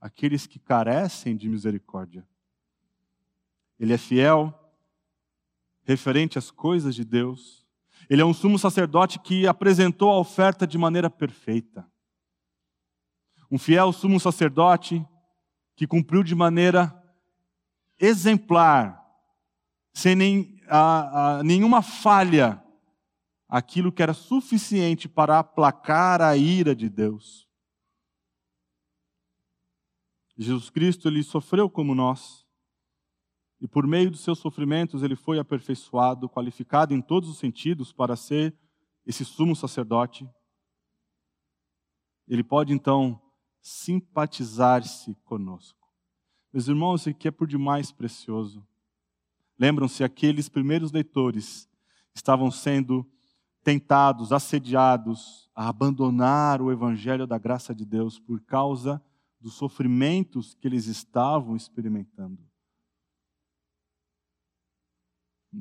àqueles 0.00 0.46
que 0.46 0.58
carecem 0.58 1.36
de 1.36 1.48
misericórdia. 1.48 2.26
Ele 3.78 3.92
é 3.92 3.98
fiel, 3.98 4.54
referente 5.82 6.38
às 6.38 6.50
coisas 6.50 6.94
de 6.94 7.04
Deus. 7.04 7.66
Ele 8.08 8.22
é 8.22 8.24
um 8.24 8.34
sumo 8.34 8.58
sacerdote 8.58 9.18
que 9.18 9.46
apresentou 9.46 10.10
a 10.10 10.18
oferta 10.18 10.66
de 10.66 10.78
maneira 10.78 11.10
perfeita. 11.10 11.86
Um 13.50 13.58
fiel 13.58 13.92
sumo 13.92 14.18
sacerdote 14.18 15.04
que 15.74 15.86
cumpriu 15.86 16.22
de 16.22 16.34
maneira 16.34 16.94
exemplar, 17.98 19.02
sem 19.94 20.14
nem, 20.14 20.60
a, 20.68 21.38
a, 21.38 21.42
nenhuma 21.42 21.82
falha, 21.82 22.62
aquilo 23.48 23.92
que 23.92 24.02
era 24.02 24.12
suficiente 24.12 25.08
para 25.08 25.38
aplacar 25.38 26.20
a 26.20 26.36
ira 26.36 26.74
de 26.74 26.88
Deus. 26.88 27.46
Jesus 30.36 30.68
Cristo, 30.68 31.08
ele 31.08 31.22
sofreu 31.22 31.70
como 31.70 31.94
nós, 31.94 32.46
e 33.60 33.66
por 33.66 33.86
meio 33.86 34.10
dos 34.10 34.20
seus 34.20 34.38
sofrimentos 34.38 35.02
ele 35.02 35.16
foi 35.16 35.38
aperfeiçoado, 35.38 36.28
qualificado 36.28 36.92
em 36.92 37.00
todos 37.00 37.28
os 37.28 37.38
sentidos 37.38 37.92
para 37.92 38.14
ser 38.14 38.54
esse 39.06 39.24
sumo 39.24 39.56
sacerdote. 39.56 40.28
Ele 42.28 42.44
pode 42.44 42.72
então 42.72 43.20
simpatizar-se 43.62 45.14
conosco. 45.24 45.85
Meus 46.56 46.68
irmãos, 46.68 47.02
isso 47.02 47.10
aqui 47.10 47.28
é 47.28 47.30
por 47.30 47.46
demais 47.46 47.92
precioso. 47.92 48.66
Lembram-se, 49.58 50.02
aqueles 50.02 50.48
primeiros 50.48 50.90
leitores 50.90 51.68
estavam 52.14 52.50
sendo 52.50 53.06
tentados, 53.62 54.32
assediados 54.32 55.50
a 55.54 55.68
abandonar 55.68 56.62
o 56.62 56.72
evangelho 56.72 57.26
da 57.26 57.36
graça 57.36 57.74
de 57.74 57.84
Deus 57.84 58.18
por 58.18 58.40
causa 58.40 59.02
dos 59.38 59.52
sofrimentos 59.52 60.54
que 60.54 60.66
eles 60.66 60.86
estavam 60.86 61.56
experimentando. 61.56 62.42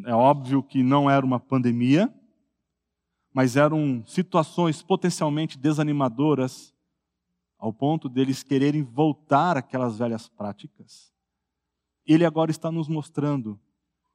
É 0.06 0.14
óbvio 0.14 0.64
que 0.64 0.82
não 0.82 1.10
era 1.10 1.26
uma 1.26 1.42
pandemia, 1.42 2.10
mas 3.34 3.58
eram 3.58 4.02
situações 4.08 4.82
potencialmente 4.82 5.58
desanimadoras 5.58 6.74
ao 7.66 7.74
ponto 7.74 8.08
deles 8.08 8.44
quererem 8.44 8.84
voltar 8.84 9.58
àquelas 9.58 9.98
velhas 9.98 10.30
práticas. 10.30 11.12
Ele 12.06 12.24
agora 12.24 12.52
está 12.52 12.72
nos 12.72 12.88
mostrando 12.88 13.60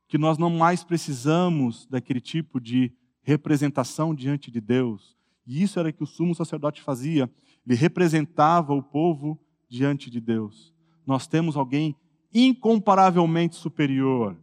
que 0.07 0.17
nós 0.17 0.39
não 0.39 0.51
mais 0.51 0.85
precisamos 0.85 1.85
daquele 1.87 2.21
tipo 2.21 2.61
de 2.61 2.93
representação 3.25 4.15
diante 4.15 4.53
de 4.53 4.61
Deus. 4.61 5.17
E 5.45 5.65
isso 5.65 5.81
era 5.81 5.89
o 5.89 5.93
que 5.93 6.05
o 6.05 6.07
sumo 6.07 6.33
sacerdote 6.33 6.81
fazia. 6.81 7.29
Ele 7.67 7.75
representava 7.75 8.73
o 8.73 8.85
povo 8.85 9.37
diante 9.69 10.11
de 10.11 10.21
Deus. 10.21 10.73
Nós 11.05 11.27
temos 11.27 11.57
alguém 11.57 11.97
incomparavelmente 12.33 13.57
superior. 13.57 14.37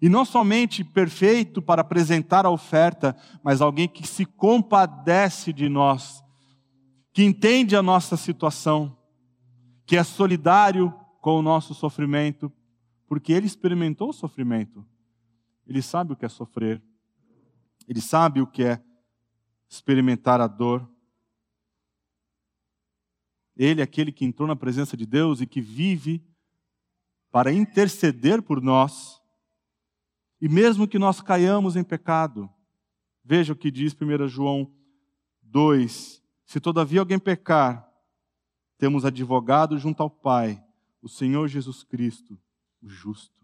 E 0.00 0.08
não 0.08 0.24
somente 0.24 0.82
perfeito 0.82 1.60
para 1.60 1.82
apresentar 1.82 2.46
a 2.46 2.50
oferta, 2.50 3.14
mas 3.44 3.60
alguém 3.60 3.86
que 3.86 4.06
se 4.06 4.24
compadece 4.24 5.52
de 5.52 5.68
nós 5.68 6.24
que 7.16 7.24
entende 7.24 7.74
a 7.74 7.82
nossa 7.82 8.14
situação, 8.14 8.94
que 9.86 9.96
é 9.96 10.04
solidário 10.04 10.92
com 11.22 11.38
o 11.38 11.40
nosso 11.40 11.72
sofrimento, 11.72 12.52
porque 13.06 13.32
ele 13.32 13.46
experimentou 13.46 14.10
o 14.10 14.12
sofrimento. 14.12 14.86
Ele 15.66 15.80
sabe 15.80 16.12
o 16.12 16.16
que 16.16 16.26
é 16.26 16.28
sofrer. 16.28 16.82
Ele 17.88 18.02
sabe 18.02 18.42
o 18.42 18.46
que 18.46 18.62
é 18.62 18.84
experimentar 19.66 20.42
a 20.42 20.46
dor. 20.46 20.86
Ele 23.56 23.80
é 23.80 23.84
aquele 23.84 24.12
que 24.12 24.26
entrou 24.26 24.46
na 24.46 24.54
presença 24.54 24.94
de 24.94 25.06
Deus 25.06 25.40
e 25.40 25.46
que 25.46 25.62
vive 25.62 26.22
para 27.30 27.50
interceder 27.50 28.42
por 28.42 28.60
nós. 28.60 29.22
E 30.38 30.50
mesmo 30.50 30.86
que 30.86 30.98
nós 30.98 31.22
caiamos 31.22 31.76
em 31.76 31.82
pecado, 31.82 32.46
veja 33.24 33.54
o 33.54 33.56
que 33.56 33.70
diz 33.70 33.96
1 33.98 34.28
João 34.28 34.70
2, 35.40 36.25
se 36.46 36.60
todavia 36.60 37.00
alguém 37.00 37.18
pecar, 37.18 37.92
temos 38.78 39.04
advogado 39.04 39.76
junto 39.78 40.02
ao 40.02 40.08
Pai, 40.08 40.62
o 41.02 41.08
Senhor 41.08 41.48
Jesus 41.48 41.82
Cristo, 41.82 42.38
o 42.80 42.88
justo. 42.88 43.34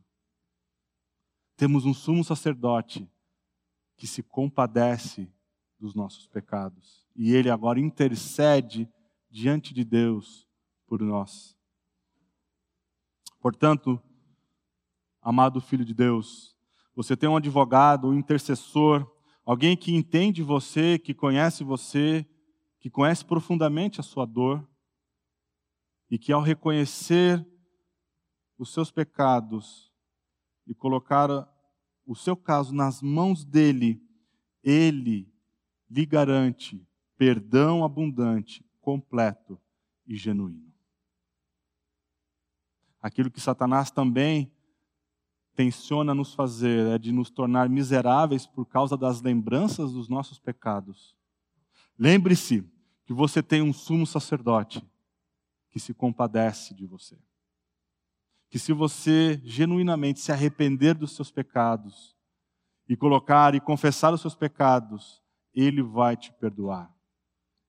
Temos 1.56 1.84
um 1.84 1.92
sumo 1.92 2.24
sacerdote 2.24 3.10
que 3.96 4.06
se 4.06 4.22
compadece 4.22 5.30
dos 5.78 5.94
nossos 5.94 6.26
pecados. 6.28 7.06
E 7.14 7.32
Ele 7.34 7.50
agora 7.50 7.80
intercede 7.80 8.88
diante 9.28 9.74
de 9.74 9.84
Deus 9.84 10.48
por 10.86 11.00
nós. 11.00 11.56
Portanto, 13.40 14.00
amado 15.20 15.60
Filho 15.60 15.84
de 15.84 15.94
Deus, 15.94 16.56
você 16.94 17.16
tem 17.16 17.28
um 17.28 17.36
advogado, 17.36 18.08
um 18.08 18.14
intercessor, 18.14 19.10
alguém 19.44 19.76
que 19.76 19.94
entende 19.94 20.42
você, 20.42 20.98
que 20.98 21.14
conhece 21.14 21.64
você, 21.64 22.26
que 22.82 22.90
conhece 22.90 23.24
profundamente 23.24 24.00
a 24.00 24.02
sua 24.02 24.26
dor 24.26 24.68
e 26.10 26.18
que, 26.18 26.32
ao 26.32 26.42
reconhecer 26.42 27.46
os 28.58 28.72
seus 28.72 28.90
pecados 28.90 29.92
e 30.66 30.74
colocar 30.74 31.30
o 32.04 32.16
seu 32.16 32.36
caso 32.36 32.74
nas 32.74 33.00
mãos 33.00 33.44
dele, 33.44 34.02
ele 34.64 35.32
lhe 35.88 36.04
garante 36.04 36.84
perdão 37.16 37.84
abundante, 37.84 38.66
completo 38.80 39.60
e 40.04 40.16
genuíno. 40.16 40.74
Aquilo 43.00 43.30
que 43.30 43.40
Satanás 43.40 43.92
também 43.92 44.52
tenciona 45.54 46.12
nos 46.12 46.34
fazer 46.34 46.88
é 46.88 46.98
de 46.98 47.12
nos 47.12 47.30
tornar 47.30 47.68
miseráveis 47.68 48.44
por 48.44 48.66
causa 48.66 48.96
das 48.96 49.22
lembranças 49.22 49.92
dos 49.92 50.08
nossos 50.08 50.40
pecados. 50.40 51.16
Lembre-se 51.96 52.71
que 53.04 53.12
você 53.12 53.42
tem 53.42 53.62
um 53.62 53.72
sumo 53.72 54.06
sacerdote 54.06 54.86
que 55.70 55.80
se 55.80 55.94
compadece 55.94 56.74
de 56.74 56.86
você. 56.86 57.18
Que 58.48 58.58
se 58.58 58.72
você 58.72 59.40
genuinamente 59.44 60.20
se 60.20 60.30
arrepender 60.30 60.94
dos 60.94 61.16
seus 61.16 61.30
pecados 61.30 62.14
e 62.88 62.96
colocar 62.96 63.54
e 63.54 63.60
confessar 63.60 64.12
os 64.12 64.20
seus 64.20 64.34
pecados, 64.34 65.22
ele 65.54 65.82
vai 65.82 66.16
te 66.16 66.32
perdoar. 66.34 66.94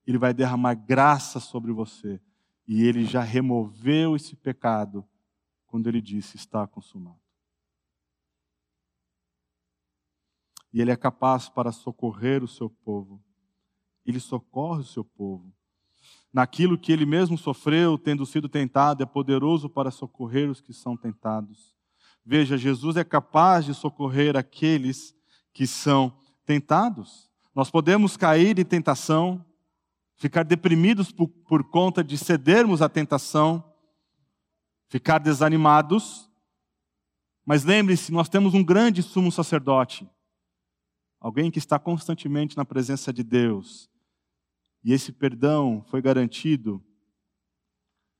Ele 0.06 0.18
vai 0.18 0.34
derramar 0.34 0.74
graça 0.74 1.40
sobre 1.40 1.72
você. 1.72 2.20
E 2.66 2.82
ele 2.82 3.04
já 3.04 3.22
removeu 3.22 4.14
esse 4.14 4.36
pecado 4.36 5.06
quando 5.66 5.88
ele 5.88 6.00
disse: 6.00 6.36
está 6.36 6.66
consumado. 6.66 7.20
E 10.72 10.80
ele 10.80 10.90
é 10.90 10.96
capaz 10.96 11.48
para 11.48 11.72
socorrer 11.72 12.42
o 12.42 12.48
seu 12.48 12.68
povo. 12.68 13.22
Ele 14.04 14.20
socorre 14.20 14.80
o 14.80 14.86
seu 14.86 15.04
povo. 15.04 15.52
Naquilo 16.32 16.76
que 16.76 16.92
ele 16.92 17.06
mesmo 17.06 17.38
sofreu, 17.38 17.96
tendo 17.96 18.26
sido 18.26 18.48
tentado, 18.48 19.02
é 19.02 19.06
poderoso 19.06 19.68
para 19.68 19.90
socorrer 19.90 20.50
os 20.50 20.60
que 20.60 20.72
são 20.72 20.96
tentados. 20.96 21.74
Veja, 22.26 22.58
Jesus 22.58 22.96
é 22.96 23.04
capaz 23.04 23.64
de 23.64 23.72
socorrer 23.72 24.36
aqueles 24.36 25.14
que 25.52 25.66
são 25.66 26.12
tentados. 26.44 27.30
Nós 27.54 27.70
podemos 27.70 28.16
cair 28.16 28.58
em 28.58 28.64
tentação, 28.64 29.44
ficar 30.16 30.42
deprimidos 30.42 31.12
por, 31.12 31.28
por 31.28 31.70
conta 31.70 32.02
de 32.02 32.18
cedermos 32.18 32.82
à 32.82 32.88
tentação, 32.88 33.62
ficar 34.88 35.18
desanimados. 35.18 36.28
Mas 37.46 37.62
lembre-se, 37.62 38.10
nós 38.10 38.28
temos 38.28 38.54
um 38.54 38.64
grande 38.64 39.02
sumo 39.02 39.30
sacerdote, 39.30 40.08
alguém 41.20 41.50
que 41.50 41.58
está 41.58 41.78
constantemente 41.78 42.56
na 42.56 42.64
presença 42.64 43.12
de 43.12 43.22
Deus. 43.22 43.88
E 44.84 44.92
esse 44.92 45.12
perdão 45.12 45.82
foi 45.88 46.02
garantido 46.02 46.84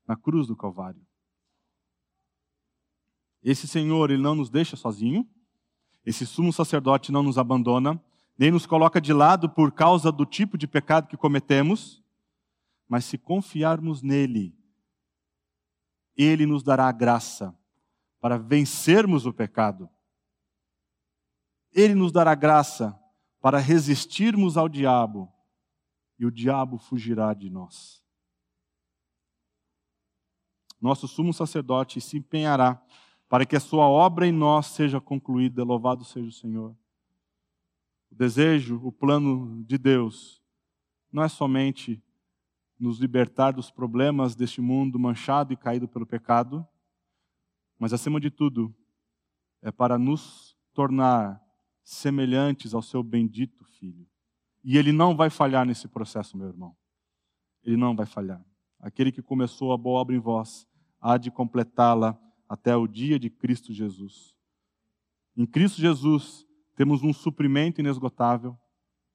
na 0.07 0.15
cruz 0.15 0.47
do 0.47 0.55
Calvário. 0.55 1.05
Esse 3.43 3.67
Senhor, 3.67 4.09
ele 4.09 4.21
não 4.21 4.33
nos 4.33 4.49
deixa 4.49 4.75
sozinho. 4.75 5.29
Esse 6.03 6.25
sumo 6.25 6.51
sacerdote 6.51 7.11
não 7.11 7.21
nos 7.21 7.37
abandona 7.37 8.01
nem 8.37 8.51
nos 8.51 8.65
coloca 8.65 8.99
de 8.99 9.13
lado 9.13 9.49
por 9.49 9.71
causa 9.71 10.11
do 10.11 10.25
tipo 10.25 10.57
de 10.57 10.67
pecado 10.67 11.07
que 11.07 11.17
cometemos, 11.17 12.03
mas 12.87 13.05
se 13.05 13.17
confiarmos 13.17 14.01
nele, 14.01 14.53
ele 16.15 16.45
nos 16.45 16.61
dará 16.61 16.87
a 16.87 16.91
graça 16.91 17.57
para 18.19 18.37
vencermos 18.37 19.25
o 19.25 19.33
pecado. 19.33 19.89
Ele 21.71 21.95
nos 21.95 22.11
dará 22.11 22.35
graça 22.35 22.97
para 23.41 23.59
resistirmos 23.59 24.57
ao 24.57 24.69
diabo 24.69 25.31
e 26.17 26.25
o 26.25 26.31
diabo 26.31 26.77
fugirá 26.77 27.33
de 27.33 27.49
nós. 27.49 28.03
Nosso 30.81 31.07
sumo 31.07 31.33
sacerdote 31.33 31.99
se 31.99 32.17
empenhará 32.17 32.81
para 33.27 33.45
que 33.45 33.55
a 33.55 33.59
sua 33.59 33.87
obra 33.87 34.27
em 34.27 34.31
nós 34.31 34.67
seja 34.67 35.01
concluída. 35.01 35.63
Louvado 35.63 36.03
seja 36.03 36.27
o 36.27 36.31
Senhor 36.31 36.75
o 38.15 38.17
desejo, 38.17 38.79
o 38.81 38.93
plano 38.93 39.61
de 39.65 39.77
Deus 39.77 40.41
não 41.11 41.21
é 41.21 41.27
somente 41.27 42.01
nos 42.79 42.97
libertar 42.97 43.51
dos 43.51 43.69
problemas 43.69 44.35
deste 44.35 44.61
mundo 44.61 44.97
manchado 44.97 45.51
e 45.51 45.57
caído 45.57 45.85
pelo 45.85 46.05
pecado, 46.05 46.65
mas 47.77 47.91
acima 47.91 48.19
de 48.19 48.31
tudo, 48.31 48.73
é 49.61 49.69
para 49.69 49.97
nos 49.97 50.57
tornar 50.73 51.41
semelhantes 51.83 52.73
ao 52.73 52.81
seu 52.81 53.03
bendito 53.03 53.65
Filho. 53.65 54.07
E 54.67 54.79
ele 54.79 54.91
não 54.91 55.15
vai 55.15 55.29
falhar 55.29 55.63
nesse 55.63 55.87
processo, 55.87 56.35
meu 56.35 56.47
irmão. 56.47 56.75
Ele 57.63 57.77
não 57.77 57.95
vai 57.95 58.07
falhar. 58.07 58.43
Aquele 58.79 59.11
que 59.11 59.21
começou 59.21 59.71
a 59.71 59.77
boa 59.77 59.99
obra 59.99 60.15
em 60.15 60.19
vós 60.19 60.67
há 60.99 61.17
de 61.17 61.29
completá-la 61.29 62.19
até 62.49 62.75
o 62.75 62.87
dia 62.87 63.19
de 63.19 63.29
Cristo 63.29 63.71
Jesus. 63.71 64.35
Em 65.37 65.45
Cristo 65.45 65.79
Jesus, 65.79 66.47
temos 66.75 67.03
um 67.03 67.13
suprimento 67.13 67.79
inesgotável, 67.79 68.57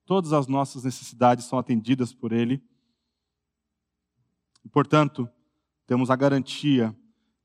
todas 0.05 0.31
as 0.31 0.47
nossas 0.47 0.85
necessidades 0.85 1.43
são 1.43 1.59
atendidas 1.59 2.13
por 2.13 2.31
Ele. 2.31 2.63
E, 4.63 4.69
portanto, 4.69 5.29
temos 5.85 6.09
a 6.09 6.15
garantia 6.15 6.95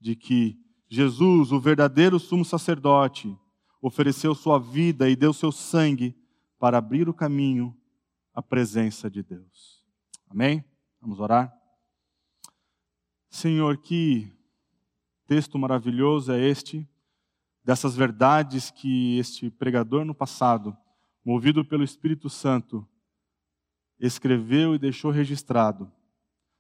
de 0.01 0.15
que 0.15 0.57
Jesus, 0.89 1.51
o 1.51 1.59
verdadeiro 1.59 2.21
sumo 2.21 2.45
sacerdote, 2.45 3.37
ofereceu 3.83 4.33
sua 4.33 4.61
vida 4.61 5.11
e 5.11 5.17
deu 5.17 5.33
seu 5.33 5.51
sangue 5.51 6.17
para 6.57 6.79
abrir 6.79 7.09
o 7.09 7.15
caminho 7.15 7.77
à 8.37 8.43
presença 8.43 9.11
de 9.11 9.23
Deus. 9.23 9.83
Amém? 10.29 10.63
Vamos 11.01 11.21
orar? 11.21 11.51
Senhor, 13.31 13.79
que 13.79 14.31
texto 15.27 15.59
maravilhoso 15.59 16.31
é 16.33 16.39
este 16.39 16.87
dessas 17.65 17.97
verdades 17.97 18.71
que 18.71 19.19
este 19.19 19.51
pregador 19.51 20.05
no 20.05 20.15
passado, 20.15 20.77
movido 21.25 21.65
pelo 21.65 21.83
Espírito 21.83 22.29
Santo, 22.29 22.87
escreveu 23.99 24.75
e 24.75 24.79
deixou 24.79 25.11
registrado, 25.11 25.91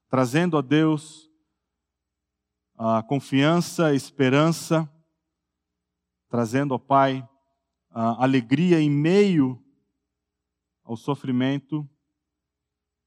trazendo 0.09 0.57
a 0.57 0.63
Deus 0.63 1.31
a 2.75 3.03
confiança, 3.03 3.89
a 3.89 3.95
esperança, 3.95 4.91
trazendo 6.31 6.73
ao 6.73 6.81
Pai 6.81 7.29
a 7.91 8.25
alegria 8.25 8.81
em 8.81 8.91
meio 8.91 9.63
ao 10.87 10.97
sofrimento, 10.97 11.89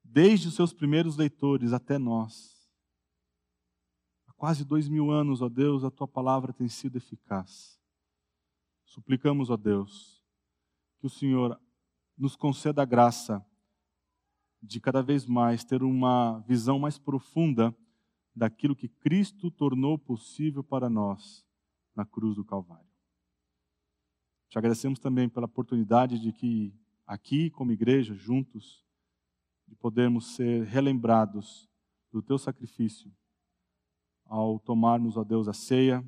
desde 0.03 0.49
os 0.49 0.55
seus 0.55 0.73
primeiros 0.73 1.15
leitores 1.15 1.71
até 1.71 1.97
nós. 1.97 2.69
Há 4.27 4.33
quase 4.33 4.65
dois 4.65 4.89
mil 4.89 5.09
anos, 5.09 5.41
ó 5.41 5.47
Deus, 5.47 5.83
a 5.85 5.89
tua 5.89 6.07
palavra 6.07 6.51
tem 6.51 6.67
sido 6.67 6.97
eficaz. 6.97 7.79
Suplicamos 8.83 9.49
a 9.49 9.55
Deus 9.55 10.21
que 10.99 11.07
o 11.07 11.09
Senhor 11.09 11.59
nos 12.17 12.35
conceda 12.35 12.81
a 12.81 12.85
graça 12.85 13.43
de 14.61 14.81
cada 14.81 15.01
vez 15.01 15.25
mais 15.25 15.63
ter 15.63 15.81
uma 15.81 16.39
visão 16.39 16.77
mais 16.77 16.99
profunda 16.99 17.73
daquilo 18.35 18.75
que 18.75 18.89
Cristo 18.89 19.49
tornou 19.49 19.97
possível 19.97 20.61
para 20.61 20.89
nós 20.89 21.45
na 21.95 22.05
cruz 22.05 22.35
do 22.35 22.43
Calvário. 22.43 22.89
Te 24.49 24.57
agradecemos 24.57 24.99
também 24.99 25.29
pela 25.29 25.45
oportunidade 25.45 26.19
de 26.19 26.33
que 26.33 26.73
aqui, 27.09 27.49
como 27.49 27.71
igreja, 27.71 28.13
juntos, 28.13 28.85
de 29.67 29.75
podermos 29.75 30.35
ser 30.35 30.63
relembrados 30.65 31.67
do 32.11 32.21
teu 32.21 32.37
sacrifício 32.37 33.11
ao 34.25 34.59
tomarmos, 34.59 35.17
a 35.17 35.23
Deus, 35.23 35.47
a 35.47 35.53
ceia, 35.53 36.07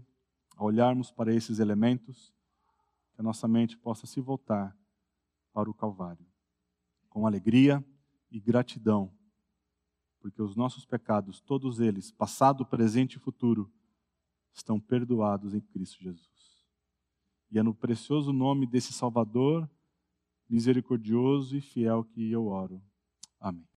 ao 0.55 0.67
olharmos 0.67 1.11
para 1.11 1.33
esses 1.33 1.57
elementos 1.57 2.31
que 3.15 3.19
a 3.19 3.23
nossa 3.23 3.47
mente 3.47 3.75
possa 3.75 4.05
se 4.05 4.21
voltar 4.21 4.77
para 5.51 5.67
o 5.67 5.73
Calvário, 5.73 6.23
com 7.09 7.25
alegria 7.25 7.83
e 8.29 8.39
gratidão, 8.39 9.11
porque 10.19 10.39
os 10.39 10.55
nossos 10.55 10.85
pecados, 10.85 11.41
todos 11.41 11.79
eles, 11.79 12.11
passado, 12.11 12.63
presente 12.63 13.15
e 13.15 13.19
futuro, 13.19 13.73
estão 14.53 14.79
perdoados 14.79 15.55
em 15.55 15.61
Cristo 15.61 15.99
Jesus. 15.99 16.63
E 17.49 17.57
é 17.57 17.63
no 17.63 17.73
precioso 17.73 18.31
nome 18.31 18.67
desse 18.67 18.93
Salvador, 18.93 19.67
misericordioso 20.51 21.55
e 21.55 21.61
fiel 21.61 22.03
que 22.03 22.29
eu 22.29 22.47
oro. 22.47 22.81
Amém. 23.39 23.65